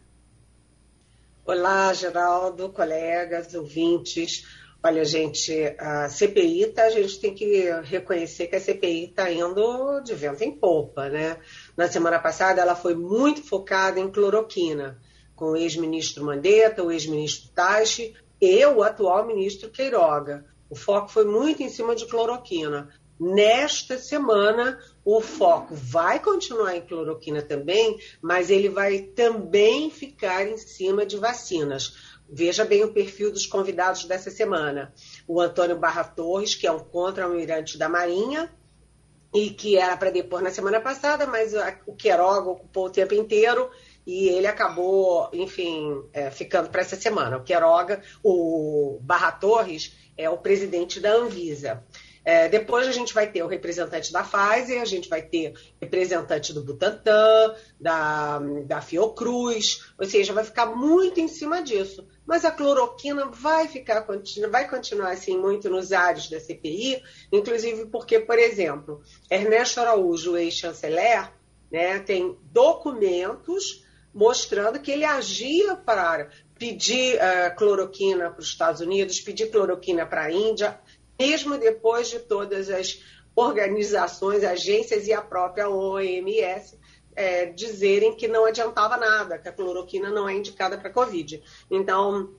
Olá, 1.45 1.93
Geraldo, 1.93 2.69
colegas, 2.69 3.53
ouvintes. 3.53 4.45
Olha, 4.83 5.05
gente, 5.05 5.53
a 5.77 6.09
CPI, 6.09 6.67
tá, 6.67 6.85
a 6.85 6.89
gente 6.89 7.19
tem 7.19 7.33
que 7.33 7.69
reconhecer 7.83 8.47
que 8.47 8.55
a 8.55 8.59
CPI 8.59 9.05
está 9.05 9.31
indo 9.31 10.01
de 10.01 10.13
vento 10.15 10.43
em 10.43 10.51
polpa, 10.51 11.09
né? 11.09 11.37
Na 11.77 11.87
semana 11.87 12.17
passada, 12.17 12.59
ela 12.59 12.75
foi 12.75 12.95
muito 12.95 13.43
focada 13.43 13.99
em 13.99 14.09
cloroquina, 14.09 14.99
com 15.35 15.51
o 15.51 15.55
ex-ministro 15.55 16.25
Mandetta, 16.25 16.83
o 16.83 16.91
ex-ministro 16.91 17.51
Taishi 17.53 18.15
e 18.41 18.65
o 18.65 18.81
atual 18.81 19.27
ministro 19.27 19.69
Queiroga. 19.69 20.43
O 20.71 20.75
foco 20.75 21.09
foi 21.09 21.23
muito 21.23 21.61
em 21.61 21.69
cima 21.69 21.95
de 21.95 22.07
cloroquina. 22.07 22.89
Nesta 23.19 23.99
semana, 23.99 24.79
o 25.05 25.21
foco 25.21 25.75
vai 25.75 26.19
continuar 26.19 26.75
em 26.75 26.81
cloroquina 26.81 27.43
também, 27.43 27.99
mas 28.21 28.49
ele 28.49 28.69
vai 28.69 28.99
também 28.99 29.91
ficar 29.91 30.47
em 30.47 30.57
cima 30.57 31.05
de 31.05 31.17
vacinas. 31.17 32.17
Veja 32.27 32.65
bem 32.65 32.83
o 32.83 32.91
perfil 32.91 33.31
dos 33.31 33.45
convidados 33.45 34.03
dessa 34.05 34.31
semana. 34.31 34.93
O 35.27 35.39
Antônio 35.39 35.77
Barra 35.77 36.03
Torres, 36.03 36.55
que 36.55 36.65
é 36.65 36.71
um 36.71 36.79
contra-almirante 36.79 37.77
da 37.77 37.87
Marinha, 37.87 38.51
e 39.33 39.49
que 39.49 39.77
era 39.77 39.97
para 39.97 40.09
depor 40.09 40.41
na 40.41 40.49
semana 40.49 40.79
passada, 40.79 41.27
mas 41.27 41.53
o 41.85 41.93
Queiroga 41.93 42.49
ocupou 42.49 42.85
o 42.85 42.89
tempo 42.89 43.13
inteiro 43.13 43.69
e 44.05 44.29
ele 44.29 44.47
acabou, 44.47 45.29
enfim, 45.33 46.01
é, 46.13 46.31
ficando 46.31 46.69
para 46.69 46.81
essa 46.81 46.95
semana. 46.95 47.37
O 47.37 47.43
Queiroga, 47.43 48.01
o 48.23 48.99
Barra 49.01 49.33
Torres, 49.33 49.93
é 50.17 50.29
o 50.29 50.37
presidente 50.37 50.99
da 50.99 51.11
Anvisa. 51.11 51.83
É, 52.27 52.49
depois 52.49 52.85
a 52.85 52.91
gente 52.91 53.13
vai 53.13 53.31
ter 53.31 53.41
o 53.41 53.47
representante 53.47 54.11
da 54.11 54.21
Pfizer, 54.21 54.81
a 54.81 54.85
gente 54.85 55.07
vai 55.07 55.21
ter 55.21 55.53
representante 55.79 56.51
do 56.51 56.61
Butantan, 56.61 57.55
da, 57.79 58.37
da 58.65 58.81
Fiocruz, 58.81 59.93
ou 59.97 60.05
seja, 60.05 60.33
vai 60.33 60.43
ficar 60.43 60.65
muito 60.65 61.21
em 61.21 61.29
cima 61.29 61.63
disso. 61.63 62.05
Mas 62.25 62.43
a 62.43 62.51
cloroquina 62.51 63.27
vai 63.27 63.69
ficar, 63.69 64.05
vai 64.51 64.69
continuar 64.69 65.11
assim 65.11 65.37
muito 65.37 65.69
nos 65.69 65.93
ares 65.93 66.29
da 66.29 66.37
CPI, 66.37 67.01
inclusive 67.31 67.85
porque, 67.85 68.19
por 68.19 68.37
exemplo, 68.37 69.01
Ernesto 69.31 69.79
Araújo, 69.79 70.35
ex-chanceler, 70.35 71.31
né, 71.71 71.99
tem 71.99 72.37
documentos 72.51 73.85
mostrando 74.13 74.81
que 74.81 74.91
ele 74.91 75.05
agia 75.05 75.77
para 75.77 76.29
pedir 76.59 77.15
uh, 77.15 77.55
cloroquina 77.55 78.29
para 78.31 78.41
os 78.41 78.47
Estados 78.47 78.81
Unidos, 78.81 79.21
pedir 79.21 79.49
cloroquina 79.49 80.05
para 80.05 80.23
a 80.23 80.31
Índia, 80.31 80.77
mesmo 81.19 81.57
depois 81.57 82.09
de 82.09 82.19
todas 82.19 82.69
as 82.69 83.01
organizações, 83.35 84.43
agências 84.43 85.07
e 85.07 85.13
a 85.13 85.21
própria 85.21 85.69
OMS 85.69 86.77
é, 87.15 87.45
dizerem 87.47 88.15
que 88.15 88.27
não 88.27 88.45
adiantava 88.45 88.97
nada, 88.97 89.37
que 89.37 89.47
a 89.47 89.51
cloroquina 89.51 90.09
não 90.09 90.27
é 90.29 90.35
indicada 90.35 90.77
para 90.77 90.89
Covid. 90.89 91.41
Então, 91.69 92.31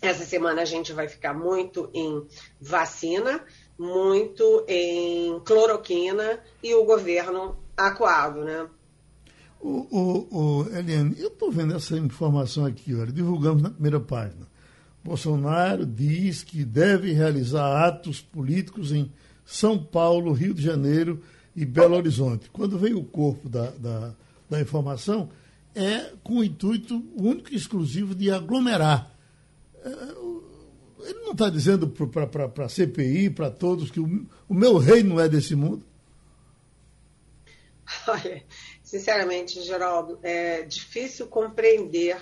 essa 0.00 0.24
semana 0.24 0.62
a 0.62 0.64
gente 0.64 0.92
vai 0.92 1.08
ficar 1.08 1.34
muito 1.34 1.88
em 1.94 2.26
vacina, 2.60 3.44
muito 3.78 4.64
em 4.68 5.40
cloroquina 5.40 6.40
e 6.62 6.74
o 6.74 6.84
governo 6.84 7.56
acuado, 7.76 8.44
né? 8.44 8.68
O, 9.60 9.86
o, 9.90 10.62
o 10.62 10.76
Eliane, 10.76 11.16
eu 11.18 11.28
estou 11.28 11.50
vendo 11.50 11.74
essa 11.74 11.96
informação 11.96 12.66
aqui, 12.66 12.94
olha, 12.94 13.10
divulgamos 13.10 13.62
na 13.62 13.70
primeira 13.70 13.98
página. 13.98 14.46
Bolsonaro 15.04 15.84
diz 15.84 16.42
que 16.42 16.64
deve 16.64 17.12
realizar 17.12 17.86
atos 17.86 18.22
políticos 18.22 18.90
em 18.90 19.12
São 19.44 19.78
Paulo, 19.78 20.32
Rio 20.32 20.54
de 20.54 20.62
Janeiro 20.62 21.22
e 21.54 21.66
Belo 21.66 21.94
Horizonte. 21.94 22.48
Quando 22.50 22.78
veio 22.78 22.98
o 22.98 23.04
corpo 23.04 23.46
da, 23.46 23.70
da, 23.72 24.14
da 24.48 24.60
informação, 24.62 25.28
é 25.74 26.10
com 26.22 26.38
o 26.38 26.44
intuito 26.44 27.04
único 27.14 27.52
e 27.52 27.56
exclusivo 27.56 28.14
de 28.14 28.30
aglomerar. 28.30 29.14
É, 29.84 29.90
ele 31.10 31.20
não 31.20 31.32
está 31.32 31.50
dizendo 31.50 31.86
para 31.86 32.64
a 32.64 32.68
CPI, 32.68 33.28
para 33.28 33.50
todos, 33.50 33.90
que 33.90 34.00
o, 34.00 34.26
o 34.48 34.54
meu 34.54 34.78
rei 34.78 35.02
não 35.02 35.20
é 35.20 35.28
desse 35.28 35.54
mundo? 35.54 35.84
Olha, 38.08 38.42
sinceramente, 38.82 39.60
Geraldo, 39.62 40.18
é 40.22 40.62
difícil 40.62 41.26
compreender 41.26 42.16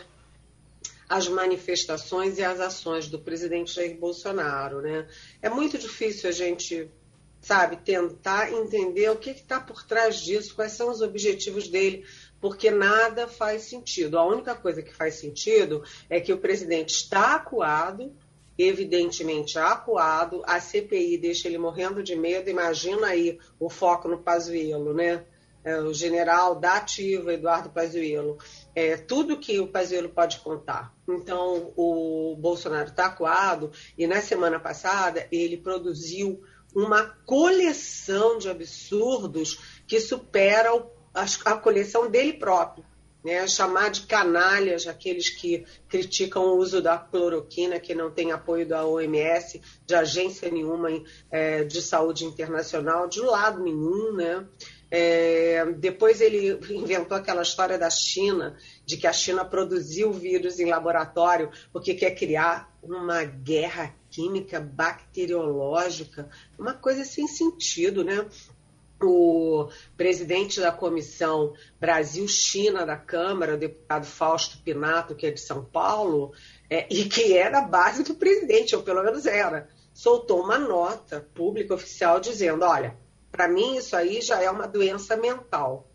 as 1.13 1.29
manifestações 1.29 2.39
e 2.39 2.43
as 2.43 2.59
ações 2.59 3.07
do 3.07 3.19
presidente 3.19 3.75
Jair 3.75 3.99
Bolsonaro. 3.99 4.81
Né? 4.81 5.07
É 5.43 5.51
muito 5.51 5.77
difícil 5.77 6.31
a 6.31 6.33
gente, 6.33 6.91
sabe, 7.39 7.77
tentar 7.77 8.51
entender 8.51 9.11
o 9.11 9.17
que 9.17 9.29
está 9.29 9.61
por 9.61 9.85
trás 9.85 10.17
disso, 10.17 10.55
quais 10.55 10.73
são 10.73 10.91
os 10.91 11.03
objetivos 11.03 11.69
dele, 11.69 12.07
porque 12.41 12.71
nada 12.71 13.29
faz 13.29 13.65
sentido. 13.65 14.19
A 14.19 14.25
única 14.25 14.55
coisa 14.55 14.81
que 14.81 14.95
faz 14.95 15.17
sentido 15.17 15.85
é 16.09 16.19
que 16.19 16.33
o 16.33 16.39
presidente 16.39 16.95
está 16.95 17.35
acuado, 17.35 18.17
evidentemente 18.57 19.59
acuado, 19.59 20.43
a 20.47 20.59
CPI 20.61 21.19
deixa 21.19 21.47
ele 21.47 21.59
morrendo 21.59 22.03
de 22.03 22.17
medo, 22.17 22.49
imagina 22.49 23.09
aí 23.09 23.39
o 23.61 23.69
foco 23.69 24.09
no 24.09 24.23
Pazuello, 24.23 24.95
né? 24.95 25.27
É, 25.63 25.79
o 25.79 25.93
general 25.93 26.57
da 26.57 26.75
ativa, 26.75 27.35
Eduardo 27.35 27.71
Pazuello, 27.71 28.39
é, 28.75 28.97
tudo 28.97 29.39
que 29.39 29.61
o 29.61 29.67
Pazuello 29.67 30.09
pode 30.09 30.39
contar. 30.41 30.95
Então, 31.09 31.73
o 31.77 32.37
Bolsonaro 32.39 32.89
está 32.89 33.07
acuado 33.07 33.71
e 33.97 34.07
na 34.07 34.21
semana 34.21 34.59
passada 34.59 35.27
ele 35.31 35.57
produziu 35.57 36.43
uma 36.75 37.05
coleção 37.27 38.39
de 38.39 38.49
absurdos 38.49 39.83
que 39.87 40.01
supera 40.01 40.75
o, 40.75 40.91
a, 41.15 41.25
a 41.53 41.57
coleção 41.57 42.11
dele 42.11 42.33
próprio. 42.33 42.85
Né, 43.25 43.47
chamar 43.47 43.91
de 43.93 44.01
canalhas 44.01 44.89
aqueles 44.89 45.31
que 45.31 45.65
criticam 45.89 46.43
o 46.43 46.57
uso 46.57 46.83
da 46.83 46.99
cloroquina, 46.99 47.79
que 47.79 47.95
não 47.95 48.11
tem 48.11 48.33
apoio 48.33 48.67
da 48.67 48.85
OMS, 48.85 49.63
de 49.87 49.95
agência 49.95 50.51
nenhuma 50.51 50.89
é, 51.31 51.63
de 51.63 51.81
saúde 51.81 52.25
internacional, 52.25 53.07
de 53.07 53.21
lado 53.21 53.63
nenhum, 53.63 54.13
né? 54.13 54.45
É, 54.95 55.65
depois 55.79 56.21
ele 56.21 56.53
inventou 56.69 57.17
aquela 57.17 57.41
história 57.41 57.79
da 57.79 57.89
China, 57.89 58.59
de 58.85 58.99
que 58.99 59.07
a 59.07 59.13
China 59.13 59.43
produziu 59.43 60.13
vírus 60.13 60.61
em 60.61 60.67
laboratório 60.67 61.51
porque 61.73 61.95
quer 61.95 62.11
criar 62.11 62.71
uma 62.83 63.25
guerra 63.25 63.97
química 64.11 64.61
bacteriológica, 64.61 66.29
uma 66.59 66.75
coisa 66.75 67.07
sem 67.07 67.27
sentido, 67.27 68.05
né? 68.05 68.27
O 69.03 69.71
presidente 69.97 70.61
da 70.61 70.71
comissão 70.71 71.55
Brasil-China 71.81 72.85
da 72.85 72.97
Câmara, 72.97 73.55
o 73.55 73.59
deputado 73.59 74.05
Fausto 74.05 74.59
Pinato, 74.59 75.15
que 75.15 75.27
é 75.27 75.31
de 75.31 75.41
São 75.41 75.65
Paulo, 75.65 76.35
é, 76.69 76.87
e 76.91 77.07
que 77.07 77.35
era 77.35 77.61
a 77.61 77.67
base 77.67 78.03
do 78.05 78.15
presidente, 78.15 78.77
ou 78.77 78.83
pelo 78.83 79.03
menos 79.03 79.25
era, 79.25 79.71
soltou 79.95 80.43
uma 80.43 80.59
nota 80.59 81.27
pública 81.35 81.73
oficial 81.73 82.21
dizendo: 82.21 82.63
olha, 82.67 83.01
para 83.33 83.49
mim, 83.49 83.77
isso 83.77 83.97
aí 83.97 84.21
já 84.21 84.41
é 84.41 84.51
uma 84.51 84.69
doença 84.69 85.17
mental. 85.17 85.89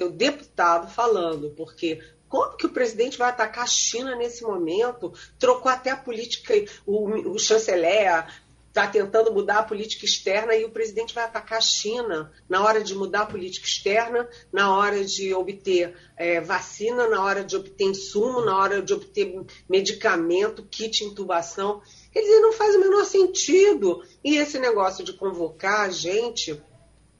O 0.00 0.08
deputado 0.08 0.90
falando, 0.90 1.50
porque 1.50 2.00
como 2.28 2.56
que 2.56 2.66
o 2.66 2.72
presidente 2.72 3.18
vai 3.18 3.28
atacar 3.28 3.64
a 3.64 3.68
China 3.68 4.16
nesse 4.16 4.42
momento? 4.42 5.12
Trocou 5.38 5.70
até 5.70 5.90
a 5.90 5.96
política, 5.96 6.54
o, 6.86 7.32
o 7.32 7.38
chanceler 7.38 8.26
está 8.68 8.88
tentando 8.88 9.32
mudar 9.32 9.58
a 9.58 9.62
política 9.62 10.04
externa 10.04 10.52
e 10.56 10.64
o 10.64 10.70
presidente 10.70 11.14
vai 11.14 11.22
atacar 11.22 11.58
a 11.58 11.60
China 11.60 12.32
na 12.48 12.64
hora 12.64 12.82
de 12.82 12.92
mudar 12.92 13.20
a 13.20 13.26
política 13.26 13.64
externa, 13.64 14.28
na 14.52 14.76
hora 14.76 15.04
de 15.04 15.32
obter 15.32 15.96
é, 16.16 16.40
vacina, 16.40 17.08
na 17.08 17.22
hora 17.22 17.44
de 17.44 17.54
obter 17.54 17.84
insumo, 17.84 18.40
na 18.40 18.58
hora 18.58 18.82
de 18.82 18.92
obter 18.92 19.44
medicamento, 19.68 20.66
kit 20.68 21.04
intubação. 21.04 21.80
Quer 22.12 22.22
dizer, 22.22 22.40
não 22.40 22.52
faz 22.52 22.74
o 22.74 22.80
menor 22.80 23.04
sentido. 23.04 24.02
E 24.24 24.38
esse 24.38 24.58
negócio 24.58 25.04
de 25.04 25.12
convocar 25.12 25.82
a 25.82 25.90
gente 25.90 26.60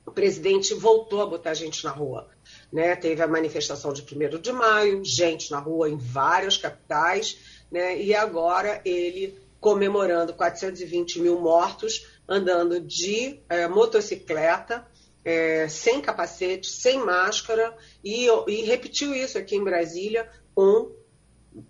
o 0.07 0.11
presidente 0.11 0.75
voltou 0.75 1.23
a 1.23 1.27
botar 1.27 1.55
gente 1.55 1.85
na 1.85 1.91
rua. 1.91 2.29
Né? 2.73 2.95
Teve 2.97 3.23
a 3.23 3.27
manifestação 3.27 3.93
de 3.93 4.03
1 4.03 4.39
de 4.41 4.53
maio, 4.53 5.05
gente 5.05 5.51
na 5.51 5.59
rua 5.59 5.89
em 5.89 5.97
várias 5.97 6.57
capitais, 6.57 7.39
né? 7.71 8.01
e 8.01 8.15
agora 8.15 8.81
ele 8.85 9.39
comemorando 9.61 10.35
420 10.35 11.21
mil 11.21 11.41
mortos, 11.41 12.07
andando 12.29 12.79
de 12.81 13.41
é, 13.49 13.67
motocicleta, 13.67 14.87
é, 15.25 15.67
sem 15.69 16.03
capacete, 16.03 16.67
sem 16.67 16.99
máscara, 16.99 17.75
e, 18.05 18.27
e 18.47 18.63
repetiu 18.63 19.15
isso 19.15 19.39
aqui 19.39 19.57
em 19.57 19.65
Brasília 19.65 20.31
com 20.55 20.93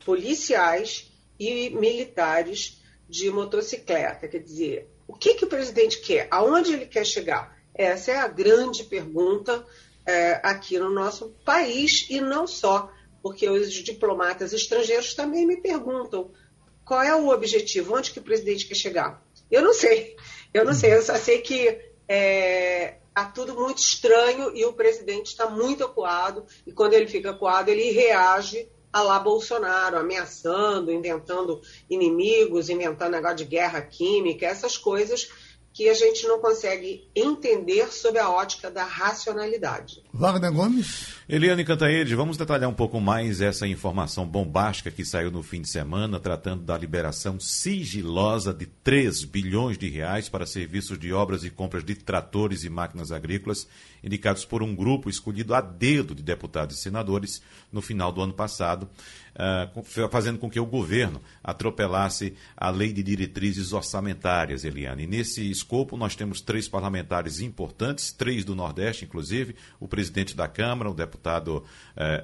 policiais 0.04 1.12
e 1.38 1.70
militares 1.70 2.82
de 3.08 3.30
motocicleta. 3.30 4.26
Quer 4.26 4.40
dizer, 4.40 4.90
o 5.06 5.14
que, 5.14 5.34
que 5.34 5.44
o 5.44 5.48
presidente 5.48 6.00
quer? 6.00 6.26
Aonde 6.32 6.72
ele 6.72 6.86
quer 6.86 7.06
chegar? 7.06 7.53
Essa 7.74 8.12
é 8.12 8.16
a 8.16 8.28
grande 8.28 8.84
pergunta 8.84 9.64
é, 10.06 10.40
aqui 10.42 10.78
no 10.78 10.90
nosso 10.90 11.34
país 11.44 12.06
e 12.08 12.20
não 12.20 12.46
só, 12.46 12.90
porque 13.22 13.48
os 13.48 13.72
diplomatas 13.72 14.52
estrangeiros 14.52 15.14
também 15.14 15.46
me 15.46 15.56
perguntam 15.56 16.30
Qual 16.84 17.02
é 17.02 17.14
o 17.14 17.28
objetivo? 17.28 17.96
Onde 17.96 18.10
que 18.10 18.18
o 18.18 18.22
presidente 18.22 18.66
quer 18.66 18.74
chegar? 18.74 19.22
Eu 19.50 19.62
não 19.62 19.72
sei. 19.72 20.16
Eu 20.52 20.64
não 20.64 20.74
sei. 20.74 20.94
Eu 20.94 21.02
só 21.02 21.16
sei 21.16 21.38
que 21.38 21.80
é, 22.06 22.98
tá 23.14 23.24
tudo 23.24 23.54
muito 23.54 23.78
estranho 23.78 24.54
e 24.54 24.64
o 24.64 24.72
presidente 24.74 25.28
está 25.28 25.48
muito 25.48 25.84
acuado. 25.84 26.44
E 26.66 26.72
quando 26.72 26.92
ele 26.92 27.06
fica 27.06 27.30
acuado, 27.30 27.70
ele 27.70 27.90
reage 27.90 28.68
a 28.92 29.02
lá 29.02 29.18
Bolsonaro, 29.18 29.96
ameaçando, 29.96 30.92
inventando 30.92 31.60
inimigos, 31.90 32.68
inventando 32.68 33.12
negócio 33.12 33.38
de 33.38 33.44
guerra 33.44 33.80
química, 33.82 34.46
essas 34.46 34.76
coisas 34.76 35.28
que 35.74 35.88
a 35.88 35.94
gente 35.94 36.24
não 36.28 36.38
consegue 36.38 37.08
entender 37.16 37.92
sob 37.92 38.16
a 38.16 38.30
ótica 38.30 38.70
da 38.70 38.84
racionalidade. 38.84 40.04
Wagner 40.12 40.52
Gomes. 40.52 41.16
Eliane 41.28 41.64
Cantaede, 41.64 42.14
vamos 42.14 42.36
detalhar 42.36 42.70
um 42.70 42.74
pouco 42.74 43.00
mais 43.00 43.40
essa 43.40 43.66
informação 43.66 44.24
bombástica 44.24 44.88
que 44.88 45.04
saiu 45.04 45.32
no 45.32 45.42
fim 45.42 45.60
de 45.60 45.68
semana, 45.68 46.20
tratando 46.20 46.62
da 46.62 46.78
liberação 46.78 47.40
sigilosa 47.40 48.54
de 48.54 48.66
3 48.66 49.24
bilhões 49.24 49.76
de 49.76 49.88
reais 49.88 50.28
para 50.28 50.46
serviços 50.46 50.96
de 50.96 51.12
obras 51.12 51.42
e 51.42 51.50
compras 51.50 51.82
de 51.82 51.96
tratores 51.96 52.62
e 52.62 52.70
máquinas 52.70 53.10
agrícolas, 53.10 53.66
indicados 54.02 54.44
por 54.44 54.62
um 54.62 54.76
grupo 54.76 55.10
escolhido 55.10 55.56
a 55.56 55.60
dedo 55.60 56.14
de 56.14 56.22
deputados 56.22 56.78
e 56.78 56.80
senadores 56.80 57.42
no 57.72 57.82
final 57.82 58.12
do 58.12 58.22
ano 58.22 58.32
passado 58.32 58.88
uh, 59.34 60.08
fazendo 60.08 60.38
com 60.38 60.48
que 60.48 60.60
o 60.60 60.66
governo 60.66 61.20
atropelasse 61.42 62.34
a 62.56 62.70
lei 62.70 62.92
de 62.92 63.02
diretrizes 63.02 63.72
orçamentárias, 63.72 64.64
Eliane. 64.64 65.04
E 65.04 65.06
nesse 65.06 65.50
escopo, 65.50 65.96
nós 65.96 66.14
temos 66.14 66.40
três 66.40 66.68
parlamentares 66.68 67.40
importantes, 67.40 68.12
três 68.12 68.44
do 68.44 68.54
Nordeste, 68.54 69.04
inclusive, 69.04 69.54
o 69.80 69.88
presidente 69.88 70.36
da 70.36 70.48
Câmara, 70.48 70.90
o 70.90 70.94
deputado 70.94 71.58
uh, 71.58 71.64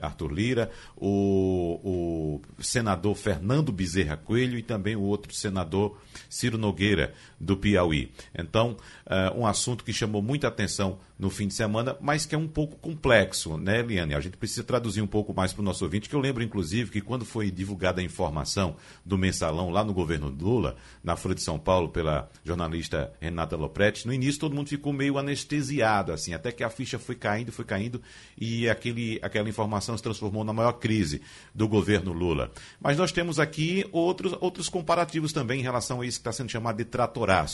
Arthur 0.00 0.32
Lira, 0.32 0.70
o, 0.96 2.40
o 2.58 2.62
senador 2.62 3.14
Fernando 3.14 3.72
Bezerra 3.72 4.16
Coelho 4.16 4.58
e 4.58 4.62
também 4.62 4.96
o 4.96 5.02
outro 5.02 5.34
senador 5.34 5.98
Ciro 6.28 6.58
Nogueira, 6.58 7.12
do 7.40 7.56
Piauí. 7.56 8.12
Então, 8.38 8.76
uh, 9.06 9.40
um 9.40 9.46
assunto 9.46 9.82
que 9.82 9.92
chamou 9.92 10.20
muita 10.20 10.48
atenção 10.48 10.98
no 11.18 11.28
fim 11.28 11.46
de 11.46 11.52
semana, 11.52 11.94
mas 12.00 12.24
que 12.24 12.34
é 12.34 12.38
um 12.38 12.48
pouco 12.48 12.76
complexo, 12.76 13.58
né, 13.58 13.80
Eliane? 13.80 14.14
A 14.14 14.20
gente 14.20 14.38
precisa 14.38 14.64
traduzir 14.64 15.02
um 15.02 15.06
pouco 15.06 15.34
mais 15.34 15.52
para 15.52 15.60
o 15.60 15.64
nosso 15.64 15.84
ouvinte, 15.84 16.08
que 16.08 16.14
eu 16.14 16.20
lembro, 16.20 16.42
inclusive, 16.42 16.90
que 16.90 17.00
quando 17.02 17.26
foi 17.26 17.50
divulgada 17.50 18.00
a 18.00 18.04
informação 18.04 18.74
do 19.04 19.18
mensalão 19.18 19.68
lá 19.68 19.84
no 19.84 19.92
governo 19.92 20.28
Lula, 20.28 20.76
na 21.04 21.16
Folha 21.16 21.34
de 21.34 21.42
São 21.42 21.58
Paulo, 21.58 21.90
pela 21.90 22.30
jornalista 22.42 23.12
Renata 23.20 23.54
Lopretti, 23.54 24.06
no 24.06 24.14
início 24.14 24.40
todo 24.40 24.54
mundo 24.54 24.68
ficou 24.68 24.94
meio 24.94 25.18
anestesiado, 25.18 26.10
assim, 26.10 26.32
até 26.32 26.50
que 26.50 26.64
a 26.64 26.70
ficha 26.70 26.98
foi 26.98 27.14
caindo, 27.14 27.52
foi 27.52 27.66
caindo, 27.66 28.00
e 28.38 28.66
aquele, 28.66 29.18
aquela 29.20 29.48
informação 29.48 29.94
se 29.98 30.02
transformou 30.02 30.42
na 30.42 30.54
maior 30.54 30.72
crise 30.72 31.20
do 31.54 31.68
governo 31.68 32.14
Lula. 32.14 32.50
Mas 32.80 32.96
nós 32.96 33.12
temos 33.12 33.38
aqui 33.38 33.86
outros, 33.92 34.34
outros 34.40 34.70
comparativos 34.70 35.34
também 35.34 35.60
em 35.60 35.62
relação 35.62 36.00
a 36.00 36.06
isso 36.06 36.18
que 36.18 36.22
está 36.22 36.32
sendo 36.32 36.50
chamado 36.50 36.78
de 36.78 36.86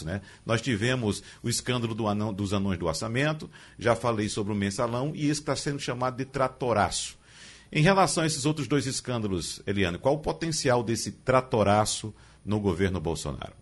né? 0.05 0.23
Nós 0.45 0.63
tivemos 0.63 1.23
o 1.43 1.49
escândalo 1.49 1.95
do 1.95 2.09
anão, 2.09 2.33
dos 2.33 2.53
anões 2.53 2.79
do 2.79 2.87
orçamento, 2.87 3.51
já 3.79 3.95
falei 3.95 4.29
sobre 4.29 4.53
o 4.53 4.57
mensalão 4.57 5.13
e 5.15 5.29
esse 5.29 5.41
está 5.41 5.55
sendo 5.55 5.79
chamado 5.79 6.17
de 6.17 6.25
tratoraço. 6.25 7.19
Em 7.71 7.83
relação 7.83 8.23
a 8.23 8.27
esses 8.27 8.47
outros 8.47 8.67
dois 8.69 8.87
escândalos, 8.87 9.61
Eliane, 9.67 9.99
qual 9.99 10.15
o 10.15 10.21
potencial 10.21 10.83
desse 10.83 11.13
tratoraço 11.13 12.15
no 12.45 12.61
governo 12.61 13.01
Bolsonaro? 13.01 13.53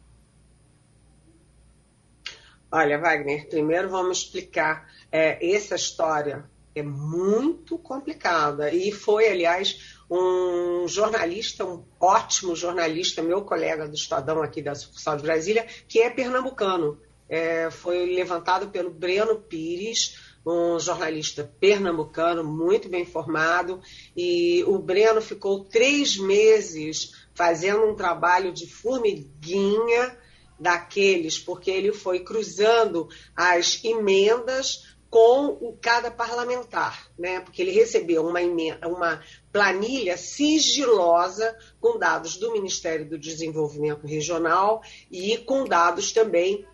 Olha, 2.71 2.99
Wagner, 2.99 3.49
primeiro 3.49 3.89
vamos 3.89 4.19
explicar. 4.19 4.91
É, 5.11 5.55
essa 5.55 5.77
história 5.77 6.45
é 6.75 6.83
muito 6.83 7.79
complicada 7.79 8.73
e 8.73 8.91
foi, 8.91 9.29
aliás, 9.29 9.94
um 10.17 10.87
jornalista, 10.87 11.65
um 11.65 11.85
ótimo 11.99 12.55
jornalista, 12.55 13.23
meu 13.23 13.43
colega 13.43 13.89
do 13.89 13.95
Estadão 13.95 14.43
aqui 14.43 14.63
da 14.63 14.75
sucursal 14.75 15.17
de 15.17 15.23
Brasília, 15.23 15.67
que 15.89 16.01
é 16.01 16.11
pernambucano 16.11 16.99
é, 17.29 17.71
foi 17.71 18.07
levantado 18.07 18.69
pelo 18.69 18.91
Breno 18.91 19.41
Pires, 19.41 20.19
um 20.47 20.79
jornalista 20.79 21.51
pernambucano 21.59 22.45
muito 22.45 22.89
bem 22.89 23.05
formado, 23.05 23.81
e 24.17 24.63
o 24.67 24.79
Breno 24.79 25.21
ficou 25.21 25.65
três 25.65 26.17
meses 26.17 27.13
fazendo 27.35 27.87
um 27.87 27.95
trabalho 27.95 28.53
de 28.53 28.71
formiguinha 28.71 30.19
daqueles, 30.61 31.39
porque 31.39 31.71
ele 31.71 31.93
foi 31.93 32.21
cruzando 32.21 33.09
as 33.35 33.83
emendas 33.83 34.95
com 35.11 35.47
o 35.47 35.77
cada 35.81 36.11
parlamentar, 36.11 37.09
né? 37.19 37.41
Porque 37.41 37.63
ele 37.63 37.71
recebeu 37.71 38.27
uma, 38.27 38.43
emenda, 38.43 38.87
uma 38.89 39.23
planilha 39.55 40.17
sigilosa 40.17 41.57
com 41.81 41.97
dados 41.97 42.37
do 42.37 42.51
Ministério 42.51 43.09
do 43.09 43.17
Desenvolvimento 43.17 44.05
Regional 44.05 44.83
e 45.09 45.39
com 45.39 45.63
dados 45.63 46.11
também 46.11 46.67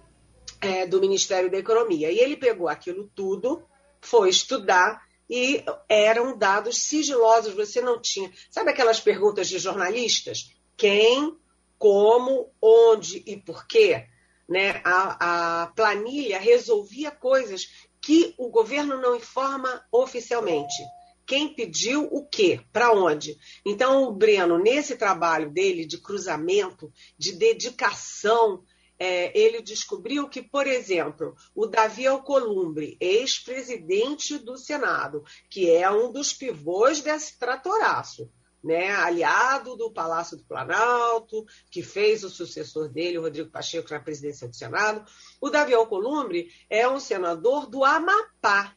é, 0.62 0.87
do 0.87 0.99
Ministério 0.99 1.51
da 1.51 1.59
Economia. 1.59 2.11
E 2.11 2.18
ele 2.18 2.39
pegou 2.39 2.68
aquilo 2.68 3.11
tudo, 3.14 3.62
foi 4.01 4.31
estudar 4.31 5.03
e 5.28 5.62
eram 5.91 6.39
dados 6.39 6.78
sigilosos, 6.78 7.53
você 7.53 7.83
não 7.83 8.01
tinha. 8.01 8.33
Sabe 8.51 8.70
aquelas 8.70 8.99
perguntas 8.99 9.47
de 9.47 9.59
jornalistas? 9.59 10.51
Quem, 10.74 11.37
como, 11.78 12.51
onde 12.62 13.22
e 13.26 13.37
por 13.37 13.66
quê? 13.66 14.07
Né? 14.49 14.81
A, 14.87 15.64
a 15.64 15.66
planilha 15.66 16.39
resolvia 16.39 17.11
coisas 17.11 17.91
que 18.01 18.35
o 18.39 18.49
governo 18.49 18.99
não 19.03 19.14
informa 19.14 19.85
oficialmente. 19.93 20.83
Quem 21.31 21.55
pediu 21.55 22.09
o 22.11 22.26
quê? 22.26 22.61
Para 22.72 22.93
onde? 22.93 23.39
Então, 23.64 24.03
o 24.03 24.12
Breno, 24.12 24.59
nesse 24.59 24.97
trabalho 24.97 25.49
dele 25.49 25.87
de 25.87 25.97
cruzamento, 25.99 26.93
de 27.16 27.31
dedicação 27.31 28.64
é, 28.99 29.31
ele 29.39 29.62
descobriu 29.62 30.28
que, 30.28 30.43
por 30.43 30.66
exemplo, 30.66 31.37
o 31.55 31.68
Davi 31.68 32.05
Alcolumbre, 32.05 32.97
ex-presidente 32.99 34.39
do 34.39 34.59
Senado, 34.59 35.22
que 35.49 35.70
é 35.70 35.89
um 35.89 36.11
dos 36.11 36.33
pivôs 36.33 37.01
desse 37.01 37.39
tratoraço, 37.39 38.28
né, 38.61 38.91
aliado 38.91 39.76
do 39.76 39.93
Palácio 39.93 40.37
do 40.37 40.45
Planalto, 40.45 41.47
que 41.70 41.81
fez 41.81 42.24
o 42.24 42.28
sucessor 42.28 42.89
dele, 42.89 43.18
o 43.18 43.22
Rodrigo 43.22 43.53
Pacheco, 43.53 43.93
na 43.93 44.01
presidência 44.01 44.49
do 44.49 44.57
Senado. 44.57 45.09
O 45.41 45.49
Davi 45.49 45.74
Alcolumbre 45.74 46.49
é 46.68 46.89
um 46.89 46.99
senador 46.99 47.70
do 47.70 47.85
Amapá. 47.85 48.74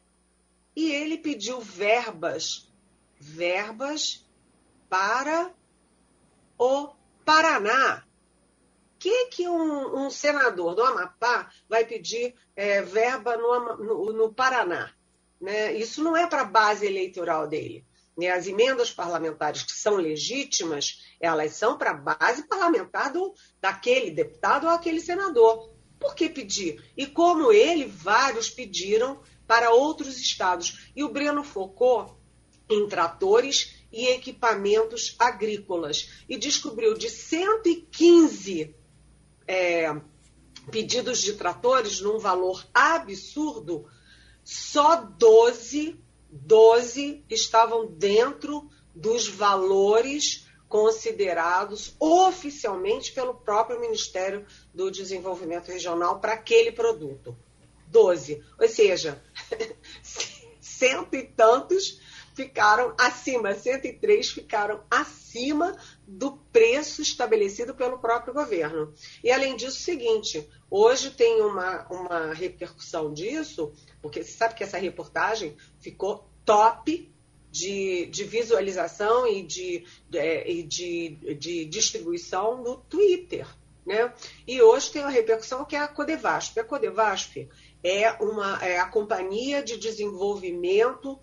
E 0.74 0.90
ele 0.90 1.18
pediu 1.18 1.60
verbas, 1.60 2.72
verbas 3.18 4.26
para 4.88 5.52
o 6.58 6.94
Paraná 7.24 8.04
que, 9.04 9.26
que 9.26 9.46
um, 9.46 10.06
um 10.06 10.08
senador 10.08 10.74
do 10.74 10.82
Amapá 10.82 11.50
vai 11.68 11.84
pedir 11.84 12.34
é, 12.56 12.80
verba 12.80 13.36
no, 13.36 13.76
no, 13.76 14.12
no, 14.14 14.32
Paraná? 14.32 14.94
Né? 15.38 15.74
Isso 15.74 16.02
não 16.02 16.16
é 16.16 16.26
para 16.26 16.40
a 16.40 16.46
base 16.46 16.86
eleitoral 16.86 17.46
dele. 17.46 17.84
Né? 18.16 18.30
As 18.30 18.46
emendas 18.46 18.90
parlamentares 18.90 19.62
que 19.62 19.72
são 19.72 19.96
legítimas, 19.96 21.04
elas 21.20 21.52
são 21.52 21.76
para 21.76 21.90
a 21.90 22.16
base 22.16 22.48
parlamentar 22.48 23.12
do, 23.12 23.34
daquele 23.60 24.10
deputado 24.10 24.64
ou 24.66 24.72
aquele 24.72 25.02
senador. 25.02 25.70
Por 26.00 26.14
que 26.14 26.30
pedir? 26.30 26.82
E 26.96 27.06
como 27.06 27.52
ele, 27.52 27.84
vários 27.84 28.48
pediram 28.48 29.20
para 29.46 29.70
outros 29.70 30.18
estados. 30.18 30.90
E 30.94 31.02
o 31.02 31.08
Breno 31.08 31.44
focou 31.44 32.18
em 32.68 32.88
tratores 32.88 33.74
e 33.92 34.08
equipamentos 34.08 35.14
agrícolas 35.18 36.10
e 36.28 36.36
descobriu 36.36 36.94
de 36.94 37.08
115 37.08 38.74
é, 39.46 39.94
pedidos 40.70 41.20
de 41.20 41.34
tratores 41.34 42.00
num 42.00 42.18
valor 42.18 42.66
absurdo, 42.72 43.86
só 44.42 44.96
12, 44.96 46.00
12 46.30 47.24
estavam 47.30 47.86
dentro 47.86 48.68
dos 48.94 49.28
valores 49.28 50.46
considerados 50.68 51.94
oficialmente 52.00 53.12
pelo 53.12 53.34
próprio 53.34 53.80
Ministério 53.80 54.44
do 54.72 54.90
Desenvolvimento 54.90 55.68
Regional 55.68 56.18
para 56.18 56.32
aquele 56.32 56.72
produto. 56.72 57.36
12. 57.86 58.42
Ou 58.58 58.68
seja, 58.68 59.22
cento 60.60 61.14
e 61.14 61.22
tantos 61.22 62.00
ficaram 62.34 62.94
acima, 62.98 63.54
103 63.54 64.30
ficaram 64.30 64.82
acima 64.90 65.76
do 66.06 66.32
preço 66.52 67.00
estabelecido 67.00 67.74
pelo 67.74 67.98
próprio 67.98 68.34
governo. 68.34 68.92
E 69.22 69.30
além 69.30 69.56
disso, 69.56 69.78
o 69.78 69.84
seguinte, 69.84 70.48
hoje 70.68 71.10
tem 71.12 71.40
uma, 71.40 71.86
uma 71.88 72.34
repercussão 72.34 73.12
disso, 73.12 73.72
porque 74.02 74.22
você 74.22 74.32
sabe 74.32 74.54
que 74.54 74.64
essa 74.64 74.78
reportagem 74.78 75.56
ficou 75.80 76.28
top 76.44 77.10
de, 77.50 78.06
de 78.06 78.24
visualização 78.24 79.28
e 79.28 79.40
de, 79.42 79.84
de, 80.10 80.62
de, 80.64 81.34
de 81.36 81.64
distribuição 81.66 82.60
no 82.62 82.78
Twitter. 82.78 83.46
Né? 83.86 84.12
E 84.46 84.60
hoje 84.60 84.90
tem 84.90 85.02
uma 85.02 85.10
repercussão 85.10 85.64
que 85.64 85.76
é 85.76 85.78
a 85.78 85.86
Codevasp. 85.86 86.58
A 86.58 86.64
Codevasp 86.64 87.48
é, 87.84 88.10
uma, 88.12 88.64
é 88.64 88.78
a 88.80 88.86
Companhia 88.86 89.62
de 89.62 89.76
Desenvolvimento 89.76 91.20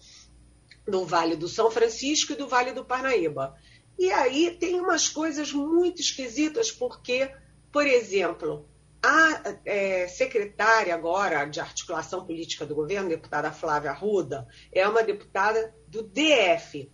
do 0.88 1.04
Vale 1.06 1.36
do 1.36 1.50
São 1.50 1.72
Francisco 1.72 2.34
e 2.34 2.36
do 2.36 2.48
Vale 2.48 2.72
do 2.72 2.86
Parnaíba. 2.86 3.56
E 3.98 4.12
aí 4.12 4.52
tem 4.52 4.80
umas 4.80 5.10
coisas 5.10 5.52
muito 5.52 6.02
esquisitas, 6.02 6.72
porque, 6.72 7.32
por 7.72 7.86
exemplo, 7.86 8.68
a 9.02 9.58
é, 9.66 10.08
secretária 10.08 10.94
agora 10.94 11.46
de 11.46 11.60
articulação 11.60 12.26
política 12.26 12.66
do 12.66 12.76
governo, 12.76 13.10
deputada 13.10 13.52
Flávia 13.52 13.92
Arruda, 13.92 14.48
é 14.72 14.88
uma 14.88 15.04
deputada 15.04 15.74
do 15.88 16.04
DF. 16.04 16.92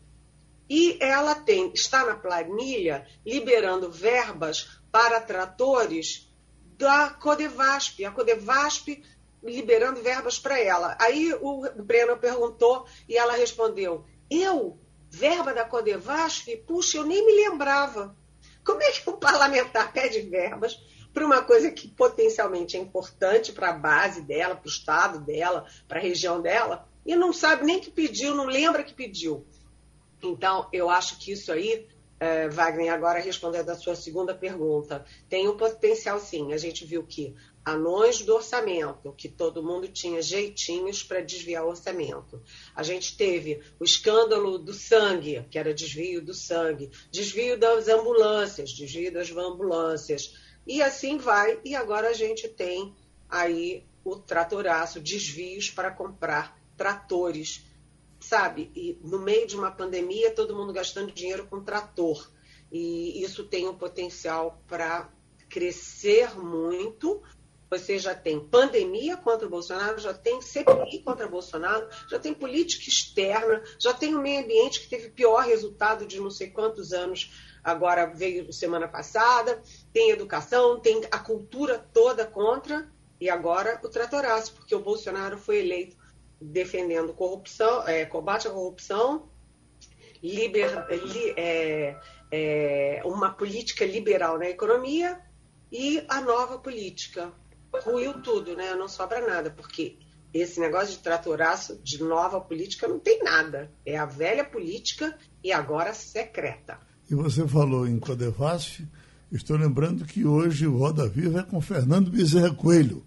E 0.70 0.98
ela 1.02 1.36
tem, 1.36 1.72
está 1.74 2.06
na 2.06 2.16
planilha 2.16 3.06
liberando 3.26 3.92
verbas 3.92 4.82
para 4.92 5.20
tratores 5.22 6.34
da 6.78 7.10
Codevasp. 7.10 8.04
A 8.04 8.12
Codevasp 8.12 9.02
liberando 9.44 10.02
verbas 10.02 10.40
para 10.40 10.60
ela. 10.60 10.98
Aí 11.00 11.34
o 11.42 11.62
Breno 11.84 12.18
perguntou 12.18 12.86
e 13.08 13.18
ela 13.18 13.36
respondeu: 13.36 14.06
Eu? 14.30 14.80
Verba 15.10 15.54
da 15.54 15.64
Codevasp? 15.64 16.58
Puxa, 16.68 16.98
eu 16.98 17.06
nem 17.06 17.26
me 17.26 17.32
lembrava. 17.48 18.16
Como 18.64 18.84
é 18.84 18.92
que 18.92 19.10
um 19.10 19.14
parlamentar 19.18 19.94
pede 19.94 20.22
verbas 20.22 20.78
para 21.14 21.26
uma 21.26 21.42
coisa 21.42 21.72
que 21.72 21.88
potencialmente 21.88 22.78
é 22.78 22.80
importante 22.80 23.52
para 23.52 23.70
a 23.70 23.74
base 23.74 24.22
dela, 24.22 24.56
para 24.56 24.68
o 24.68 24.70
estado 24.70 25.20
dela, 25.20 25.66
para 25.88 26.00
a 26.00 26.04
região 26.04 26.42
dela, 26.42 26.88
e 27.06 27.16
não 27.16 27.32
sabe 27.32 27.66
nem 27.66 27.80
que 27.80 27.90
pediu, 27.90 28.36
não 28.36 28.46
lembra 28.46 28.84
que 28.84 28.94
pediu. 28.94 29.48
Então, 30.22 30.68
eu 30.74 30.90
acho 30.90 31.18
que 31.18 31.32
isso 31.32 31.52
aí, 31.52 31.88
é, 32.20 32.50
Wagner, 32.50 32.94
agora 32.94 33.20
respondendo 33.20 33.70
a 33.70 33.76
sua 33.76 33.96
segunda 33.96 34.36
pergunta, 34.36 35.06
tem 35.30 35.48
um 35.48 35.58
potencial 35.58 36.20
sim. 36.20 36.54
A 36.54 36.58
gente 36.58 36.86
viu 36.86 37.04
que 37.04 37.34
anões 37.68 38.22
do 38.22 38.34
orçamento, 38.34 39.14
que 39.18 39.28
todo 39.28 39.62
mundo 39.62 39.90
tinha 39.90 40.22
jeitinhos 40.22 41.04
para 41.04 41.20
desviar 41.20 41.66
o 41.66 41.70
orçamento. 41.70 42.42
A 42.74 42.82
gente 42.82 43.18
teve 43.18 43.62
o 43.78 43.84
escândalo 43.84 44.58
do 44.58 44.74
sangue, 44.74 45.46
que 45.52 45.60
era 45.60 45.74
desvio 45.74 46.24
do 46.24 46.34
sangue, 46.34 46.90
desvio 47.12 47.60
das 47.60 47.90
ambulâncias, 47.90 48.72
desvio 48.72 49.12
das 49.12 49.30
ambulâncias 49.32 50.34
e 50.66 50.82
assim 50.82 51.18
vai. 51.18 51.60
E 51.66 51.76
agora 51.76 52.08
a 52.08 52.14
gente 52.14 52.48
tem 52.48 52.96
aí 53.30 53.84
o 54.02 54.16
tratoraço, 54.16 55.02
desvios 55.02 55.70
para 55.70 55.92
comprar 55.92 56.58
tratores, 56.78 57.66
sabe? 58.18 58.72
E 58.74 58.98
no 59.04 59.20
meio 59.20 59.46
de 59.46 59.58
uma 59.58 59.72
pandemia, 59.72 60.34
todo 60.34 60.56
mundo 60.56 60.72
gastando 60.72 61.12
dinheiro 61.12 61.46
com 61.48 61.62
trator. 61.62 62.32
E 62.72 63.22
isso 63.22 63.44
tem 63.44 63.68
um 63.68 63.78
potencial 63.78 64.64
para 64.68 65.12
crescer 65.50 66.38
muito. 66.38 67.22
Você 67.70 68.00
já 68.00 68.16
tem 68.16 68.40
pandemia 68.40 69.18
contra 69.18 69.46
o 69.46 69.50
Bolsonaro, 69.50 70.00
já 70.00 70.14
tem 70.14 70.42
CPI 70.42 71.04
contra 71.04 71.28
o 71.28 71.30
Bolsonaro, 71.30 71.88
já 72.10 72.18
tem 72.18 72.34
política 72.34 72.90
externa, 72.90 73.62
já 73.78 73.94
tem 73.94 74.16
o 74.16 74.22
meio 74.22 74.44
ambiente 74.44 74.80
que 74.82 74.90
teve 74.90 75.10
pior 75.10 75.44
resultado 75.44 76.06
de 76.06 76.20
não 76.20 76.30
sei 76.30 76.50
quantos 76.50 76.94
anos 76.94 77.32
agora 77.64 78.06
veio 78.06 78.54
semana 78.54 78.88
passada, 78.88 79.62
tem 79.92 80.12
educação, 80.12 80.80
tem 80.80 81.02
a 81.12 81.20
cultura 81.20 81.78
toda 81.78 82.26
contra, 82.26 82.90
e 83.20 83.30
agora 83.30 83.80
o 83.84 83.90
tratoraço, 83.90 84.54
porque 84.54 84.74
o 84.74 84.80
Bolsonaro 84.80 85.38
foi 85.38 85.60
eleito 85.60 85.98
defendendo 86.40 87.14
corrupção, 87.14 87.86
é, 87.88 88.06
combate 88.06 88.48
à 88.48 88.52
corrupção, 88.52 89.30
liber, 90.22 90.88
li, 90.90 91.34
é, 91.36 92.00
é, 92.32 93.02
uma 93.04 93.32
política 93.32 93.86
liberal 93.86 94.38
na 94.38 94.48
economia 94.50 95.20
e 95.72 96.04
a 96.08 96.22
nova 96.22 96.60
política. 96.60 97.34
Ruiu 97.84 98.22
tudo, 98.22 98.56
né? 98.56 98.74
Não 98.76 98.88
sobra 98.88 99.26
nada, 99.26 99.50
porque 99.50 99.98
esse 100.34 100.60
negócio 100.60 100.90
de 100.90 101.00
tratoraço 101.00 101.80
de 101.84 102.04
nova 102.04 102.40
política 102.42 102.88
não 102.88 103.00
tem 103.00 103.24
nada. 103.24 103.72
É 103.86 103.98
a 103.98 104.06
velha 104.06 104.44
política 104.44 105.18
e 105.44 105.52
agora 105.52 105.94
secreta. 105.94 106.80
E 107.10 107.16
você 107.16 107.48
falou 107.48 107.88
em 107.88 108.00
Codevasf, 108.00 108.86
estou 109.32 109.58
lembrando 109.58 110.06
que 110.06 110.26
hoje 110.26 110.68
o 110.68 110.78
Roda 110.78 111.08
Viva 111.08 111.40
é 111.40 111.44
com 111.44 111.62
Fernando 111.62 112.12
Bezerra 112.12 112.54
Coelho. 112.54 113.06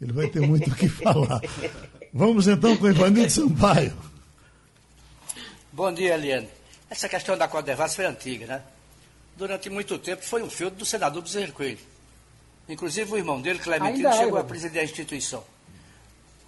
Ele 0.00 0.12
vai 0.12 0.28
ter 0.28 0.40
muito 0.40 0.70
o 0.70 0.74
que 0.74 0.88
falar. 0.88 1.40
Vamos 2.12 2.48
então 2.48 2.76
com 2.76 2.84
o 2.84 2.90
Ivanildo 2.90 3.30
Sampaio. 3.30 3.96
Bom 5.72 5.92
dia, 5.92 6.14
Eliane. 6.14 6.48
Essa 6.88 7.08
questão 7.08 7.38
da 7.38 7.46
Codevasf 7.46 7.96
foi 7.96 8.06
antiga, 8.06 8.46
né? 8.46 8.62
Durante 9.36 9.70
muito 9.70 9.98
tempo 9.98 10.22
foi 10.22 10.42
um 10.42 10.50
filho 10.50 10.70
do 10.70 10.84
senador 10.84 11.22
Bezerra 11.22 11.52
Coelho. 11.52 11.78
Inclusive 12.70 13.12
o 13.12 13.16
irmão 13.16 13.40
dele, 13.40 13.58
Clementino, 13.58 14.08
é, 14.08 14.12
chegou 14.12 14.38
é, 14.38 14.42
a 14.42 14.44
presidir 14.44 14.80
a 14.80 14.84
instituição. 14.84 15.42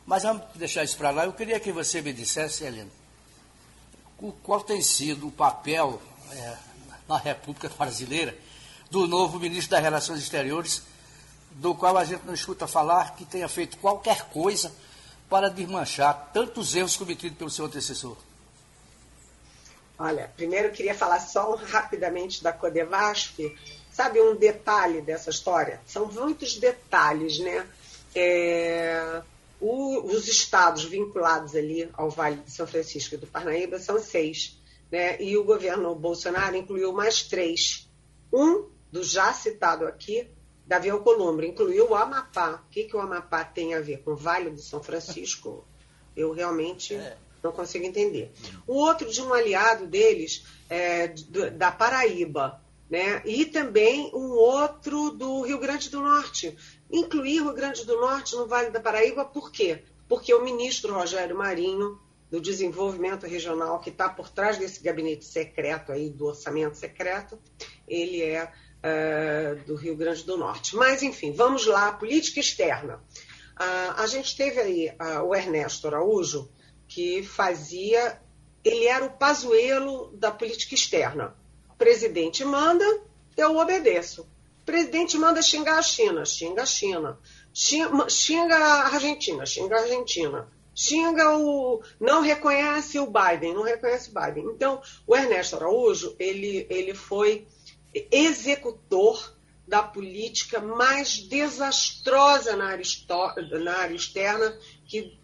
Mas 0.06 0.22
vamos 0.22 0.44
deixar 0.54 0.84
isso 0.84 0.96
para 0.96 1.10
lá. 1.10 1.24
Eu 1.24 1.32
queria 1.32 1.58
que 1.58 1.72
você 1.72 2.00
me 2.00 2.12
dissesse, 2.12 2.64
Helena, 2.64 2.90
qual 4.42 4.60
tem 4.60 4.80
sido 4.80 5.26
o 5.26 5.32
papel 5.32 6.00
é, 6.30 6.56
na 7.08 7.18
República 7.18 7.68
Brasileira, 7.76 8.38
do 8.88 9.08
novo 9.08 9.40
ministro 9.40 9.72
das 9.72 9.82
Relações 9.82 10.20
Exteriores, 10.20 10.82
do 11.50 11.74
qual 11.74 11.98
a 11.98 12.04
gente 12.04 12.24
não 12.24 12.34
escuta 12.34 12.68
falar 12.68 13.16
que 13.16 13.24
tenha 13.24 13.48
feito 13.48 13.76
qualquer 13.78 14.28
coisa 14.28 14.72
para 15.28 15.50
desmanchar 15.50 16.30
tantos 16.32 16.76
erros 16.76 16.96
cometidos 16.96 17.36
pelo 17.36 17.50
seu 17.50 17.64
antecessor. 17.64 18.16
Olha, 19.98 20.30
primeiro 20.36 20.68
eu 20.68 20.72
queria 20.72 20.94
falar 20.94 21.18
só 21.18 21.54
rapidamente 21.56 22.42
da 22.44 22.52
Codevasf. 22.52 23.38
Sabe 23.93 24.20
um 24.20 24.34
detalhe 24.34 25.03
dessa 25.03 25.30
história? 25.30 25.80
São 25.86 26.07
muitos 26.07 26.57
detalhes, 26.57 27.38
né? 27.38 27.66
É, 28.14 29.22
o, 29.61 30.01
os 30.07 30.26
estados 30.26 30.84
vinculados 30.84 31.55
ali 31.55 31.88
ao 31.93 32.11
Vale 32.11 32.36
de 32.36 32.51
São 32.51 32.66
Francisco 32.66 33.14
e 33.14 33.18
do 33.18 33.26
Parnaíba 33.26 33.78
são 33.78 33.99
seis 33.99 34.59
né? 34.93 35.20
e 35.20 35.36
o 35.38 35.45
governo 35.45 35.95
Bolsonaro 35.95 36.55
incluiu 36.55 36.93
mais 36.93 37.22
três. 37.22 37.88
Um, 38.32 38.66
do 38.90 39.03
já 39.03 39.32
citado 39.32 39.86
aqui, 39.86 40.28
Davi 40.66 40.90
Alcolumbre, 40.90 41.49
incluiu 41.49 41.90
o 41.90 41.95
Amapá. 41.95 42.62
O 42.66 42.70
que, 42.70 42.84
que 42.84 42.95
o 42.95 43.01
Amapá 43.01 43.43
tem 43.43 43.74
a 43.74 43.80
ver 43.80 44.03
com 44.03 44.12
o 44.12 44.16
Vale 44.16 44.51
do 44.51 44.61
São 44.61 44.82
Francisco? 44.82 45.66
Eu 46.14 46.32
realmente 46.32 46.95
é. 46.95 47.16
não 47.43 47.53
consigo 47.53 47.86
entender. 47.86 48.30
O 48.66 48.74
outro 48.74 49.11
de 49.11 49.22
um 49.22 49.32
aliado 49.32 49.86
deles, 49.86 50.45
é, 50.68 51.09
da 51.57 51.72
Paraíba, 51.72 52.61
né? 52.93 53.22
e 53.24 53.47
também 53.47 54.11
um 54.12 54.32
outro 54.32 55.12
do 55.12 55.40
Rio 55.40 55.59
Grande 55.59 55.88
do 55.88 56.03
Norte. 56.03 56.55
Incluir 56.90 57.40
o 57.40 57.45
Rio 57.45 57.55
Grande 57.55 57.86
do 57.86 57.99
Norte 57.99 58.36
no 58.36 58.47
Vale 58.47 58.68
da 58.68 58.80
Paraíba, 58.80 59.24
por 59.24 59.51
quê? 59.51 59.82
Porque 60.07 60.34
o 60.34 60.45
ministro 60.45 60.93
Rogério 60.93 61.34
Marinho 61.34 61.99
do 62.30 62.38
desenvolvimento 62.38 63.26
regional 63.26 63.80
que 63.80 63.88
está 63.88 64.11
por 64.11 64.28
trás 64.28 64.59
desse 64.59 64.82
gabinete 64.82 65.24
secreto 65.24 65.90
aí, 65.90 66.11
do 66.11 66.26
orçamento 66.26 66.76
secreto, 66.76 67.38
ele 67.88 68.20
é 68.20 68.45
uh, 68.45 69.64
do 69.64 69.74
Rio 69.74 69.97
Grande 69.97 70.22
do 70.24 70.36
Norte. 70.36 70.76
Mas, 70.76 71.03
enfim, 71.03 71.32
vamos 71.32 71.64
lá, 71.64 71.93
política 71.93 72.40
externa. 72.40 72.97
Uh, 73.59 73.93
a 73.97 74.07
gente 74.07 74.36
teve 74.36 74.61
aí 74.61 74.88
uh, 74.90 75.22
o 75.22 75.34
Ernesto 75.34 75.86
Araújo, 75.86 76.51
que 76.86 77.22
fazia, 77.22 78.20
ele 78.62 78.84
era 78.84 79.03
o 79.03 79.11
pazuelo 79.12 80.14
da 80.14 80.30
política 80.30 80.74
externa. 80.74 81.34
Presidente 81.82 82.44
manda, 82.44 82.84
eu 83.36 83.56
obedeço. 83.56 84.24
Presidente 84.64 85.18
manda 85.18 85.42
xingar 85.42 85.78
a 85.78 85.82
China, 85.82 86.24
xinga 86.24 86.62
a 86.62 86.66
China. 86.66 87.18
Xinga 88.08 88.56
a 88.56 88.86
Argentina, 88.94 89.44
xinga 89.44 89.76
a 89.76 89.80
Argentina 89.80 90.48
xinga 90.74 91.36
o. 91.36 91.82
não 92.00 92.22
reconhece 92.22 92.98
o 92.98 93.06
Biden, 93.06 93.54
não 93.54 93.62
reconhece 93.62 94.10
o 94.10 94.14
Biden. 94.14 94.46
Então, 94.54 94.80
o 95.06 95.14
Ernesto 95.14 95.56
Araújo, 95.56 96.16
ele, 96.18 96.66
ele 96.70 96.94
foi 96.94 97.46
executor 98.10 99.34
da 99.66 99.82
política 99.82 100.60
mais 100.60 101.18
desastrosa 101.18 102.56
na 102.56 102.66
área, 102.66 102.84
na 103.62 103.76
área 103.76 103.94
externa 103.94 104.58
que, 104.86 105.18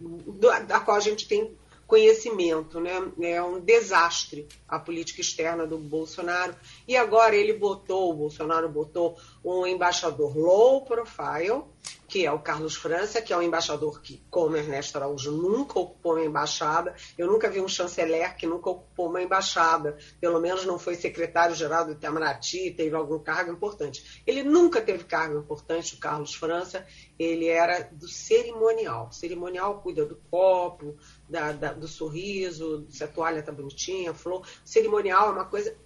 da 0.67 0.81
qual 0.81 0.97
a 0.97 1.01
gente 1.01 1.27
tem 1.27 1.57
conhecimento, 1.89 2.79
né? 2.79 2.93
É 3.23 3.43
um 3.43 3.59
desastre 3.59 4.47
a 4.69 4.79
política 4.79 5.23
externa 5.23 5.67
do 5.67 5.79
Bolsonaro. 5.79 6.55
E 6.87 6.95
agora 6.95 7.35
ele 7.35 7.55
botou, 7.55 8.13
o 8.13 8.15
Bolsonaro 8.15 8.69
botou 8.69 9.17
um 9.43 9.67
embaixador 9.67 10.37
low 10.37 10.85
profile, 10.85 11.65
que 12.07 12.25
é 12.25 12.33
o 12.33 12.39
Carlos 12.39 12.75
França, 12.75 13.21
que 13.21 13.33
é 13.33 13.37
um 13.37 13.43
embaixador 13.43 14.01
que, 14.01 14.23
como 14.31 14.57
Ernesto 14.57 14.97
Araújo, 14.97 15.31
nunca 15.31 15.79
ocupou 15.79 16.13
uma 16.13 16.25
embaixada. 16.25 16.95
Eu 17.17 17.27
nunca 17.27 17.51
vi 17.51 17.61
um 17.61 17.69
chanceler 17.69 18.35
que 18.37 18.47
nunca 18.47 18.71
ocupou 18.71 19.09
uma 19.09 19.23
embaixada. 19.23 19.97
Pelo 20.21 20.41
menos 20.41 20.65
não 20.65 20.79
foi 20.79 20.95
secretário-geral 20.95 21.87
do 21.87 21.93
Itamaraty, 21.93 22.71
teve 22.71 22.95
algum 22.97 23.19
cargo 23.19 23.53
importante. 23.53 24.23
Ele 24.27 24.43
nunca 24.43 24.81
teve 24.81 25.05
cargo 25.05 25.39
importante, 25.39 25.95
o 25.95 25.99
Carlos 25.99 26.35
França. 26.35 26.87
Ele 27.19 27.47
era 27.47 27.89
do 27.93 28.09
cerimonial. 28.09 29.09
O 29.09 29.13
cerimonial 29.13 29.81
cuida 29.83 30.07
do 30.07 30.17
copo, 30.31 30.97
da, 31.29 31.53
da, 31.53 31.73
do 31.73 31.87
sorriso, 31.87 32.87
se 32.89 33.05
a 33.05 33.09
toalha 33.09 33.41
está 33.41 33.53
bonitinha, 33.53 34.15
flor. 34.15 34.47
Cerimonial 34.65 35.29
é 35.29 35.33
uma 35.33 35.45
coisa 35.45 35.77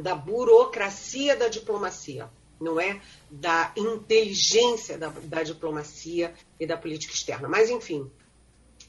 da 0.00 0.14
burocracia 0.14 1.36
da 1.36 1.48
diplomacia 1.48 2.30
não 2.60 2.80
é 2.80 3.00
da 3.30 3.72
inteligência 3.76 4.98
da, 4.98 5.08
da 5.08 5.42
diplomacia 5.42 6.34
e 6.58 6.66
da 6.66 6.76
política 6.76 7.14
externa. 7.14 7.48
Mas, 7.48 7.70
enfim, 7.70 8.10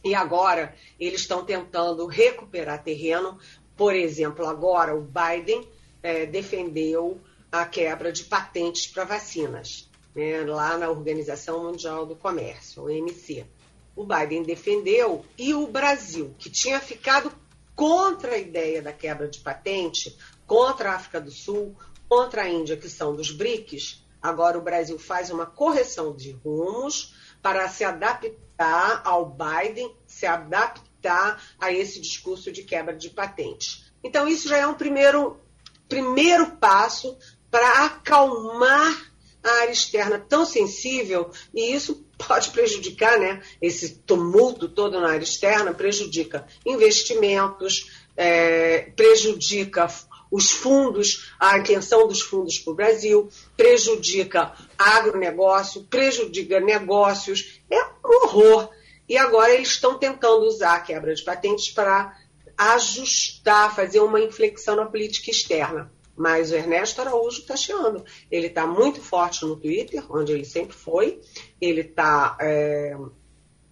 e 0.03 0.15
agora 0.15 0.75
eles 0.99 1.21
estão 1.21 1.45
tentando 1.45 2.05
recuperar 2.05 2.83
terreno. 2.83 3.37
Por 3.75 3.95
exemplo, 3.95 4.45
agora 4.45 4.95
o 4.95 5.01
Biden 5.01 5.67
é, 6.01 6.25
defendeu 6.25 7.19
a 7.51 7.65
quebra 7.65 8.11
de 8.11 8.23
patentes 8.23 8.87
para 8.87 9.03
vacinas, 9.03 9.89
né, 10.15 10.41
lá 10.41 10.77
na 10.77 10.89
Organização 10.89 11.63
Mundial 11.63 12.05
do 12.05 12.15
Comércio, 12.15 12.83
OMC. 12.83 13.45
O 13.99 14.05
Biden 14.05 14.43
defendeu 14.43 15.25
e 15.37 15.53
o 15.53 15.67
Brasil, 15.67 16.33
que 16.39 16.49
tinha 16.49 16.79
ficado 16.79 17.33
contra 17.75 18.35
a 18.35 18.37
ideia 18.37 18.81
da 18.81 18.93
quebra 18.93 19.27
de 19.27 19.39
patente, 19.39 20.17
contra 20.47 20.91
a 20.91 20.95
África 20.95 21.19
do 21.19 21.29
Sul, 21.29 21.75
contra 22.07 22.43
a 22.43 22.49
Índia, 22.49 22.77
que 22.77 22.87
são 22.87 23.13
dos 23.13 23.29
BRICS, 23.29 24.01
agora 24.21 24.57
o 24.57 24.61
Brasil 24.61 24.97
faz 24.97 25.29
uma 25.29 25.45
correção 25.45 26.15
de 26.15 26.31
rumos 26.31 27.13
para 27.41 27.67
se 27.67 27.83
adaptar 27.83 29.01
ao 29.03 29.25
Biden, 29.25 29.93
se 30.07 30.25
adaptar 30.25 31.43
a 31.59 31.69
esse 31.73 31.99
discurso 31.99 32.53
de 32.53 32.63
quebra 32.63 32.95
de 32.95 33.09
patentes. 33.09 33.91
Então, 34.01 34.29
isso 34.29 34.47
já 34.47 34.59
é 34.59 34.65
um 34.65 34.75
primeiro, 34.75 35.41
primeiro 35.89 36.51
passo 36.51 37.17
para 37.51 37.83
acalmar 37.83 39.11
a 39.43 39.51
área 39.59 39.73
externa 39.73 40.17
tão 40.17 40.45
sensível, 40.45 41.31
e 41.53 41.73
isso 41.73 42.07
pode 42.27 42.49
prejudicar, 42.51 43.19
né? 43.19 43.41
Esse 43.61 43.95
tumulto 43.99 44.67
todo 44.67 44.99
na 44.99 45.11
área 45.11 45.23
externa 45.23 45.73
prejudica 45.73 46.45
investimentos, 46.65 47.91
é, 48.15 48.91
prejudica 48.95 49.87
os 50.31 50.51
fundos, 50.51 51.33
a 51.39 51.55
atenção 51.55 52.07
dos 52.07 52.21
fundos 52.21 52.59
para 52.59 52.71
o 52.71 52.75
Brasil, 52.75 53.29
prejudica 53.57 54.53
agronegócio, 54.77 55.83
prejudica 55.83 56.59
negócios, 56.59 57.59
é 57.69 57.83
um 57.83 58.25
horror. 58.25 58.69
E 59.07 59.17
agora 59.17 59.55
eles 59.55 59.69
estão 59.69 59.97
tentando 59.97 60.45
usar 60.45 60.75
a 60.75 60.79
quebra 60.81 61.15
de 61.15 61.23
patentes 61.23 61.71
para 61.71 62.15
ajustar, 62.55 63.75
fazer 63.75 64.01
uma 64.01 64.19
inflexão 64.19 64.75
na 64.75 64.85
política 64.85 65.31
externa. 65.31 65.91
Mas 66.19 66.51
o 66.51 66.55
Ernesto 66.55 66.99
Araújo 66.99 67.39
está 67.39 67.55
chiando. 67.55 68.03
Ele 68.29 68.47
está 68.47 68.67
muito 68.67 68.99
forte 68.99 69.45
no 69.45 69.55
Twitter, 69.55 70.03
onde 70.11 70.33
ele 70.33 70.43
sempre 70.43 70.75
foi. 70.75 71.21
Ele 71.61 71.79
está 71.79 72.37
é, 72.41 72.93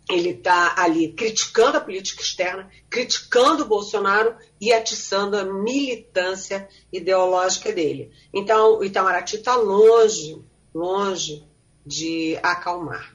ele 0.10 0.30
está 0.30 0.76
ali 0.78 1.12
criticando 1.12 1.78
a 1.78 1.82
política 1.82 2.22
externa, 2.22 2.70
criticando 2.89 3.64
o 3.64 3.68
Bolsonaro 3.68 4.34
e 4.62 4.72
atiçando 4.72 5.36
a 5.36 5.43
militância 5.43 6.70
ideológica 6.93 7.74
dele. 7.74 8.12
Então, 8.34 8.80
o 8.80 8.84
Itamaraty 8.86 9.36
está 9.36 9.58
longe, 9.58 10.41
longe 10.74 11.45
de 11.86 12.39
acalmar. 12.41 13.14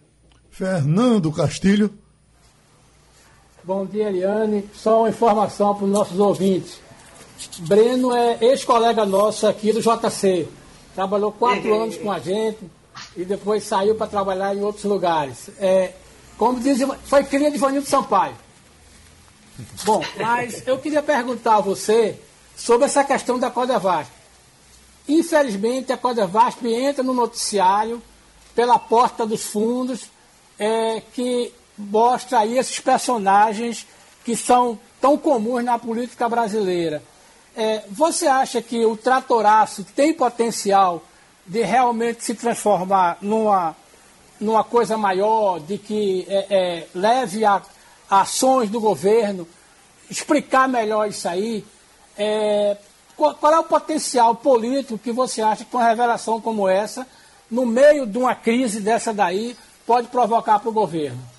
Fernando 0.50 1.32
Castilho. 1.32 1.90
Bom 3.64 3.86
dia, 3.86 4.08
Eliane. 4.08 4.68
Só 4.74 5.00
uma 5.00 5.08
informação 5.08 5.74
para 5.74 5.86
os 5.86 5.90
nossos 5.90 6.18
ouvintes. 6.18 6.78
Breno 7.58 8.14
é 8.14 8.38
ex-colega 8.40 9.04
nosso 9.04 9.46
aqui 9.46 9.72
do 9.72 9.80
JC. 9.80 10.48
Trabalhou 10.94 11.32
quatro 11.32 11.74
anos 11.74 11.96
com 11.96 12.10
a 12.10 12.18
gente 12.18 12.58
e 13.16 13.24
depois 13.24 13.64
saiu 13.64 13.94
para 13.94 14.06
trabalhar 14.06 14.54
em 14.54 14.62
outros 14.62 14.84
lugares. 14.84 15.50
É, 15.58 15.92
como 16.36 16.60
dizia, 16.60 16.86
foi 17.04 17.24
cria 17.24 17.50
de 17.50 17.58
Vanildo 17.58 17.88
Sampaio. 17.88 18.34
Bom, 19.84 20.02
mas 20.18 20.66
eu 20.66 20.78
queria 20.78 21.02
perguntar 21.02 21.56
a 21.56 21.60
você 21.60 22.18
sobre 22.56 22.86
essa 22.86 23.04
questão 23.04 23.38
da 23.38 23.50
Codevasp. 23.50 24.10
Infelizmente, 25.08 25.92
a 25.92 25.96
Codevasp 25.96 26.66
entra 26.66 27.02
no 27.02 27.12
noticiário 27.12 28.02
pela 28.54 28.78
porta 28.78 29.26
dos 29.26 29.44
fundos, 29.44 30.10
é, 30.58 31.02
que 31.12 31.52
mostra 31.76 32.40
aí 32.40 32.58
esses 32.58 32.78
personagens 32.80 33.86
que 34.24 34.36
são 34.36 34.78
tão 35.00 35.16
comuns 35.18 35.64
na 35.64 35.78
política 35.78 36.28
brasileira. 36.28 37.02
É, 37.54 37.82
você 37.90 38.26
acha 38.26 38.62
que 38.62 38.84
o 38.84 38.96
tratoraço 38.96 39.84
tem 39.84 40.14
potencial 40.14 41.02
de 41.46 41.62
realmente 41.62 42.24
se 42.24 42.34
transformar 42.34 43.18
numa, 43.20 43.76
numa 44.40 44.64
coisa 44.64 44.96
maior, 44.96 45.60
de 45.60 45.76
que 45.76 46.26
é, 46.28 46.46
é, 46.48 46.86
leve 46.94 47.44
a, 47.44 47.60
a, 48.08 48.20
ações 48.22 48.70
do 48.70 48.80
governo, 48.80 49.46
explicar 50.08 50.68
melhor 50.68 51.08
isso 51.08 51.28
aí? 51.28 51.64
É, 52.16 52.76
qual, 53.16 53.34
qual 53.34 53.52
é 53.52 53.58
o 53.58 53.64
potencial 53.64 54.34
político 54.34 54.98
que 54.98 55.12
você 55.12 55.42
acha 55.42 55.64
que 55.64 55.76
uma 55.76 55.86
revelação 55.86 56.40
como 56.40 56.68
essa, 56.68 57.06
no 57.50 57.66
meio 57.66 58.06
de 58.06 58.16
uma 58.16 58.34
crise 58.34 58.80
dessa 58.80 59.12
daí, 59.12 59.54
pode 59.86 60.08
provocar 60.08 60.58
para 60.58 60.70
o 60.70 60.72
governo? 60.72 61.31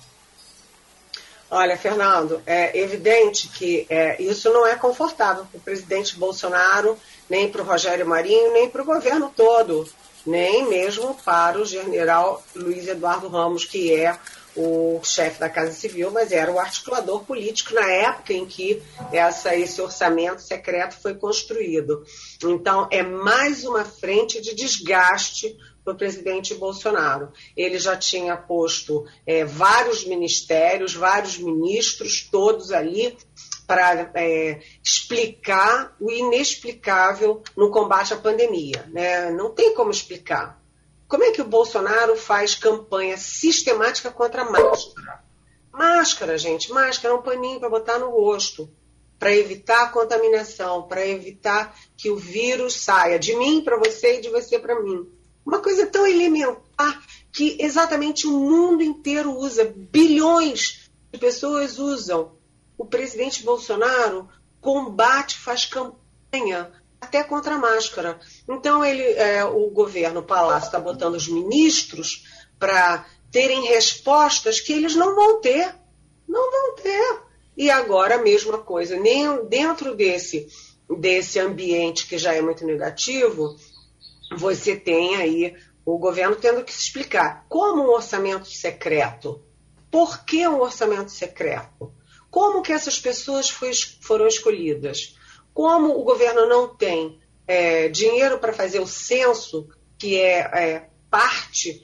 Olha, 1.50 1.76
Fernando, 1.76 2.42
é 2.46 2.76
evidente 2.78 3.48
que 3.48 3.86
é, 3.88 4.20
isso 4.20 4.52
não 4.52 4.66
é 4.66 4.74
confortável 4.76 5.44
para 5.44 5.58
o 5.58 5.60
presidente 5.60 6.16
Bolsonaro, 6.16 6.98
nem 7.28 7.48
para 7.48 7.62
o 7.62 7.64
Rogério 7.64 8.06
Marinho, 8.06 8.52
nem 8.52 8.68
para 8.68 8.82
o 8.82 8.84
governo 8.84 9.32
todo, 9.34 9.88
nem 10.26 10.68
mesmo 10.68 11.14
para 11.24 11.58
o 11.58 11.64
general 11.64 12.42
Luiz 12.54 12.88
Eduardo 12.88 13.28
Ramos, 13.28 13.64
que 13.64 13.94
é 13.94 14.18
o 14.56 15.00
chefe 15.02 15.40
da 15.40 15.50
Casa 15.50 15.72
Civil, 15.72 16.10
mas 16.10 16.30
era 16.30 16.50
o 16.50 16.60
articulador 16.60 17.24
político 17.24 17.74
na 17.74 17.90
época 17.90 18.32
em 18.32 18.46
que 18.46 18.80
essa, 19.12 19.54
esse 19.56 19.80
orçamento 19.82 20.40
secreto 20.42 20.96
foi 21.00 21.14
construído. 21.14 22.04
Então, 22.42 22.86
é 22.90 23.02
mais 23.02 23.64
uma 23.64 23.84
frente 23.84 24.40
de 24.40 24.54
desgaste 24.54 25.56
para 25.84 25.92
o 25.92 25.96
presidente 25.96 26.54
Bolsonaro. 26.54 27.30
Ele 27.56 27.78
já 27.78 27.96
tinha 27.96 28.36
posto 28.36 29.04
é, 29.26 29.44
vários 29.44 30.04
ministérios, 30.06 30.94
vários 30.94 31.38
ministros, 31.38 32.26
todos 32.30 32.72
ali, 32.72 33.16
para 33.66 34.10
é, 34.14 34.60
explicar 34.82 35.94
o 36.00 36.10
inexplicável 36.10 37.42
no 37.56 37.70
combate 37.70 38.14
à 38.14 38.16
pandemia. 38.16 38.88
Né? 38.90 39.30
Não 39.30 39.50
tem 39.50 39.74
como 39.74 39.90
explicar. 39.90 40.62
Como 41.06 41.22
é 41.22 41.30
que 41.30 41.42
o 41.42 41.46
Bolsonaro 41.46 42.16
faz 42.16 42.54
campanha 42.54 43.16
sistemática 43.16 44.10
contra 44.10 44.42
a 44.42 44.50
máscara? 44.50 45.22
Máscara, 45.70 46.38
gente, 46.38 46.72
máscara 46.72 47.14
é 47.14 47.16
um 47.16 47.22
paninho 47.22 47.60
para 47.60 47.68
botar 47.68 47.98
no 47.98 48.10
rosto, 48.10 48.70
para 49.18 49.34
evitar 49.34 49.82
a 49.82 49.88
contaminação, 49.88 50.86
para 50.86 51.06
evitar 51.06 51.76
que 51.96 52.10
o 52.10 52.16
vírus 52.16 52.76
saia 52.80 53.18
de 53.18 53.34
mim 53.36 53.62
para 53.62 53.76
você 53.76 54.18
e 54.18 54.20
de 54.20 54.30
você 54.30 54.58
para 54.58 54.80
mim. 54.80 55.06
Uma 55.44 55.60
coisa 55.60 55.86
tão 55.86 56.06
elementar 56.06 57.02
que 57.32 57.56
exatamente 57.60 58.26
o 58.26 58.38
mundo 58.38 58.82
inteiro 58.82 59.36
usa, 59.36 59.72
bilhões 59.76 60.90
de 61.12 61.18
pessoas 61.18 61.78
usam. 61.78 62.32
O 62.78 62.84
presidente 62.86 63.42
Bolsonaro 63.42 64.28
combate, 64.60 65.38
faz 65.38 65.66
campanha 65.66 66.72
até 67.00 67.22
contra 67.22 67.54
a 67.54 67.58
máscara. 67.58 68.18
Então 68.48 68.84
ele, 68.84 69.02
é, 69.02 69.44
o 69.44 69.68
governo, 69.70 70.20
o 70.20 70.24
palácio 70.24 70.68
está 70.68 70.80
botando 70.80 71.14
os 71.14 71.28
ministros 71.28 72.24
para 72.58 73.06
terem 73.30 73.66
respostas 73.66 74.60
que 74.60 74.72
eles 74.72 74.96
não 74.96 75.14
vão 75.14 75.40
ter, 75.40 75.74
não 76.26 76.50
vão 76.50 76.76
ter. 76.76 77.20
E 77.56 77.70
agora 77.70 78.14
a 78.14 78.22
mesma 78.22 78.58
coisa, 78.58 78.96
nem 78.96 79.44
dentro 79.46 79.94
desse 79.94 80.48
desse 80.98 81.40
ambiente 81.40 82.06
que 82.06 82.18
já 82.18 82.34
é 82.34 82.42
muito 82.42 82.64
negativo, 82.66 83.56
você 84.36 84.76
tem 84.76 85.16
aí 85.16 85.54
o 85.84 85.98
governo 85.98 86.36
tendo 86.36 86.64
que 86.64 86.72
se 86.72 86.80
explicar 86.80 87.44
como 87.48 87.82
um 87.82 87.90
orçamento 87.90 88.48
secreto. 88.48 89.42
Por 89.90 90.24
que 90.24 90.46
um 90.48 90.60
orçamento 90.60 91.10
secreto? 91.10 91.92
Como 92.30 92.62
que 92.62 92.72
essas 92.72 92.98
pessoas 92.98 93.48
foi, 93.48 93.70
foram 94.00 94.26
escolhidas? 94.26 95.16
Como 95.52 95.96
o 95.96 96.02
governo 96.02 96.48
não 96.48 96.74
tem 96.74 97.20
é, 97.46 97.88
dinheiro 97.88 98.38
para 98.38 98.52
fazer 98.52 98.80
o 98.80 98.86
censo, 98.86 99.68
que 99.98 100.20
é, 100.20 100.38
é, 100.38 100.88
parte 101.08 101.82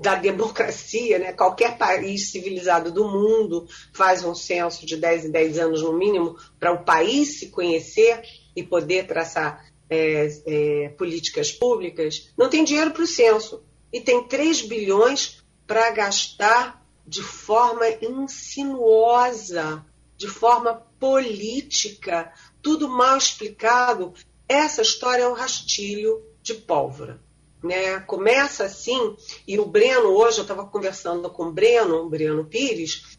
da 0.00 0.14
democracia, 0.14 1.18
né? 1.18 1.32
qualquer 1.32 1.76
país 1.76 2.30
civilizado 2.30 2.90
do 2.90 3.04
mundo 3.04 3.68
faz 3.92 4.24
um 4.24 4.34
censo 4.34 4.86
de 4.86 4.96
10 4.96 5.26
em 5.26 5.30
10 5.30 5.58
anos 5.58 5.82
no 5.82 5.92
mínimo 5.92 6.36
para 6.58 6.72
o 6.72 6.84
país 6.84 7.38
se 7.38 7.50
conhecer 7.50 8.22
e 8.56 8.62
poder 8.62 9.06
traçar 9.06 9.69
é, 9.90 10.28
é, 10.46 10.88
políticas 10.90 11.50
públicas, 11.50 12.30
não 12.38 12.48
tem 12.48 12.64
dinheiro 12.64 12.92
para 12.92 13.02
o 13.02 13.06
censo. 13.06 13.62
E 13.92 14.00
tem 14.00 14.22
3 14.22 14.62
bilhões 14.62 15.42
para 15.66 15.90
gastar 15.90 16.80
de 17.04 17.22
forma 17.22 17.84
insinuosa, 18.00 19.84
de 20.16 20.28
forma 20.28 20.86
política, 21.00 22.32
tudo 22.62 22.88
mal 22.88 23.16
explicado. 23.16 24.14
Essa 24.48 24.82
história 24.82 25.24
é 25.24 25.28
um 25.28 25.32
rastilho 25.32 26.22
de 26.40 26.54
pólvora. 26.54 27.20
Né? 27.62 27.98
Começa 28.00 28.64
assim, 28.64 29.16
e 29.46 29.58
o 29.58 29.66
Breno, 29.66 30.08
hoje 30.08 30.38
eu 30.38 30.42
estava 30.42 30.64
conversando 30.66 31.28
com 31.30 31.46
o 31.46 31.52
Breno, 31.52 31.96
o 31.96 32.08
Breno 32.08 32.44
Pires, 32.44 33.18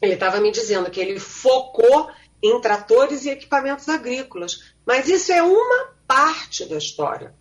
ele 0.00 0.14
estava 0.14 0.40
me 0.40 0.50
dizendo 0.50 0.90
que 0.90 1.00
ele 1.00 1.18
focou 1.20 2.10
em 2.42 2.60
tratores 2.60 3.24
e 3.24 3.30
equipamentos 3.30 3.88
agrícolas. 3.88 4.74
Mas 4.84 5.08
isso 5.08 5.32
é 5.32 5.42
uma 5.42 5.95
parte 6.06 6.64
da 6.64 6.76
história. 6.76 7.34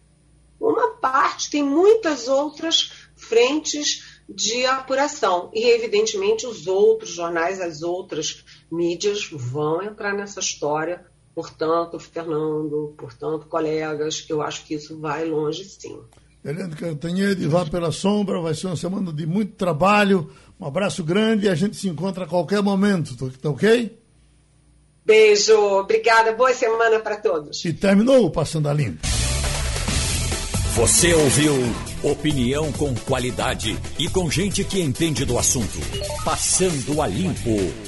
Uma 0.60 0.96
parte, 0.98 1.50
tem 1.50 1.64
muitas 1.64 2.28
outras 2.28 2.92
frentes 3.16 4.20
de 4.28 4.66
apuração. 4.66 5.52
E, 5.54 5.70
evidentemente, 5.70 6.48
os 6.48 6.66
outros 6.68 7.12
jornais, 7.12 7.62
as 7.62 7.82
outras 7.82 8.44
mídias 8.72 9.30
vão 9.30 9.82
entrar 9.82 10.14
nessa 10.14 10.40
história 10.40 11.06
Portanto, 11.36 12.00
Fernando, 12.00 12.96
portanto, 12.98 13.46
colegas, 13.48 14.26
eu 14.30 14.42
acho 14.42 14.66
que 14.66 14.76
isso 14.76 14.98
vai 14.98 15.26
longe 15.26 15.66
sim. 15.66 16.00
Eliane 16.42 16.76
Cantanhede, 16.76 17.46
vá 17.46 17.66
pela 17.66 17.92
sombra, 17.92 18.40
vai 18.40 18.54
ser 18.54 18.68
uma 18.68 18.78
semana 18.78 19.12
de 19.12 19.26
muito 19.26 19.54
trabalho. 19.56 20.32
Um 20.58 20.66
abraço 20.66 21.04
grande 21.04 21.48
e 21.48 21.50
a 21.50 21.56
gente 21.56 21.76
se 21.76 21.90
encontra 21.90 22.24
a 22.24 22.28
qualquer 22.28 22.64
momento, 22.64 23.18
tá 23.38 23.50
ok? 23.50 24.00
Beijo, 25.06 25.56
obrigada, 25.56 26.32
boa 26.32 26.52
semana 26.52 27.00
para 27.00 27.18
todos. 27.18 27.64
E 27.64 27.72
terminou 27.72 28.26
o 28.26 28.32
Passando 28.32 28.68
a 28.68 28.74
Limpo. 28.74 29.06
Você 30.76 31.14
ouviu 31.14 31.54
opinião 32.02 32.72
com 32.72 32.94
qualidade 32.96 33.78
e 34.00 34.10
com 34.10 34.30
gente 34.32 34.64
que 34.64 34.82
entende 34.82 35.24
do 35.24 35.38
assunto. 35.38 35.78
Passando 36.24 37.02
a 37.04 37.08
Limpo. 37.08 37.85